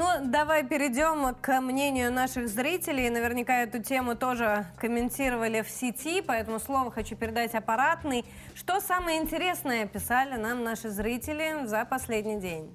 Ну, 0.00 0.06
давай 0.24 0.64
перейдем 0.64 1.34
к 1.42 1.60
мнению 1.60 2.10
наших 2.10 2.48
зрителей. 2.48 3.10
Наверняка 3.10 3.64
эту 3.64 3.82
тему 3.82 4.16
тоже 4.16 4.64
комментировали 4.78 5.60
в 5.60 5.68
сети, 5.68 6.22
поэтому 6.22 6.58
слово 6.58 6.90
хочу 6.90 7.16
передать 7.16 7.54
аппаратный. 7.54 8.24
Что 8.54 8.80
самое 8.80 9.20
интересное 9.20 9.84
писали 9.86 10.36
нам 10.36 10.64
наши 10.64 10.88
зрители 10.88 11.66
за 11.66 11.84
последний 11.84 12.40
день? 12.40 12.74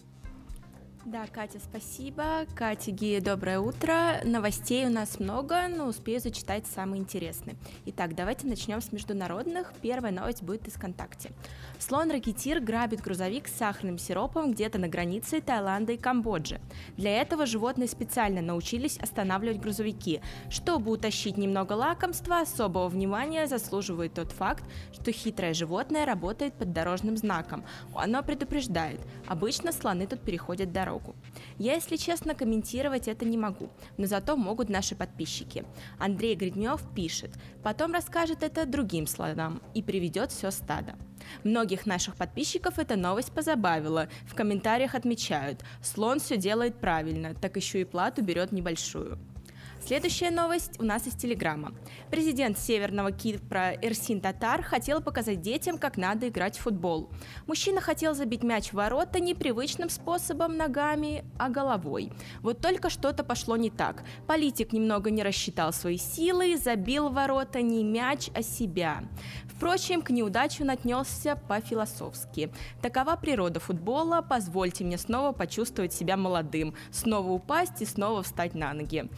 Да, 1.06 1.28
Катя, 1.28 1.60
спасибо. 1.60 2.47
Катя, 2.56 2.89
Гия, 2.89 3.22
доброе 3.22 3.60
утро. 3.60 4.22
Новостей 4.24 4.88
у 4.88 4.89
нас 4.89 5.20
много, 5.20 5.68
но 5.68 5.86
успею 5.86 6.20
зачитать 6.20 6.66
самые 6.66 6.99
интересные. 6.99 7.58
Итак, 7.86 8.16
давайте 8.16 8.47
начнем 8.47 8.82
с 8.82 8.91
международных. 8.91 9.72
Первая 9.84 10.12
новость 10.12 10.41
будет 10.41 10.68
из 10.68 10.74
ВКонтакте. 10.74 11.30
Слон-ракетир 11.78 12.60
грабит 12.60 13.01
грузовик 13.01 13.47
с 13.47 13.53
сахарным 13.56 13.99
сиропом 13.99 14.51
где-то 14.51 14.80
на 14.80 14.88
границе 14.88 15.41
Таиланда 15.41 15.93
и 15.93 15.97
Камбоджи. 15.97 16.60
Для 16.97 17.22
этого 17.22 17.45
животные 17.45 17.88
специально 17.88 18.41
научились 18.41 18.97
останавливать 18.97 19.62
грузовики. 19.62 20.22
Чтобы 20.49 20.89
утащить 20.89 21.38
немного 21.38 21.74
лакомства, 21.74 22.39
особого 22.39 22.88
внимания 22.88 23.45
заслуживает 23.45 24.16
тот 24.16 24.32
факт, 24.32 24.64
что 24.91 25.12
хитрое 25.12 25.53
животное 25.53 26.08
работает 26.08 26.56
под 26.56 26.74
дорожным 26.74 27.16
знаком. 27.16 27.64
Оно 27.93 28.24
предупреждает. 28.24 28.99
Обычно 29.28 29.72
слоны 29.72 30.08
тут 30.08 30.22
переходят 30.22 30.72
дорогу 30.72 30.95
дорогу. 30.96 31.16
Я, 31.58 31.76
если 31.76 31.96
честно, 31.96 32.36
комментировать 32.36 33.08
это 33.08 33.26
не 33.26 33.38
могу, 33.38 33.70
но 33.98 34.06
зато 34.06 34.36
могут 34.36 34.70
наши 34.70 34.96
подписчики. 34.96 35.64
Андрей 36.00 36.36
Гриднев 36.36 36.82
пишет, 36.96 37.32
потом 37.64 37.93
расскажет 37.93 38.43
это 38.43 38.66
другим 38.66 39.08
слонам 39.08 39.62
и 39.74 39.82
приведет 39.82 40.32
все 40.32 40.52
стадо. 40.52 40.96
Многих 41.43 41.86
наших 41.86 42.16
подписчиков 42.16 42.80
эта 42.80 42.96
новость 42.96 43.32
позабавила. 43.32 44.08
В 44.28 44.36
комментариях 44.36 44.96
отмечают, 44.96 45.64
слон 45.82 46.20
все 46.20 46.38
делает 46.38 46.76
правильно, 46.76 47.34
так 47.34 47.56
еще 47.58 47.82
и 47.82 47.86
плату 47.86 48.22
берет 48.22 48.52
небольшую. 48.52 49.18
Следующая 49.86 50.32
новость 50.32 50.80
у 50.80 50.84
нас 50.84 51.06
из 51.06 51.14
Телеграма. 51.14 51.72
Президент 52.10 52.58
Северного 52.58 53.12
Кипра 53.12 53.76
Эрсин 53.84 54.20
Татар 54.20 54.64
хотел 54.64 55.00
показать 55.00 55.42
детям, 55.42 55.78
как 55.78 55.96
надо 55.96 56.28
играть 56.28 56.58
в 56.58 56.62
футбол. 56.62 57.12
Мужчина 57.46 57.82
хотел 57.82 58.16
забить 58.16 58.42
мяч 58.42 58.70
в 58.70 58.74
ворота 58.74 59.20
непривычным 59.20 59.92
способом 59.92 60.58
ногами, 60.58 61.24
а 61.38 61.50
головой. 61.50 62.12
Вот 62.42 62.62
только 62.62 62.90
что-то 62.90 63.24
пошло 63.24 63.58
не 63.58 63.70
так. 63.70 64.04
Политик 64.26 64.74
немного 64.74 65.12
не 65.12 65.22
рассчитал 65.22 65.72
свои 65.72 65.98
силы, 65.98 66.58
забил 66.58 67.10
в 67.10 67.14
ворота 67.14 67.62
не 67.62 67.84
мяч, 67.84 68.32
а 68.34 68.42
себя. 68.42 69.04
Впрочем, 69.56 70.02
к 70.02 70.10
неудаче 70.10 70.64
он 70.64 70.72
отнесся 70.72 71.36
по-философски. 71.48 72.52
Такова 72.82 73.16
природа 73.16 73.60
футбола, 73.60 74.26
позвольте 74.28 74.84
мне 74.84 74.98
снова 74.98 75.32
почувствовать 75.32 75.94
себя 75.94 76.18
молодым, 76.18 76.74
снова 76.92 77.32
упасть 77.32 77.82
и 77.82 77.86
снова 77.86 78.24
встать 78.24 78.56
на 78.56 78.74
ноги. 78.74 79.10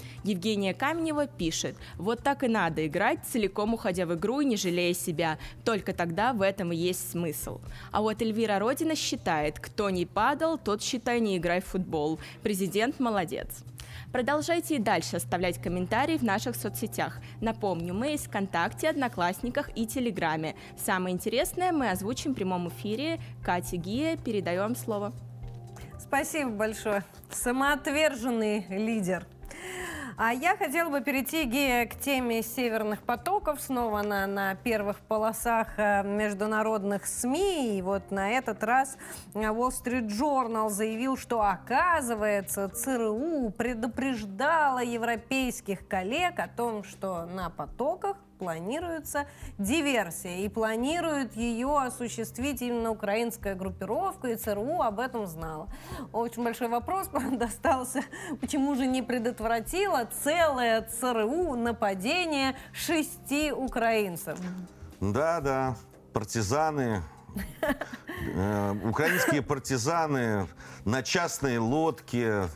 Евгения 0.57 0.73
Каменева 0.73 1.27
пишет, 1.27 1.75
вот 1.97 2.23
так 2.23 2.43
и 2.43 2.47
надо 2.47 2.87
играть, 2.87 3.19
целиком 3.23 3.75
уходя 3.75 4.07
в 4.07 4.15
игру 4.15 4.39
и 4.39 4.45
не 4.45 4.57
жалея 4.57 4.95
себя, 4.95 5.37
только 5.63 5.93
тогда 5.93 6.33
в 6.33 6.41
этом 6.41 6.71
и 6.71 6.75
есть 6.75 7.11
смысл. 7.11 7.61
А 7.91 8.01
вот 8.01 8.23
Эльвира 8.23 8.57
Родина 8.57 8.95
считает, 8.95 9.59
кто 9.59 9.91
не 9.91 10.07
падал, 10.07 10.57
тот, 10.57 10.81
считай, 10.81 11.19
не 11.19 11.37
играй 11.37 11.61
в 11.61 11.65
футбол. 11.65 12.19
Президент 12.41 12.99
молодец. 12.99 13.63
Продолжайте 14.11 14.77
и 14.77 14.79
дальше 14.79 15.17
оставлять 15.17 15.61
комментарии 15.61 16.17
в 16.17 16.23
наших 16.23 16.55
соцсетях. 16.55 17.19
Напомню, 17.39 17.93
мы 17.93 18.07
есть 18.07 18.25
ВКонтакте, 18.25 18.89
Одноклассниках 18.89 19.69
и 19.77 19.85
Телеграме. 19.85 20.55
Самое 20.75 21.13
интересное 21.13 21.71
мы 21.71 21.91
озвучим 21.91 22.31
в 22.31 22.35
прямом 22.35 22.69
эфире. 22.69 23.19
Катя 23.43 23.77
Гия, 23.77 24.17
передаем 24.17 24.75
слово. 24.75 25.13
Спасибо 25.99 26.49
большое. 26.49 27.03
Самоотверженный 27.29 28.65
лидер. 28.69 29.27
А 30.19 30.33
я 30.33 30.57
хотела 30.57 30.89
бы 30.89 31.01
перейти, 31.01 31.45
к 31.85 31.95
теме 31.99 32.41
северных 32.41 33.03
потоков. 33.03 33.61
Снова 33.61 33.99
она 33.99 34.25
на 34.25 34.55
первых 34.55 34.99
полосах 35.01 35.77
э, 35.77 36.01
международных 36.03 37.05
СМИ. 37.05 37.77
И 37.77 37.81
вот 37.83 38.09
на 38.09 38.31
этот 38.31 38.63
раз 38.63 38.97
Wall 39.35 39.69
Street 39.69 40.07
Journal 40.07 40.71
заявил, 40.71 41.17
что, 41.17 41.43
оказывается, 41.43 42.67
ЦРУ 42.67 43.51
предупреждала 43.51 44.79
европейских 44.79 45.87
коллег 45.87 46.39
о 46.39 46.47
том, 46.47 46.83
что 46.83 47.25
на 47.27 47.51
потоках 47.51 48.17
планируется 48.37 49.27
диверсия. 49.57 50.37
И 50.37 50.49
планирует 50.49 51.35
ее 51.35 51.77
осуществить 51.79 52.61
именно 52.61 52.91
украинская 52.91 53.55
группировка, 53.55 54.29
и 54.29 54.35
ЦРУ 54.35 54.81
об 54.81 54.99
этом 54.99 55.27
знала. 55.27 55.67
Очень 56.13 56.43
большой 56.43 56.67
вопрос 56.67 57.09
достался, 57.31 58.03
почему 58.39 58.75
же 58.75 58.85
не 58.85 59.01
предотвратила 59.01 60.07
целое 60.23 60.81
ЦРУ 60.81 61.55
нападение 61.55 62.55
шести 62.73 63.51
украинцев? 63.51 64.39
Да, 64.99 65.41
да, 65.41 65.75
партизаны, 66.13 67.03
украинские 68.83 69.41
партизаны 69.41 70.47
на 70.85 71.03
частной 71.03 71.57
лодке 71.57 72.47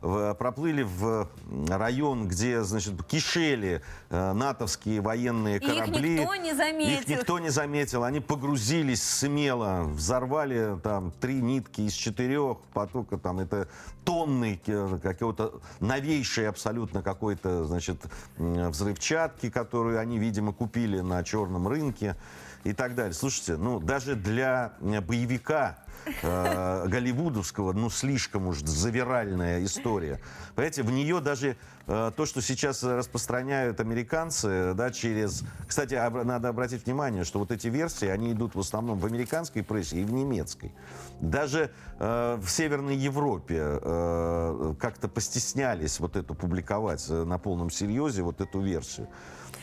проплыли 0.00 0.82
в 0.82 1.28
район, 1.68 2.28
где, 2.28 2.62
значит, 2.62 3.02
кишели 3.04 3.80
э, 4.10 4.32
натовские 4.32 5.00
военные 5.00 5.58
корабли. 5.58 6.14
их 6.14 6.20
никто 6.20 6.36
не 6.36 6.54
заметил. 6.54 7.00
Их 7.00 7.08
никто 7.08 7.38
не 7.38 7.48
заметил. 7.48 8.04
Они 8.04 8.20
погрузились 8.20 9.02
смело, 9.02 9.84
взорвали 9.84 10.78
там 10.82 11.10
три 11.12 11.40
нитки 11.40 11.82
из 11.82 11.94
четырех, 11.94 12.58
потока 12.74 13.16
там 13.16 13.40
это 13.40 13.68
тонны 14.04 14.60
какого-то 15.02 15.60
новейшей 15.80 16.48
абсолютно 16.48 17.02
какой-то, 17.02 17.64
значит, 17.64 17.96
взрывчатки, 18.36 19.48
которую 19.48 19.98
они, 19.98 20.18
видимо, 20.18 20.52
купили 20.52 21.00
на 21.00 21.22
черном 21.24 21.66
рынке 21.68 22.16
и 22.64 22.72
так 22.72 22.94
далее. 22.94 23.12
Слушайте, 23.12 23.56
ну 23.56 23.80
даже 23.80 24.14
для 24.14 24.72
э, 24.80 25.00
боевика 25.00 25.78
э, 26.22 26.86
голливудовского, 26.88 27.72
ну 27.72 27.90
слишком 27.90 28.46
уж 28.46 28.58
завиральная 28.60 29.64
история. 29.64 30.20
Понимаете, 30.54 30.82
в 30.82 30.90
нее 30.90 31.20
даже 31.20 31.56
э, 31.86 32.12
то, 32.16 32.26
что 32.26 32.40
сейчас 32.40 32.82
распространяют 32.82 33.80
американцы, 33.80 34.74
да, 34.74 34.90
через... 34.90 35.42
Кстати, 35.66 35.94
об, 35.94 36.24
надо 36.24 36.48
обратить 36.48 36.86
внимание, 36.86 37.24
что 37.24 37.38
вот 37.38 37.50
эти 37.50 37.68
версии, 37.68 38.08
они 38.08 38.32
идут 38.32 38.54
в 38.54 38.60
основном 38.60 38.98
в 38.98 39.06
американской 39.06 39.62
прессе 39.62 40.00
и 40.00 40.04
в 40.04 40.12
немецкой. 40.12 40.72
Даже 41.20 41.70
э, 41.98 42.38
в 42.40 42.48
Северной 42.48 42.96
Европе 42.96 43.58
э, 43.60 44.74
как-то 44.78 45.08
постеснялись 45.08 46.00
вот 46.00 46.16
эту 46.16 46.34
публиковать 46.34 47.04
э, 47.08 47.24
на 47.24 47.38
полном 47.38 47.70
серьезе, 47.70 48.22
вот 48.22 48.40
эту 48.40 48.60
версию. 48.60 49.08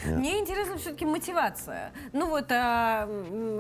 Мне 0.05 0.39
интересна 0.39 0.77
все-таки 0.77 1.05
мотивация. 1.05 1.91
Ну 2.13 2.29
вот 2.29 2.51
а, 2.51 3.07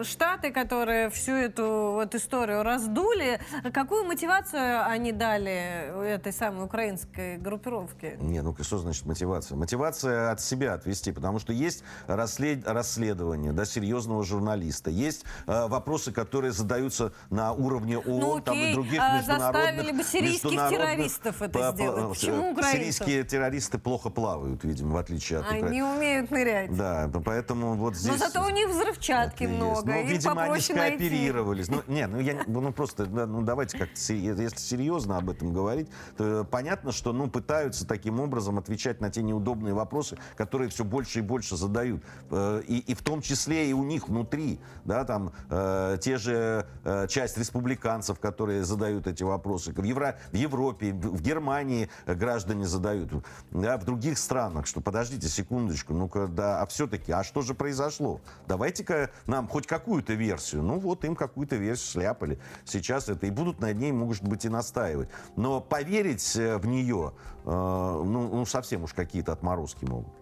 Штаты, 0.03 0.51
которые 0.51 1.09
всю 1.09 1.33
эту 1.33 1.91
вот 1.93 2.15
историю 2.15 2.63
раздули. 2.63 3.39
Какую 3.73 4.05
мотивацию 4.05 4.85
они 4.85 5.11
дали 5.11 6.05
этой 6.07 6.33
самой 6.33 6.65
украинской 6.65 7.37
группировке? 7.37 8.17
Не, 8.19 8.41
ну 8.41 8.55
что 8.61 8.77
значит 8.77 9.05
мотивация? 9.05 9.57
Мотивация 9.57 10.31
от 10.31 10.41
себя 10.41 10.73
отвести, 10.73 11.11
потому 11.11 11.39
что 11.39 11.53
есть 11.53 11.83
расслед... 12.07 12.67
расследование 12.67 13.51
да, 13.51 13.65
серьезного 13.65 14.23
журналиста, 14.23 14.89
есть 14.89 15.25
э, 15.47 15.67
вопросы, 15.67 16.11
которые 16.11 16.51
задаются 16.51 17.13
на 17.29 17.51
уровне 17.53 17.97
ООН 17.97 18.19
ну, 18.19 18.39
там, 18.41 18.57
и 18.57 18.73
других 18.73 18.99
а 19.01 19.17
международных... 19.17 19.63
заставили 19.63 19.91
бы 19.91 20.03
сирийских 20.03 20.69
террористов 20.69 21.41
это 21.41 21.59
по, 21.59 21.71
сделать. 21.73 22.03
По, 22.03 22.09
Почему 22.09 22.51
украинцев? 22.51 22.79
Сирийские 22.79 23.23
террористы 23.23 23.77
плохо 23.77 24.09
плавают, 24.09 24.63
видимо, 24.63 24.95
в 24.95 24.97
отличие 24.97 25.39
от 25.39 25.49
Они 25.49 25.59
Украины. 25.59 25.83
умеют 25.83 26.28
нырять. 26.31 26.75
Да, 26.75 27.09
поэтому 27.23 27.75
вот 27.75 27.95
здесь... 27.95 28.11
Но 28.11 28.17
зато 28.17 28.45
у 28.45 28.49
них 28.49 28.69
взрывчатки 28.69 29.43
это 29.43 29.53
много, 29.53 29.91
Ну, 29.91 30.03
видимо, 30.05 30.31
они 30.31 30.39
попроще 30.49 30.77
найти. 30.79 30.95
скооперировались. 30.97 31.67
Ну, 31.69 31.81
не, 31.87 32.07
ну, 32.07 32.19
я, 32.19 32.41
ну, 32.47 32.71
просто, 32.71 33.05
да, 33.05 33.25
ну, 33.25 33.41
давайте 33.41 33.77
как-то, 33.77 33.99
если 34.13 34.57
серьезно 34.57 35.17
об 35.17 35.29
этом 35.29 35.53
говорить, 35.53 35.89
то 36.17 36.45
понятно, 36.49 36.91
что, 36.91 37.13
ну, 37.13 37.29
пытаются 37.29 37.87
таким 37.87 38.19
образом 38.19 38.57
отвечать 38.57 39.01
на 39.01 39.09
те 39.09 39.21
неудобные 39.21 39.73
вопросы, 39.73 40.17
которые 40.35 40.69
все 40.69 40.83
больше 40.83 41.19
и 41.19 41.21
больше 41.21 41.55
задают. 41.55 42.03
Э, 42.31 42.61
И, 42.67 42.79
и 42.79 42.93
в 42.93 43.01
том 43.01 43.21
числе 43.21 43.69
и 43.69 43.73
у 43.73 43.83
них 43.83 44.07
внутри, 44.09 44.59
да, 44.85 45.03
там, 45.05 45.31
э, 45.49 45.97
те 46.01 46.17
же 46.17 46.65
э, 46.83 47.07
часть 47.07 47.37
республиканцев, 47.37 48.19
которые 48.19 48.63
задают 48.63 49.07
эти 49.07 49.23
вопросы. 49.23 49.71
В, 49.71 49.83
Евро, 49.83 50.17
в 50.31 50.35
Европе, 50.35 50.91
в, 50.93 51.17
в 51.17 51.21
Германии 51.21 51.89
граждане 52.05 52.65
задают, 52.67 53.11
да, 53.51 53.77
в 53.77 53.85
других 53.85 54.17
странах, 54.17 54.67
что 54.67 54.81
подождите 54.81 55.27
секундочку, 55.27 55.93
ну-ка, 55.93 56.18
да, 56.27 56.61
а 56.61 56.65
все-таки, 56.65 57.11
а 57.11 57.23
что 57.23 57.41
же 57.41 57.53
произошло? 57.53 58.21
Давайте-ка 58.47 59.11
нам 59.27 59.47
хоть 59.47 59.67
какую-то 59.67 60.13
версию. 60.13 60.63
Ну 60.63 60.79
вот 60.79 61.05
им 61.05 61.15
какую-то 61.15 61.55
версию 61.55 61.87
сляпали. 61.87 62.39
Сейчас 62.65 63.09
это 63.09 63.27
и 63.27 63.29
будут 63.29 63.59
над 63.59 63.77
ней, 63.77 63.91
может 63.91 64.23
быть, 64.23 64.45
и 64.45 64.49
настаивать. 64.49 65.09
Но 65.35 65.61
поверить 65.61 66.35
э, 66.35 66.57
в 66.57 66.65
нее, 66.65 67.13
э, 67.45 67.49
ну, 67.49 68.29
ну, 68.29 68.45
совсем 68.45 68.83
уж 68.83 68.93
какие-то 68.93 69.31
отморозки 69.31 69.85
могут. 69.85 70.13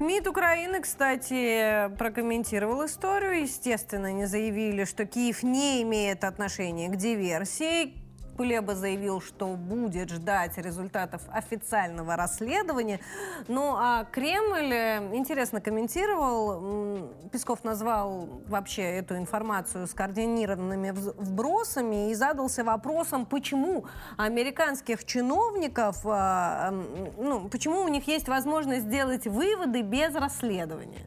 МИД 0.00 0.26
Украины, 0.28 0.80
кстати, 0.80 1.88
прокомментировал 1.96 2.84
историю. 2.86 3.42
Естественно, 3.42 4.08
они 4.08 4.26
заявили, 4.26 4.84
что 4.84 5.06
Киев 5.06 5.42
не 5.42 5.82
имеет 5.82 6.24
отношения 6.24 6.88
к 6.88 6.96
диверсии. 6.96 8.03
Кулеба 8.36 8.74
заявил, 8.74 9.20
что 9.20 9.54
будет 9.54 10.10
ждать 10.10 10.58
результатов 10.58 11.22
официального 11.32 12.16
расследования. 12.16 13.00
Ну, 13.48 13.74
а 13.76 14.04
Кремль, 14.04 14.72
э, 14.72 15.16
интересно, 15.16 15.60
комментировал. 15.60 17.10
Песков 17.30 17.64
назвал 17.64 18.28
вообще 18.48 18.82
эту 18.82 19.16
информацию 19.16 19.86
скоординированными 19.86 20.90
вбросами 20.90 22.10
и 22.10 22.14
задался 22.14 22.64
вопросом, 22.64 23.26
почему 23.26 23.86
американских 24.16 25.04
чиновников, 25.04 26.04
м, 26.04 26.84
ну, 27.18 27.48
почему 27.48 27.82
у 27.82 27.88
них 27.88 28.08
есть 28.08 28.28
возможность 28.28 28.84
сделать 28.84 29.26
выводы 29.26 29.82
без 29.82 30.14
расследования. 30.14 31.06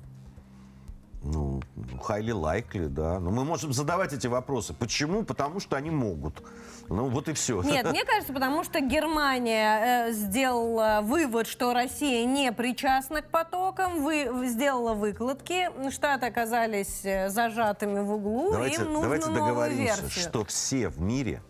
Ну, 1.23 1.61
highly 2.07 2.31
likely, 2.31 2.87
да. 2.87 3.19
Но 3.19 3.31
мы 3.31 3.43
можем 3.43 3.73
задавать 3.73 4.13
эти 4.13 4.27
вопросы. 4.27 4.73
Почему? 4.73 5.23
Потому 5.23 5.59
что 5.59 5.75
они 5.75 5.89
могут. 5.89 6.41
Ну, 6.89 7.09
вот 7.09 7.27
и 7.27 7.33
все. 7.33 7.61
Нет, 7.63 7.89
мне 7.89 8.05
кажется, 8.05 8.33
потому 8.33 8.63
что 8.63 8.79
Германия 8.79 10.07
э, 10.07 10.11
сделала 10.13 11.01
вывод, 11.03 11.47
что 11.47 11.73
Россия 11.73 12.25
не 12.25 12.51
причастна 12.51 13.21
к 13.21 13.29
потокам, 13.29 14.03
вы, 14.03 14.47
сделала 14.47 14.93
выкладки, 14.93 15.69
Штаты 15.91 16.27
оказались 16.27 17.01
э, 17.03 17.29
зажатыми 17.29 17.99
в 17.99 18.11
углу, 18.13 18.51
Давайте, 18.51 18.81
им 18.81 18.93
нужно 18.93 19.01
давайте 19.01 19.27
договоримся, 19.27 20.01
версию. 20.01 20.09
что 20.09 20.45
все 20.45 20.89
в 20.89 21.01
мире, 21.01 21.41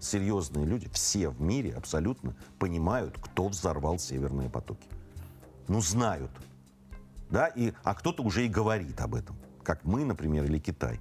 серьезные 0.00 0.66
люди, 0.66 0.88
все 0.92 1.28
в 1.28 1.40
мире 1.40 1.72
абсолютно 1.74 2.34
понимают, 2.58 3.16
кто 3.20 3.48
взорвал 3.48 3.98
северные 3.98 4.50
потоки. 4.50 4.88
Ну, 5.68 5.80
знают. 5.80 6.30
Да, 7.30 7.46
и, 7.46 7.72
а 7.84 7.94
кто-то 7.94 8.24
уже 8.24 8.44
и 8.44 8.48
говорит 8.48 9.00
об 9.00 9.14
этом, 9.14 9.36
как 9.62 9.84
мы, 9.84 10.04
например, 10.04 10.44
или 10.44 10.58
Китай. 10.58 11.00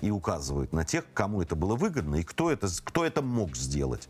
И 0.00 0.10
указывают 0.10 0.72
на 0.72 0.84
тех, 0.84 1.04
кому 1.14 1.42
это 1.42 1.56
было 1.56 1.76
выгодно, 1.76 2.16
и 2.16 2.22
кто 2.22 2.50
это, 2.50 2.68
кто 2.84 3.04
это 3.04 3.22
мог 3.22 3.56
сделать. 3.56 4.08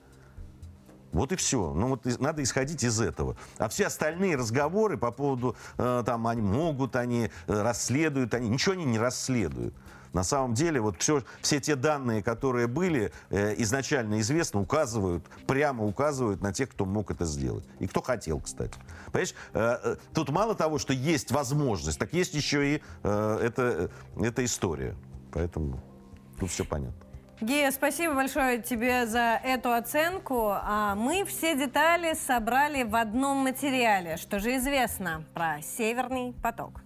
Вот 1.12 1.32
и 1.32 1.37
все. 1.37 1.72
Ну 1.72 1.89
вот 1.89 2.20
надо 2.20 2.43
исходить 2.43 2.84
из 2.84 3.01
этого. 3.01 3.37
А 3.59 3.68
все 3.68 3.87
остальные 3.87 4.37
разговоры 4.37 4.99
по 4.99 5.11
поводу, 5.11 5.57
э, 5.78 6.03
там, 6.05 6.26
они 6.26 6.43
могут, 6.43 6.97
они 6.97 7.30
э, 7.47 7.62
расследуют, 7.62 8.34
они 8.34 8.49
ничего 8.49 8.74
они 8.74 8.84
не 8.84 8.99
расследуют. 8.99 9.74
На 10.12 10.24
самом 10.24 10.55
деле, 10.55 10.80
вот 10.80 10.97
все, 10.99 11.22
все 11.43 11.61
те 11.61 11.76
данные, 11.76 12.22
которые 12.22 12.66
были 12.66 13.12
э, 13.28 13.55
изначально 13.59 14.20
известны, 14.20 14.61
указывают, 14.61 15.24
прямо 15.47 15.84
указывают 15.84 16.41
на 16.41 16.53
тех, 16.53 16.70
кто 16.70 16.87
мог 16.87 17.11
это 17.11 17.26
сделать. 17.26 17.64
И 17.80 17.87
кто 17.87 18.01
хотел, 18.01 18.41
кстати. 18.41 18.74
Понимаешь, 19.07 19.34
э, 19.53 19.78
э, 19.84 19.97
тут 20.14 20.30
мало 20.30 20.55
того, 20.55 20.78
что 20.78 20.93
есть 20.93 21.32
возможность, 21.32 21.99
так 21.99 22.12
есть 22.14 22.34
еще 22.34 22.76
и 22.76 22.82
э, 23.03 23.41
это, 23.43 23.91
э, 24.16 24.24
эта 24.24 24.45
история. 24.45 24.97
Поэтому 25.37 25.78
тут 26.41 26.49
все 26.49 26.64
понятно. 26.64 26.97
Гея, 27.43 27.70
спасибо 27.70 28.14
большое 28.14 28.62
тебе 28.62 29.07
за 29.07 29.39
эту 29.45 29.70
оценку. 29.70 30.49
А 30.51 30.95
мы 30.95 31.26
все 31.26 31.55
детали 31.55 32.14
собрали 32.14 32.84
в 32.84 32.97
одном 32.97 33.45
материале. 33.45 34.16
Что 34.16 34.39
же 34.39 34.57
известно 34.57 35.24
про 35.34 35.61
Северный 35.61 36.32
поток? 36.43 36.80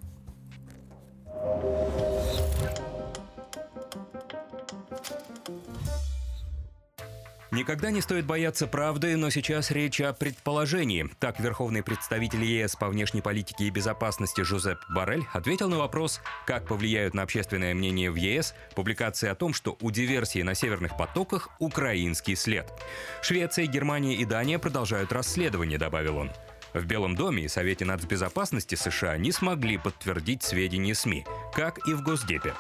Никогда 7.51 7.91
не 7.91 8.01
стоит 8.01 8.27
бояться 8.27 8.69
правды, 8.69 9.17
но 9.17 9.29
сейчас 9.31 9.73
речь 9.73 10.01
о 10.01 10.13
предположении. 10.13 11.11
Так 11.19 11.41
верховный 11.41 11.83
представитель 11.83 12.45
ЕС 12.45 12.77
по 12.77 12.89
внешней 12.89 13.23
политике 13.23 13.65
и 13.65 13.71
безопасности 13.71 14.43
Жозеп 14.43 14.79
Барель 14.89 15.25
ответил 15.33 15.69
на 15.69 15.79
вопрос, 15.79 16.21
как 16.47 16.67
повлияют 16.67 17.13
на 17.13 17.23
общественное 17.23 17.75
мнение 17.75 18.11
в 18.13 18.15
ЕС 18.15 18.55
публикации 18.77 19.29
о 19.29 19.35
том, 19.35 19.53
что 19.53 19.77
у 19.81 19.91
диверсии 19.91 20.43
на 20.43 20.55
северных 20.55 20.97
потоках 20.97 21.49
украинский 21.59 22.37
след. 22.37 22.71
Швеция, 23.21 23.67
Германия 23.67 24.15
и 24.15 24.25
Дания 24.25 24.61
продолжают 24.61 25.13
расследование, 25.13 25.79
добавил 25.79 26.19
он. 26.19 26.31
В 26.73 26.87
Белом 26.87 27.17
доме 27.17 27.45
и 27.45 27.49
Совете 27.49 27.85
нацбезопасности 27.85 28.77
США 28.77 29.17
не 29.17 29.33
смогли 29.33 29.77
подтвердить 29.77 30.45
сведения 30.45 30.95
СМИ, 30.95 31.27
как 31.53 31.85
и 31.89 31.95
в 31.95 32.03
Госдепе. 32.03 32.55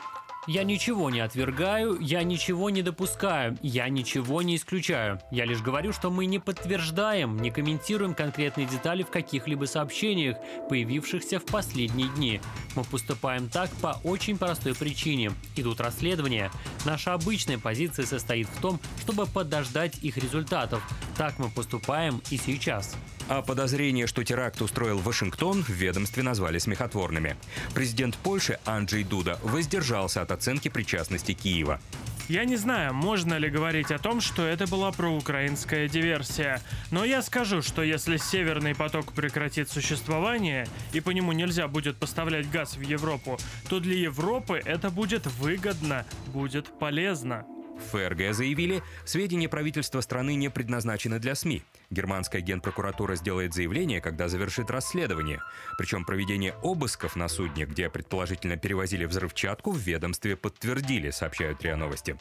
Я 0.46 0.64
ничего 0.64 1.10
не 1.10 1.20
отвергаю, 1.20 1.98
я 2.00 2.22
ничего 2.22 2.70
не 2.70 2.82
допускаю, 2.82 3.58
я 3.60 3.90
ничего 3.90 4.40
не 4.40 4.56
исключаю. 4.56 5.20
Я 5.30 5.44
лишь 5.44 5.60
говорю, 5.60 5.92
что 5.92 6.10
мы 6.10 6.24
не 6.24 6.38
подтверждаем, 6.38 7.36
не 7.36 7.50
комментируем 7.50 8.14
конкретные 8.14 8.66
детали 8.66 9.02
в 9.02 9.10
каких-либо 9.10 9.66
сообщениях, 9.66 10.38
появившихся 10.70 11.40
в 11.40 11.44
последние 11.44 12.08
дни. 12.08 12.40
Мы 12.74 12.84
поступаем 12.84 13.50
так 13.50 13.68
по 13.82 14.00
очень 14.02 14.38
простой 14.38 14.74
причине. 14.74 15.32
Идут 15.56 15.78
расследования. 15.78 16.50
Наша 16.86 17.12
обычная 17.12 17.58
позиция 17.58 18.06
состоит 18.06 18.48
в 18.48 18.60
том, 18.62 18.80
чтобы 19.02 19.26
подождать 19.26 20.02
их 20.02 20.16
результатов. 20.16 20.82
Так 21.18 21.38
мы 21.38 21.50
поступаем 21.50 22.22
и 22.30 22.38
сейчас. 22.38 22.96
А 23.30 23.42
подозрение, 23.42 24.08
что 24.08 24.24
теракт 24.24 24.60
устроил 24.60 24.98
Вашингтон, 24.98 25.62
в 25.62 25.68
ведомстве 25.68 26.24
назвали 26.24 26.58
смехотворными. 26.58 27.36
Президент 27.76 28.16
Польши 28.16 28.58
Анджей 28.64 29.04
Дуда 29.04 29.38
воздержался 29.44 30.22
от 30.22 30.32
оценки 30.32 30.66
причастности 30.66 31.32
Киева. 31.32 31.80
Я 32.28 32.44
не 32.44 32.56
знаю, 32.56 32.92
можно 32.92 33.34
ли 33.34 33.48
говорить 33.48 33.92
о 33.92 34.00
том, 34.00 34.20
что 34.20 34.44
это 34.44 34.66
была 34.66 34.90
проукраинская 34.90 35.88
диверсия. 35.88 36.60
Но 36.90 37.04
я 37.04 37.22
скажу, 37.22 37.62
что 37.62 37.84
если 37.84 38.16
Северный 38.16 38.74
поток 38.74 39.12
прекратит 39.12 39.70
существование, 39.70 40.66
и 40.92 40.98
по 40.98 41.10
нему 41.10 41.30
нельзя 41.30 41.68
будет 41.68 41.98
поставлять 41.98 42.50
газ 42.50 42.76
в 42.76 42.80
Европу, 42.80 43.38
то 43.68 43.78
для 43.78 43.94
Европы 43.94 44.60
это 44.64 44.90
будет 44.90 45.28
выгодно, 45.28 46.04
будет 46.26 46.66
полезно. 46.80 47.46
ФРГ 47.80 48.32
заявили, 48.32 48.82
сведения 49.04 49.48
правительства 49.48 50.00
страны 50.00 50.34
не 50.34 50.50
предназначены 50.50 51.18
для 51.18 51.34
СМИ. 51.34 51.62
Германская 51.90 52.40
генпрокуратура 52.40 53.16
сделает 53.16 53.52
заявление, 53.52 54.00
когда 54.00 54.28
завершит 54.28 54.70
расследование. 54.70 55.40
Причем 55.76 56.04
проведение 56.04 56.54
обысков 56.62 57.16
на 57.16 57.28
судне, 57.28 57.64
где 57.64 57.90
предположительно 57.90 58.56
перевозили 58.56 59.04
взрывчатку, 59.04 59.72
в 59.72 59.78
ведомстве 59.78 60.36
подтвердили, 60.36 61.10
сообщают 61.10 61.62
РИА 61.62 61.76
Новости. 61.76 62.16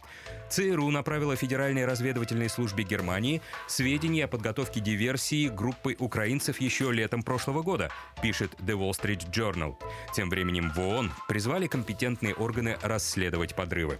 ЦРУ 0.49 0.89
направила 0.89 1.35
Федеральной 1.35 1.85
разведывательной 1.85 2.49
службе 2.49 2.83
Германии 2.83 3.41
сведения 3.67 4.25
о 4.25 4.27
подготовке 4.27 4.79
диверсии 4.79 5.47
группой 5.49 5.95
украинцев 5.99 6.59
еще 6.59 6.91
летом 6.91 7.21
прошлого 7.21 7.61
года, 7.61 7.91
пишет 8.21 8.51
The 8.59 8.77
Wall 8.77 8.91
Street 8.91 9.29
Journal. 9.31 9.75
Тем 10.15 10.29
временем 10.29 10.71
в 10.71 10.79
ООН 10.79 11.11
призвали 11.27 11.67
компетентные 11.67 12.33
органы 12.33 12.77
расследовать 12.81 13.55
подрывы. 13.55 13.99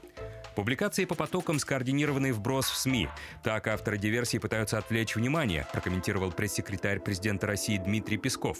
Публикации 0.59 1.05
по 1.05 1.15
потокам 1.15 1.57
скоординированный 1.57 2.33
вброс 2.33 2.69
в 2.69 2.75
СМИ. 2.75 3.07
Так 3.45 3.67
авторы 3.67 3.97
диверсии 3.97 4.39
пытаются 4.39 4.77
отвлечь 4.77 5.15
внимание, 5.15 5.65
прокомментировал 5.71 6.33
пресс-секретарь 6.33 6.99
президента 6.99 7.47
России 7.47 7.77
Дмитрий 7.77 8.17
Песков. 8.17 8.57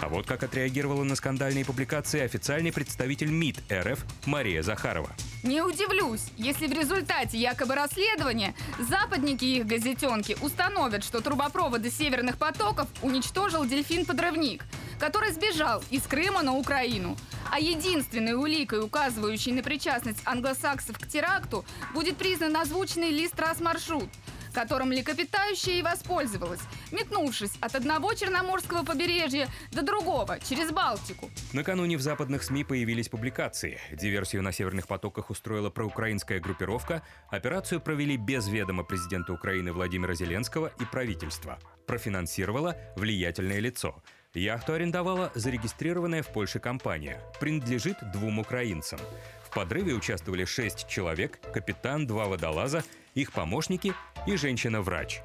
А 0.00 0.08
вот 0.08 0.24
как 0.24 0.44
отреагировала 0.44 1.02
на 1.02 1.16
скандальные 1.16 1.64
публикации 1.64 2.20
официальный 2.20 2.72
представитель 2.72 3.32
МИД 3.32 3.56
РФ 3.72 4.04
Мария 4.24 4.62
Захарова. 4.62 5.10
Не 5.42 5.62
удивлюсь, 5.62 6.26
если 6.36 6.68
в 6.68 6.72
результате 6.72 7.38
якобы 7.38 7.74
расследования 7.74 8.54
западники 8.78 9.44
и 9.44 9.56
их 9.58 9.66
газетенки 9.66 10.36
установят, 10.42 11.02
что 11.02 11.20
трубопроводы 11.22 11.90
северных 11.90 12.38
потоков 12.38 12.86
уничтожил 13.02 13.64
дельфин-подрывник, 13.64 14.62
который 15.02 15.32
сбежал 15.32 15.82
из 15.90 16.02
Крыма 16.02 16.42
на 16.42 16.54
Украину. 16.54 17.16
А 17.50 17.58
единственной 17.58 18.34
уликой, 18.34 18.84
указывающей 18.84 19.50
на 19.50 19.60
причастность 19.60 20.20
англосаксов 20.24 20.96
к 20.96 21.08
теракту, 21.08 21.64
будет 21.92 22.16
признан 22.16 22.56
озвученный 22.56 23.10
лист 23.10 23.34
маршрут 23.60 24.08
которым 24.52 24.88
млекопитающее 24.88 25.78
и 25.78 25.82
воспользовалось, 25.82 26.60
метнувшись 26.90 27.56
от 27.60 27.74
одного 27.74 28.12
Черноморского 28.12 28.84
побережья 28.84 29.48
до 29.70 29.82
другого, 29.82 30.38
через 30.46 30.70
Балтику. 30.70 31.30
Накануне 31.54 31.96
в 31.96 32.02
западных 32.02 32.42
СМИ 32.42 32.64
появились 32.64 33.08
публикации. 33.08 33.80
Диверсию 33.90 34.42
на 34.42 34.52
северных 34.52 34.86
потоках 34.86 35.30
устроила 35.30 35.70
проукраинская 35.70 36.38
группировка. 36.38 37.02
Операцию 37.30 37.80
провели 37.80 38.18
без 38.18 38.46
ведома 38.46 38.84
президента 38.84 39.32
Украины 39.32 39.72
Владимира 39.72 40.14
Зеленского 40.14 40.70
и 40.78 40.84
правительства. 40.84 41.58
Профинансировало 41.86 42.76
влиятельное 42.96 43.58
лицо. 43.58 44.02
Яхту 44.34 44.72
арендовала 44.72 45.30
зарегистрированная 45.34 46.22
в 46.22 46.28
Польше 46.28 46.58
компания. 46.58 47.20
Принадлежит 47.38 47.98
двум 48.12 48.38
украинцам. 48.38 48.98
В 49.42 49.54
подрыве 49.54 49.92
участвовали 49.92 50.46
шесть 50.46 50.88
человек, 50.88 51.38
капитан, 51.52 52.06
два 52.06 52.24
водолаза, 52.24 52.82
их 53.14 53.32
помощники 53.32 53.92
и 54.26 54.36
женщина-врач. 54.36 55.20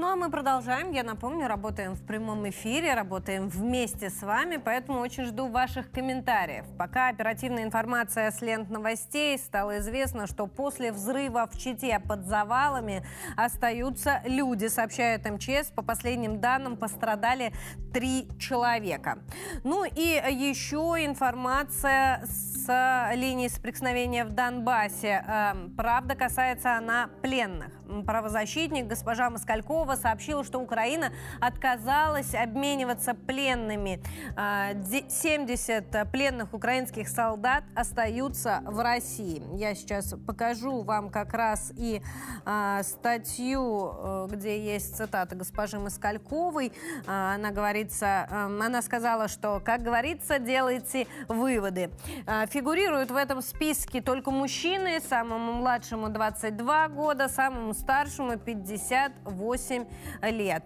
Ну 0.00 0.06
а 0.06 0.16
мы 0.16 0.30
продолжаем. 0.30 0.92
Я 0.92 1.02
напомню, 1.02 1.46
работаем 1.46 1.92
в 1.92 2.02
прямом 2.06 2.48
эфире, 2.48 2.94
работаем 2.94 3.50
вместе 3.50 4.08
с 4.08 4.22
вами, 4.22 4.56
поэтому 4.56 5.00
очень 5.00 5.26
жду 5.26 5.48
ваших 5.48 5.90
комментариев. 5.90 6.64
Пока 6.78 7.08
оперативная 7.08 7.64
информация 7.64 8.30
с 8.30 8.40
лент 8.40 8.70
новостей 8.70 9.36
стало 9.36 9.80
известно, 9.80 10.26
что 10.26 10.46
после 10.46 10.90
взрыва 10.90 11.46
в 11.52 11.58
Чите 11.58 12.00
под 12.00 12.24
завалами 12.24 13.04
остаются 13.36 14.22
люди, 14.24 14.68
сообщает 14.68 15.30
МЧС. 15.30 15.70
По 15.76 15.82
последним 15.82 16.40
данным 16.40 16.78
пострадали 16.78 17.52
три 17.92 18.26
человека. 18.38 19.18
Ну 19.64 19.84
и 19.84 20.00
еще 20.00 20.96
информация 21.04 22.24
с 22.24 23.12
линии 23.14 23.48
соприкосновения 23.48 24.24
в 24.24 24.30
Донбассе. 24.30 25.22
Эм, 25.28 25.74
правда, 25.76 26.14
касается 26.14 26.74
она 26.78 27.10
пленных. 27.20 27.79
Правозащитник 28.06 28.86
госпожа 28.86 29.30
Москалькова 29.30 29.96
сообщила, 29.96 30.44
что 30.44 30.58
Украина 30.58 31.12
отказалась 31.40 32.34
обмениваться 32.34 33.14
пленными. 33.14 34.00
70 35.08 35.94
а, 35.94 36.04
пленных 36.04 36.54
украинских 36.54 37.08
солдат 37.08 37.64
остаются 37.74 38.62
в 38.64 38.80
России. 38.80 39.42
Я 39.56 39.74
сейчас 39.74 40.14
покажу 40.26 40.82
вам 40.82 41.10
как 41.10 41.34
раз 41.34 41.72
и 41.76 42.02
а, 42.44 42.82
статью, 42.82 43.92
э, 43.92 44.28
где 44.30 44.62
есть 44.62 44.96
цитата 44.96 45.34
госпожи 45.34 45.78
Москальковой. 45.78 46.72
А, 47.06 47.34
она 47.34 47.50
говорится, 47.50 48.26
эм, 48.30 48.62
она 48.62 48.82
сказала, 48.82 49.28
что, 49.28 49.60
как 49.64 49.82
говорится, 49.82 50.38
делайте 50.38 51.06
выводы. 51.28 51.90
Фигурируют 52.48 53.10
в 53.10 53.16
этом 53.16 53.42
списке 53.42 54.00
только 54.00 54.30
мужчины, 54.30 55.00
самому 55.00 55.52
младшему 55.52 56.08
22 56.08 56.88
года, 56.88 57.28
самому 57.28 57.74
старшему 57.80 58.36
58 58.36 59.30
8 59.40 59.86
лет. 60.22 60.64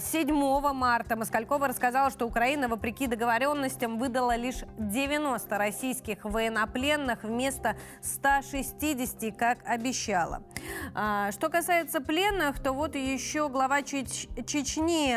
7 0.00 0.30
а, 0.34 0.72
марта 0.72 1.16
Москалькова 1.16 1.68
рассказала, 1.68 2.10
что 2.10 2.26
Украина, 2.26 2.68
вопреки 2.68 3.06
договоренностям, 3.06 3.98
выдала 3.98 4.36
лишь 4.36 4.62
90 4.78 5.58
российских 5.58 6.24
военнопленных 6.24 7.24
вместо 7.24 7.76
160, 8.02 9.36
как 9.36 9.58
обещала. 9.64 10.42
А, 10.94 11.30
что 11.32 11.48
касается 11.48 12.00
пленных, 12.00 12.60
то 12.60 12.72
вот 12.72 12.94
еще 12.94 13.48
глава 13.48 13.82
Чеч 13.82 14.28
Чечни 14.46 15.16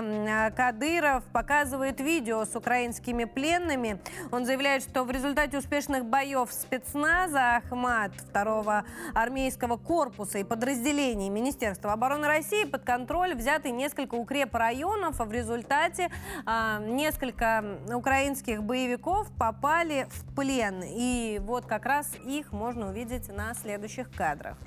Кадыров 0.55 1.23
показывает 1.31 1.99
видео 1.99 2.45
с 2.45 2.55
украинскими 2.55 3.25
пленными. 3.25 3.99
Он 4.31 4.45
заявляет, 4.45 4.83
что 4.83 5.03
в 5.03 5.11
результате 5.11 5.57
успешных 5.57 6.05
боев 6.05 6.51
спецназа 6.51 7.57
Ахмат, 7.57 8.11
второго 8.15 8.85
армейского 9.13 9.77
корпуса 9.77 10.39
и 10.39 10.43
подразделений 10.43 11.28
Министерства 11.29 11.93
обороны 11.93 12.27
России 12.27 12.65
под 12.65 12.83
контроль 12.83 13.35
взяты 13.35 13.71
несколько 13.71 14.15
укрепрайонов, 14.15 15.21
а 15.21 15.25
в 15.25 15.31
результате 15.31 16.09
а, 16.45 16.79
несколько 16.79 17.63
украинских 17.93 18.63
боевиков 18.63 19.29
попали 19.37 20.07
в 20.09 20.35
плен. 20.35 20.83
И 20.85 21.39
вот 21.43 21.65
как 21.65 21.85
раз 21.85 22.11
их 22.25 22.51
можно 22.51 22.89
увидеть 22.89 23.29
на 23.29 23.53
следующих 23.53 24.11
кадрах. 24.11 24.57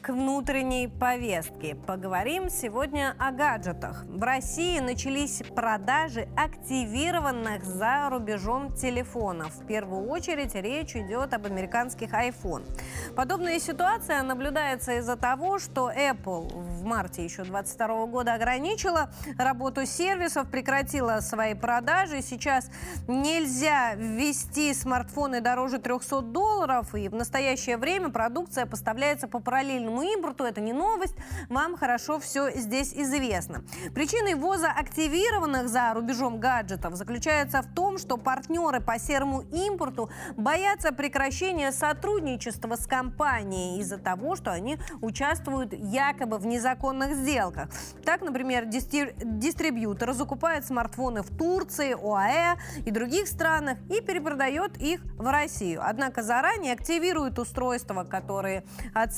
К 0.00 0.10
внутренней 0.10 0.88
повестке. 0.88 1.74
Поговорим 1.74 2.48
сегодня 2.48 3.14
о 3.18 3.32
гаджетах. 3.32 4.04
В 4.06 4.22
России 4.22 4.78
начались 4.78 5.42
продажи 5.54 6.28
активированных 6.36 7.64
за 7.64 8.08
рубежом 8.10 8.74
телефонов. 8.74 9.52
В 9.54 9.66
первую 9.66 10.08
очередь 10.08 10.54
речь 10.54 10.96
идет 10.96 11.34
об 11.34 11.46
американских 11.46 12.12
iPhone. 12.12 12.64
Подобная 13.14 13.58
ситуация 13.58 14.22
наблюдается 14.22 14.98
из-за 14.98 15.16
того, 15.16 15.58
что 15.58 15.90
Apple 15.90 16.48
в 16.54 16.84
марте 16.84 17.24
еще 17.24 17.44
2022 17.44 18.06
года 18.06 18.34
ограничила 18.34 19.10
работу 19.36 19.84
сервисов, 19.84 20.50
прекратила 20.50 21.20
свои 21.20 21.54
продажи. 21.54 22.22
Сейчас 22.22 22.70
нельзя 23.06 23.94
ввести 23.94 24.72
смартфоны 24.72 25.40
дороже 25.40 25.78
300 25.78 26.22
долларов, 26.22 26.94
и 26.94 27.08
в 27.08 27.14
настоящее 27.14 27.76
время 27.76 28.08
продукция 28.08 28.64
поставляется 28.64 29.28
по 29.28 29.40
параллельному 29.40 29.89
импорту. 30.02 30.44
Это 30.44 30.60
не 30.60 30.72
новость, 30.72 31.14
вам 31.48 31.76
хорошо 31.76 32.18
все 32.20 32.50
здесь 32.52 32.92
известно. 32.94 33.64
Причиной 33.94 34.34
ввоза 34.34 34.70
активированных 34.70 35.68
за 35.68 35.92
рубежом 35.94 36.38
гаджетов 36.38 36.94
заключается 36.94 37.62
в 37.62 37.74
том, 37.74 37.98
что 37.98 38.16
партнеры 38.16 38.80
по 38.80 38.98
серому 38.98 39.42
импорту 39.52 40.10
боятся 40.36 40.92
прекращения 40.92 41.72
сотрудничества 41.72 42.76
с 42.76 42.86
компанией 42.86 43.80
из-за 43.80 43.98
того, 43.98 44.36
что 44.36 44.52
они 44.52 44.78
участвуют 45.00 45.72
якобы 45.72 46.38
в 46.38 46.46
незаконных 46.46 47.14
сделках. 47.14 47.68
Так, 48.04 48.22
например, 48.22 48.66
дистрибьютор 48.66 50.12
закупает 50.12 50.66
смартфоны 50.66 51.22
в 51.22 51.36
Турции, 51.36 51.92
ОАЭ 51.92 52.56
и 52.84 52.90
других 52.90 53.28
странах 53.28 53.78
и 53.88 54.00
перепродает 54.00 54.76
их 54.78 55.00
в 55.16 55.30
Россию. 55.30 55.80
Однако 55.84 56.22
заранее 56.22 56.72
активирует 56.72 57.38
устройства, 57.38 58.04
которые 58.04 58.64
от 58.94 59.14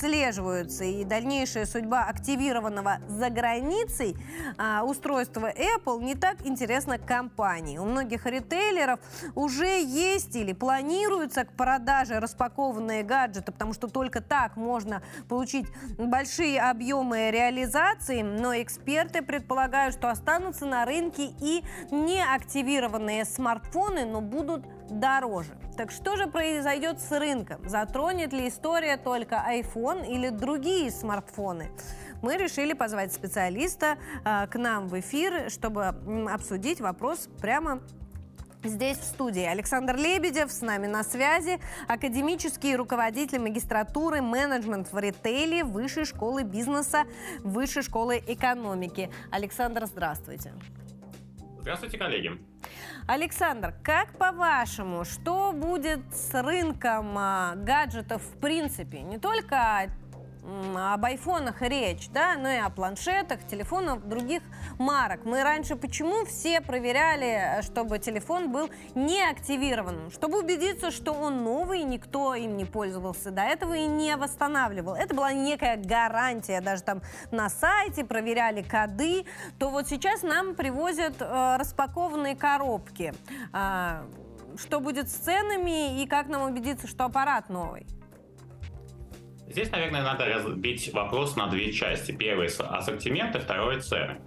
отслеживаются, 0.53 0.83
и 0.83 1.03
дальнейшая 1.03 1.65
судьба 1.65 2.05
активированного 2.05 2.99
за 3.07 3.29
границей 3.29 4.15
а, 4.57 4.83
устройства 4.83 5.51
Apple 5.51 6.01
не 6.03 6.15
так 6.15 6.45
интересна 6.45 6.97
компании. 6.97 7.77
У 7.77 7.85
многих 7.85 8.25
ритейлеров 8.25 8.99
уже 9.35 9.81
есть 9.81 10.35
или 10.35 10.53
планируются 10.53 11.45
к 11.45 11.53
продаже 11.53 12.19
распакованные 12.19 13.03
гаджеты, 13.03 13.51
потому 13.51 13.73
что 13.73 13.87
только 13.87 14.21
так 14.21 14.55
можно 14.55 15.01
получить 15.27 15.67
большие 15.97 16.61
объемы 16.61 17.31
реализации, 17.31 18.21
но 18.21 18.53
эксперты 18.61 19.21
предполагают, 19.21 19.95
что 19.95 20.09
останутся 20.09 20.65
на 20.65 20.85
рынке 20.85 21.29
и 21.41 21.63
неактивированные 21.91 23.25
смартфоны, 23.25 24.05
но 24.05 24.21
будут 24.21 24.65
дороже. 24.89 25.57
Так 25.77 25.91
что 25.91 26.15
же 26.15 26.27
произойдет 26.27 26.99
с 26.99 27.11
рынком? 27.11 27.67
Затронет 27.67 28.33
ли 28.33 28.47
история 28.47 28.97
только 28.97 29.35
iPhone 29.35 30.07
или 30.07 30.29
другие 30.29 30.91
смартфоны? 30.91 31.71
Мы 32.21 32.37
решили 32.37 32.73
позвать 32.73 33.11
специалиста 33.11 33.97
э, 34.23 34.47
к 34.47 34.55
нам 34.55 34.87
в 34.87 34.99
эфир, 34.99 35.49
чтобы 35.49 35.95
обсудить 36.31 36.79
вопрос 36.79 37.27
прямо 37.41 37.81
Здесь 38.63 38.97
в 38.97 39.03
студии 39.03 39.43
Александр 39.43 39.97
Лебедев 39.97 40.49
с 40.49 40.61
нами 40.61 40.87
на 40.87 41.03
связи, 41.03 41.59
академический 41.89 42.77
руководитель 42.77 43.39
магистратуры 43.39 44.21
менеджмент 44.21 44.89
в 44.93 44.97
ритейле 44.97 45.65
Высшей 45.65 46.05
школы 46.05 46.43
бизнеса, 46.43 47.03
Высшей 47.39 47.83
школы 47.83 48.23
экономики. 48.25 49.09
Александр, 49.31 49.85
здравствуйте. 49.85 50.53
Здравствуйте, 51.59 51.97
коллеги. 51.97 52.52
Александр, 53.07 53.73
как 53.83 54.17
по-вашему, 54.17 55.03
что 55.03 55.51
будет 55.51 55.99
с 56.13 56.33
рынком 56.33 57.17
а, 57.17 57.53
гаджетов 57.55 58.21
в 58.21 58.39
принципе? 58.39 59.01
Не 59.01 59.17
только 59.17 59.89
об 60.45 61.05
айфонах 61.05 61.61
речь, 61.61 62.09
да, 62.09 62.35
но 62.35 62.49
и 62.49 62.57
о 62.57 62.69
планшетах, 62.69 63.45
телефонах 63.47 64.01
других 64.01 64.41
марок. 64.77 65.25
Мы 65.25 65.43
раньше 65.43 65.75
почему 65.75 66.25
все 66.25 66.61
проверяли, 66.61 67.61
чтобы 67.61 67.99
телефон 67.99 68.51
был 68.51 68.69
не 68.95 69.21
активированным? 69.21 70.11
Чтобы 70.11 70.39
убедиться, 70.39 70.91
что 70.91 71.13
он 71.13 71.43
новый, 71.43 71.83
никто 71.83 72.35
им 72.35 72.57
не 72.57 72.65
пользовался 72.65 73.31
до 73.31 73.41
этого 73.41 73.73
и 73.73 73.85
не 73.85 74.15
восстанавливал. 74.17 74.95
Это 74.95 75.15
была 75.15 75.31
некая 75.31 75.77
гарантия. 75.77 76.61
Даже 76.61 76.83
там 76.83 77.01
на 77.31 77.49
сайте 77.49 78.03
проверяли 78.03 78.61
коды. 78.61 79.25
То 79.59 79.69
вот 79.69 79.87
сейчас 79.87 80.23
нам 80.23 80.55
привозят 80.55 81.15
э, 81.21 81.55
распакованные 81.57 82.35
коробки. 82.35 83.13
Э, 83.53 84.03
что 84.57 84.79
будет 84.79 85.09
с 85.09 85.13
ценами 85.13 86.01
и 86.01 86.05
как 86.05 86.27
нам 86.27 86.43
убедиться, 86.43 86.87
что 86.87 87.05
аппарат 87.05 87.49
новый? 87.49 87.87
Здесь, 89.53 89.69
наверное, 89.69 90.01
надо 90.01 90.25
разбить 90.25 90.91
вопрос 90.93 91.35
на 91.35 91.45
две 91.45 91.71
части. 91.71 92.11
Первый– 92.11 92.47
ассортимент, 92.59 93.35
и 93.35 93.39
второй– 93.39 93.79
цены. 93.83 94.19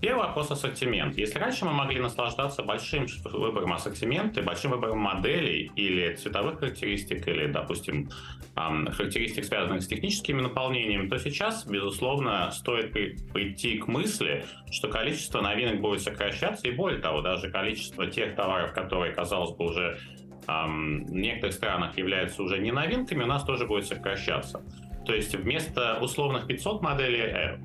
Первый 0.00 0.26
вопрос– 0.26 0.50
ассортимент. 0.50 1.16
Если 1.16 1.38
раньше 1.38 1.64
мы 1.64 1.72
могли 1.72 2.00
наслаждаться 2.00 2.64
большим 2.64 3.06
выбором 3.22 3.74
ассортимента, 3.74 4.42
большим 4.42 4.72
выбором 4.72 4.98
моделей 4.98 5.70
или 5.76 6.16
цветовых 6.16 6.58
характеристик, 6.58 7.28
или, 7.28 7.46
допустим, 7.46 8.10
характеристик, 8.56 9.44
связанных 9.44 9.84
с 9.84 9.86
техническими 9.86 10.40
наполнениями, 10.40 11.08
то 11.08 11.16
сейчас, 11.16 11.64
безусловно, 11.64 12.50
стоит 12.50 12.90
прийти 12.92 13.78
к 13.78 13.86
мысли, 13.86 14.44
что 14.72 14.88
количество 14.88 15.42
новинок 15.42 15.80
будет 15.80 16.02
сокращаться, 16.02 16.66
и 16.66 16.72
более 16.72 16.98
того, 16.98 17.20
даже 17.22 17.52
количество 17.52 18.08
тех 18.08 18.34
товаров, 18.34 18.72
которые, 18.72 19.14
казалось 19.14 19.56
бы, 19.56 19.66
уже 19.66 20.00
в 20.46 21.12
некоторых 21.12 21.54
странах 21.54 21.96
являются 21.98 22.42
уже 22.42 22.58
не 22.58 22.72
новинками, 22.72 23.22
у 23.22 23.26
нас 23.26 23.44
тоже 23.44 23.66
будет 23.66 23.86
сокращаться. 23.86 24.62
То 25.06 25.14
есть 25.14 25.34
вместо 25.34 25.98
условных 26.00 26.46
500 26.46 26.82
моделей 26.82 27.20
э, 27.20 27.58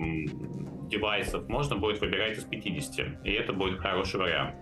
девайсов 0.89 1.47
можно 1.47 1.75
будет 1.75 2.01
выбирать 2.01 2.37
из 2.37 2.43
50, 2.43 3.25
и 3.25 3.31
это 3.31 3.53
будет 3.53 3.79
хороший 3.79 4.19
вариант. 4.19 4.55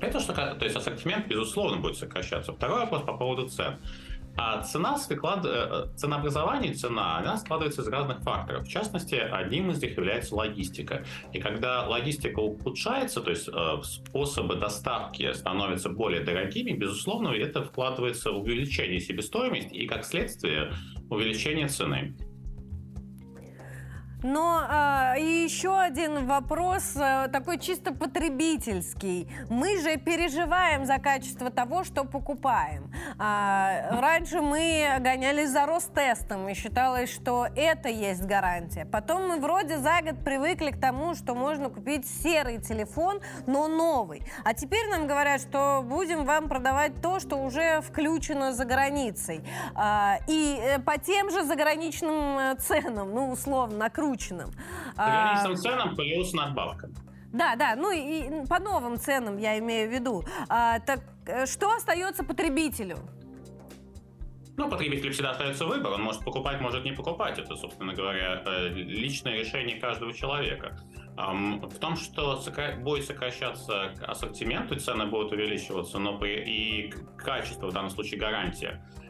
Это 0.00 0.20
что, 0.20 0.32
то 0.32 0.64
есть 0.64 0.76
ассортимент, 0.76 1.26
безусловно, 1.28 1.78
будет 1.78 1.96
сокращаться. 1.96 2.52
Второй 2.52 2.80
вопрос 2.80 3.02
по 3.02 3.16
поводу 3.16 3.48
цен. 3.48 3.78
А 4.36 4.62
цена, 4.62 4.96
склад... 4.98 5.44
Э, 5.44 5.86
ценообразование, 5.96 6.74
цена, 6.74 7.18
она 7.18 7.36
складывается 7.36 7.82
из 7.82 7.88
разных 7.88 8.20
факторов. 8.20 8.64
В 8.64 8.68
частности, 8.68 9.14
одним 9.14 9.70
из 9.70 9.80
них 9.80 9.96
является 9.96 10.34
логистика. 10.34 11.04
И 11.32 11.40
когда 11.40 11.86
логистика 11.86 12.40
ухудшается, 12.40 13.20
то 13.20 13.30
есть 13.30 13.48
э, 13.48 13.82
способы 13.82 14.56
доставки 14.56 15.32
становятся 15.32 15.88
более 15.88 16.22
дорогими, 16.22 16.72
безусловно, 16.72 17.28
это 17.28 17.62
вкладывается 17.62 18.32
в 18.32 18.38
увеличение 18.38 19.00
себестоимости 19.00 19.74
и, 19.74 19.86
как 19.86 20.04
следствие, 20.04 20.72
увеличение 21.10 21.68
цены. 21.68 22.16
Но 24.24 24.62
э, 24.66 25.20
и 25.20 25.44
еще 25.44 25.78
один 25.78 26.26
вопрос, 26.26 26.96
э, 26.96 27.28
такой 27.30 27.58
чисто 27.58 27.92
потребительский. 27.92 29.28
Мы 29.50 29.78
же 29.82 29.98
переживаем 29.98 30.86
за 30.86 30.98
качество 30.98 31.50
того, 31.50 31.84
что 31.84 32.04
покупаем. 32.04 32.90
Э, 33.18 34.00
раньше 34.00 34.40
мы 34.40 34.96
гонялись 35.00 35.50
за 35.50 35.66
Ростестом 35.66 36.48
и 36.48 36.54
считалось, 36.54 37.12
что 37.12 37.48
это 37.54 37.90
есть 37.90 38.24
гарантия. 38.24 38.86
Потом 38.86 39.28
мы 39.28 39.36
вроде 39.36 39.76
за 39.76 40.00
год 40.00 40.24
привыкли 40.24 40.70
к 40.70 40.80
тому, 40.80 41.14
что 41.14 41.34
можно 41.34 41.68
купить 41.68 42.08
серый 42.08 42.62
телефон, 42.62 43.20
но 43.46 43.68
новый. 43.68 44.22
А 44.42 44.54
теперь 44.54 44.88
нам 44.88 45.06
говорят, 45.06 45.42
что 45.42 45.84
будем 45.86 46.24
вам 46.24 46.48
продавать 46.48 47.02
то, 47.02 47.20
что 47.20 47.36
уже 47.36 47.82
включено 47.82 48.54
за 48.54 48.64
границей. 48.64 49.44
Э, 49.76 50.14
и 50.26 50.58
э, 50.58 50.78
по 50.78 50.96
тем 50.96 51.30
же 51.30 51.44
заграничным 51.44 52.38
э, 52.38 52.54
ценам, 52.58 53.12
ну, 53.12 53.30
условно, 53.30 53.76
накручено 53.76 54.13
накрученным. 54.14 54.50
По 54.96 55.04
граничным 55.04 55.56
ценам 55.56 55.96
плюс 55.96 56.32
надбавка. 56.32 56.90
Да, 57.32 57.56
да, 57.56 57.74
ну 57.76 57.90
и 57.90 58.46
по 58.46 58.60
новым 58.60 58.96
ценам 58.98 59.38
я 59.38 59.58
имею 59.58 59.90
в 59.90 59.92
виду. 59.92 60.24
А, 60.48 60.78
так 60.78 61.00
э, 61.26 61.46
что 61.46 61.74
остается 61.74 62.22
потребителю? 62.22 62.98
Ну, 64.56 64.70
потребителю 64.70 65.12
всегда 65.12 65.32
остается 65.32 65.66
выбор. 65.66 65.94
Он 65.94 66.02
может 66.02 66.24
покупать, 66.24 66.60
может 66.60 66.84
не 66.84 66.92
покупать. 66.92 67.36
Это, 67.40 67.56
собственно 67.56 67.92
говоря, 67.92 68.40
э, 68.46 68.68
личное 68.68 69.36
решение 69.36 69.80
каждого 69.80 70.12
человека. 70.12 70.78
В 71.16 71.78
том, 71.78 71.96
что 71.96 72.40
будет 72.80 73.04
сокращаться 73.04 73.94
ассортимент, 74.06 74.72
и 74.72 74.78
цены 74.78 75.06
будут 75.06 75.32
увеличиваться, 75.32 75.98
но 75.98 76.24
и 76.24 76.92
качество, 77.16 77.68
в 77.68 77.72
данном 77.72 77.90
случае 77.90 78.18
гарантия, 78.18 78.84
а, 79.00 79.03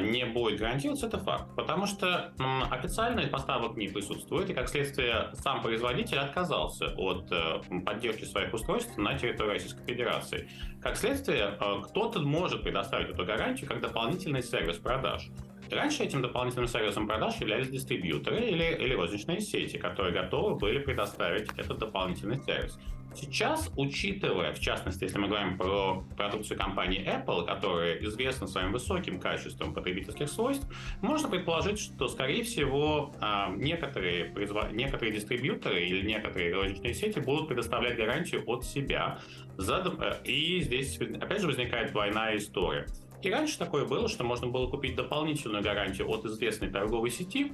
не 0.00 0.24
будет 0.24 0.60
гарантироваться, 0.60 1.06
это 1.06 1.18
факт. 1.18 1.54
Потому 1.56 1.86
что 1.86 2.32
официальных 2.70 3.30
поставок 3.30 3.76
не 3.76 3.88
присутствует, 3.88 4.50
и 4.50 4.54
как 4.54 4.68
следствие 4.68 5.30
сам 5.34 5.62
производитель 5.62 6.18
отказался 6.18 6.94
от 6.96 7.30
э, 7.32 7.60
поддержки 7.84 8.24
своих 8.24 8.52
устройств 8.54 8.96
на 8.96 9.18
территории 9.18 9.50
Российской 9.50 9.84
Федерации. 9.84 10.48
Как 10.80 10.96
следствие, 10.96 11.56
э, 11.60 11.82
кто-то 11.84 12.20
может 12.20 12.62
предоставить 12.62 13.10
эту 13.10 13.24
гарантию 13.24 13.68
как 13.68 13.80
дополнительный 13.80 14.42
сервис 14.42 14.76
продаж. 14.76 15.28
Раньше 15.70 16.04
этим 16.04 16.22
дополнительным 16.22 16.68
сервисом 16.68 17.08
продаж 17.08 17.36
являлись 17.40 17.68
дистрибьюторы 17.68 18.40
или, 18.40 18.76
или 18.76 18.94
розничные 18.94 19.40
сети, 19.40 19.78
которые 19.78 20.14
готовы 20.14 20.54
были 20.54 20.78
предоставить 20.78 21.48
этот 21.58 21.78
дополнительный 21.78 22.40
сервис. 22.42 22.78
Сейчас, 23.18 23.72
учитывая, 23.76 24.52
в 24.52 24.60
частности, 24.60 25.04
если 25.04 25.18
мы 25.18 25.28
говорим 25.28 25.56
про 25.56 26.04
продукцию 26.18 26.58
компании 26.58 27.02
Apple, 27.02 27.46
которая 27.46 27.98
известна 28.02 28.46
своим 28.46 28.72
высоким 28.72 29.18
качеством 29.18 29.72
потребительских 29.72 30.28
свойств, 30.28 30.68
можно 31.00 31.28
предположить, 31.28 31.78
что, 31.78 32.08
скорее 32.08 32.44
всего, 32.44 33.14
а, 33.20 33.50
некоторые, 33.56 34.34
некоторые 34.72 35.14
дистрибьюторы 35.14 35.86
или 35.86 36.06
некоторые 36.06 36.54
розничные 36.54 36.92
сети 36.92 37.18
будут 37.18 37.48
предоставлять 37.48 37.96
гарантию 37.96 38.42
от 38.46 38.64
себя. 38.64 39.18
Э, 39.58 40.22
и 40.24 40.60
здесь, 40.60 40.98
опять 41.00 41.40
же, 41.40 41.46
возникает 41.46 41.92
двойная 41.92 42.36
история. 42.36 42.86
И 43.22 43.30
раньше 43.30 43.58
такое 43.58 43.86
было, 43.86 44.08
что 44.08 44.24
можно 44.24 44.46
было 44.46 44.68
купить 44.68 44.94
дополнительную 44.94 45.62
гарантию 45.62 46.10
от 46.10 46.26
известной 46.26 46.68
торговой 46.68 47.10
сети, 47.10 47.52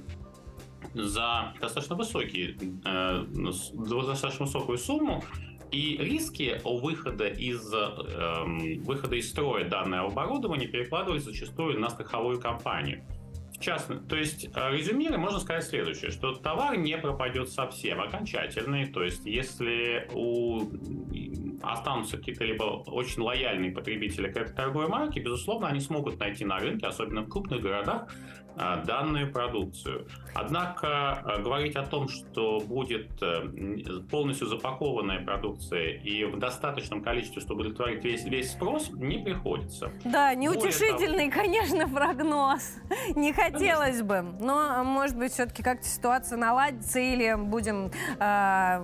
за 0.93 1.53
достаточно 1.59 1.95
высокие, 1.95 2.55
э, 2.85 3.25
достаточно 4.05 4.45
высокую 4.45 4.77
сумму, 4.77 5.23
и 5.73 5.97
риски 5.97 6.61
выхода 6.63 7.27
из, 7.27 7.73
э, 7.73 8.43
выхода 8.83 9.15
из 9.15 9.29
строя 9.29 9.67
данного 9.67 10.11
оборудования 10.11 10.67
перекладывались 10.67 11.23
зачастую 11.23 11.79
на 11.79 11.89
страховую 11.89 12.39
компанию. 12.39 13.03
В 13.57 13.59
частности, 13.59 14.07
то 14.07 14.15
есть, 14.15 14.49
э, 14.53 14.71
резюмируя, 14.71 15.17
можно 15.17 15.39
сказать 15.39 15.63
следующее, 15.63 16.11
что 16.11 16.33
товар 16.33 16.77
не 16.77 16.97
пропадет 16.97 17.49
совсем 17.49 18.01
окончательный, 18.01 18.87
то 18.87 19.03
есть, 19.03 19.25
если 19.25 20.07
у 20.13 20.61
останутся 21.63 22.17
какие-то 22.17 22.43
либо 22.43 22.63
очень 22.63 23.21
лояльные 23.21 23.71
потребители 23.71 24.29
к 24.29 24.35
этой 24.35 24.53
торговой 24.53 24.89
марке, 24.89 25.21
безусловно, 25.21 25.69
они 25.69 25.79
смогут 25.79 26.19
найти 26.19 26.43
на 26.43 26.59
рынке, 26.59 26.85
особенно 26.85 27.21
в 27.21 27.29
крупных 27.29 27.61
городах, 27.61 28.13
а, 28.57 28.83
данную 28.83 29.31
продукцию. 29.31 30.07
Однако 30.33 30.87
а, 30.87 31.37
говорить 31.39 31.75
о 31.75 31.83
том, 31.83 32.07
что 32.07 32.59
будет 32.59 33.09
э, 33.21 33.99
полностью 34.09 34.47
запакованная 34.47 35.23
продукция 35.23 35.97
и 35.97 36.23
в 36.25 36.37
достаточном 36.37 37.01
количестве, 37.01 37.41
чтобы 37.41 37.61
удовлетворить 37.61 38.03
весь, 38.03 38.25
весь 38.25 38.51
спрос, 38.51 38.91
не 38.91 39.17
приходится. 39.17 39.91
Да, 40.05 40.33
неутешительный, 40.35 41.29
того... 41.29 41.43
конечно, 41.43 41.89
прогноз. 41.89 42.75
Не 43.15 43.33
хотелось 43.33 43.99
конечно. 43.99 44.05
бы. 44.05 44.45
Но, 44.45 44.83
может 44.83 45.17
быть, 45.17 45.33
все-таки 45.33 45.63
как-то 45.63 45.87
ситуация 45.87 46.37
наладится 46.37 46.99
или 46.99 47.35
будем 47.35 47.91
э, 48.19 48.79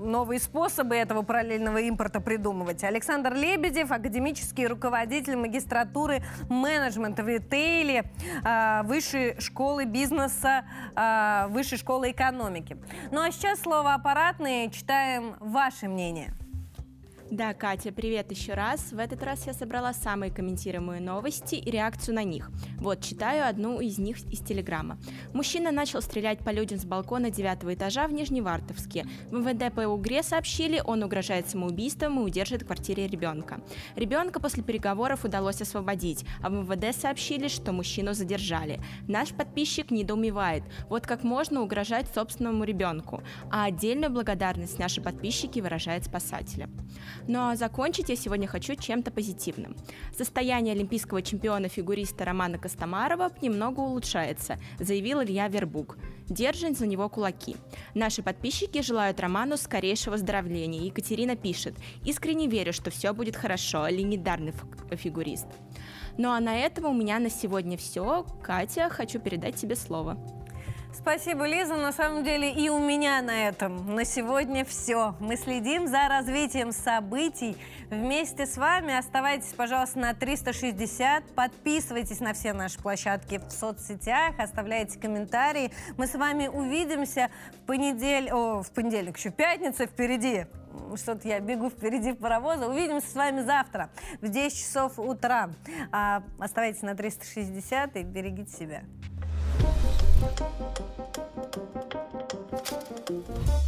новые 0.00 0.40
способы 0.40 0.94
этого 0.94 1.22
параллельного 1.22 1.78
импорта 1.78 2.20
придумывать. 2.20 2.84
Александр 2.84 3.34
Лебедев, 3.34 3.90
академический 3.90 4.66
руководитель 4.66 5.36
магистратуры 5.36 6.22
менеджмента 6.48 7.22
в 7.22 7.28
ритейле. 7.28 8.04
Э, 8.44 8.82
вы 8.84 9.00
высшей 9.00 9.40
школы 9.40 9.86
бизнеса, 9.86 10.64
э, 10.96 11.46
высшей 11.48 11.78
школы 11.78 12.10
экономики. 12.10 12.76
Ну 13.10 13.20
а 13.20 13.30
сейчас 13.30 13.60
слово 13.60 13.94
аппаратные. 13.94 14.70
Читаем 14.70 15.36
ваше 15.40 15.88
мнение. 15.88 16.34
Да, 17.30 17.54
Катя, 17.54 17.92
привет 17.92 18.32
еще 18.32 18.54
раз. 18.54 18.90
В 18.90 18.98
этот 18.98 19.22
раз 19.22 19.46
я 19.46 19.52
собрала 19.52 19.92
самые 19.92 20.32
комментируемые 20.32 21.00
новости 21.00 21.54
и 21.54 21.70
реакцию 21.70 22.16
на 22.16 22.24
них. 22.24 22.50
Вот, 22.78 23.02
читаю 23.02 23.46
одну 23.46 23.78
из 23.78 23.98
них 23.98 24.18
из 24.32 24.40
Телеграма. 24.40 24.98
Мужчина 25.32 25.70
начал 25.70 26.02
стрелять 26.02 26.40
по 26.40 26.50
людям 26.50 26.80
с 26.80 26.84
балкона 26.84 27.30
девятого 27.30 27.74
этажа 27.74 28.08
в 28.08 28.12
Нижневартовске. 28.12 29.06
В 29.30 29.34
МВД 29.34 29.72
по 29.72 29.82
УГРЕ 29.82 30.24
сообщили, 30.24 30.82
он 30.84 31.04
угрожает 31.04 31.48
самоубийством 31.48 32.18
и 32.18 32.24
удержит 32.24 32.62
в 32.62 32.66
квартире 32.66 33.06
ребенка. 33.06 33.60
Ребенка 33.94 34.40
после 34.40 34.64
переговоров 34.64 35.24
удалось 35.24 35.62
освободить, 35.62 36.24
а 36.42 36.50
в 36.50 36.54
МВД 36.54 36.96
сообщили, 36.96 37.46
что 37.46 37.70
мужчину 37.70 38.12
задержали. 38.12 38.80
Наш 39.06 39.28
подписчик 39.28 39.92
недоумевает, 39.92 40.64
вот 40.88 41.06
как 41.06 41.22
можно 41.22 41.62
угрожать 41.62 42.12
собственному 42.12 42.64
ребенку. 42.64 43.22
А 43.52 43.66
отдельную 43.66 44.10
благодарность 44.10 44.80
наши 44.80 45.00
подписчики 45.00 45.60
выражают 45.60 46.06
спасателям. 46.06 46.72
Но 47.28 47.54
закончить 47.54 48.08
я 48.08 48.16
сегодня 48.16 48.46
хочу 48.46 48.74
чем-то 48.74 49.10
позитивным. 49.10 49.76
Состояние 50.16 50.74
олимпийского 50.74 51.22
чемпиона-фигуриста 51.22 52.24
Романа 52.24 52.58
Костомарова 52.58 53.30
немного 53.42 53.80
улучшается, 53.80 54.58
заявил 54.78 55.22
Илья 55.22 55.48
Вербук. 55.48 55.98
Держим 56.28 56.74
за 56.74 56.86
него 56.86 57.08
кулаки. 57.08 57.56
Наши 57.94 58.22
подписчики 58.22 58.82
желают 58.82 59.18
Роману 59.20 59.56
скорейшего 59.56 60.12
выздоровления. 60.12 60.82
Екатерина 60.82 61.36
пишет, 61.36 61.74
искренне 62.04 62.46
верю, 62.46 62.72
что 62.72 62.90
все 62.90 63.12
будет 63.12 63.36
хорошо, 63.36 63.88
легендарный 63.88 64.54
фигурист. 64.92 65.46
Ну 66.18 66.30
а 66.30 66.40
на 66.40 66.56
этом 66.56 66.84
у 66.84 66.92
меня 66.92 67.18
на 67.18 67.30
сегодня 67.30 67.76
все. 67.76 68.26
Катя, 68.42 68.88
хочу 68.90 69.18
передать 69.18 69.56
тебе 69.56 69.76
слово. 69.76 70.18
Спасибо, 70.92 71.46
Лиза. 71.46 71.76
На 71.76 71.92
самом 71.92 72.24
деле 72.24 72.52
и 72.52 72.68
у 72.68 72.78
меня 72.78 73.22
на 73.22 73.48
этом 73.48 73.94
на 73.94 74.04
сегодня 74.04 74.64
все. 74.64 75.14
Мы 75.20 75.36
следим 75.36 75.86
за 75.86 76.08
развитием 76.08 76.72
событий 76.72 77.56
вместе 77.90 78.46
с 78.46 78.56
вами. 78.56 78.96
Оставайтесь, 78.96 79.52
пожалуйста, 79.56 79.98
на 79.98 80.14
360. 80.14 81.34
Подписывайтесь 81.34 82.20
на 82.20 82.34
все 82.34 82.52
наши 82.52 82.78
площадки 82.78 83.38
в 83.38 83.50
соцсетях, 83.50 84.38
оставляйте 84.38 84.98
комментарии. 84.98 85.70
Мы 85.96 86.06
с 86.06 86.14
вами 86.14 86.48
увидимся 86.48 87.30
в 87.52 87.66
понедельник, 87.66 88.32
о, 88.32 88.62
в 88.62 88.70
понедельник, 88.72 89.16
еще 89.16 89.30
пятница 89.30 89.86
впереди 89.86 90.46
что-то 90.96 91.28
я 91.28 91.40
бегу 91.40 91.70
впереди 91.70 92.12
паровоза. 92.12 92.68
Увидимся 92.68 93.08
с 93.08 93.14
вами 93.14 93.42
завтра 93.42 93.90
в 94.20 94.28
10 94.28 94.56
часов 94.56 94.98
утра. 94.98 95.50
А, 95.92 96.22
оставайтесь 96.38 96.82
на 96.82 96.94
360 96.94 97.96
и 97.96 98.02
берегите 98.02 98.52
себя. 98.52 98.82
Thank 103.10 103.48
you. 103.48 103.59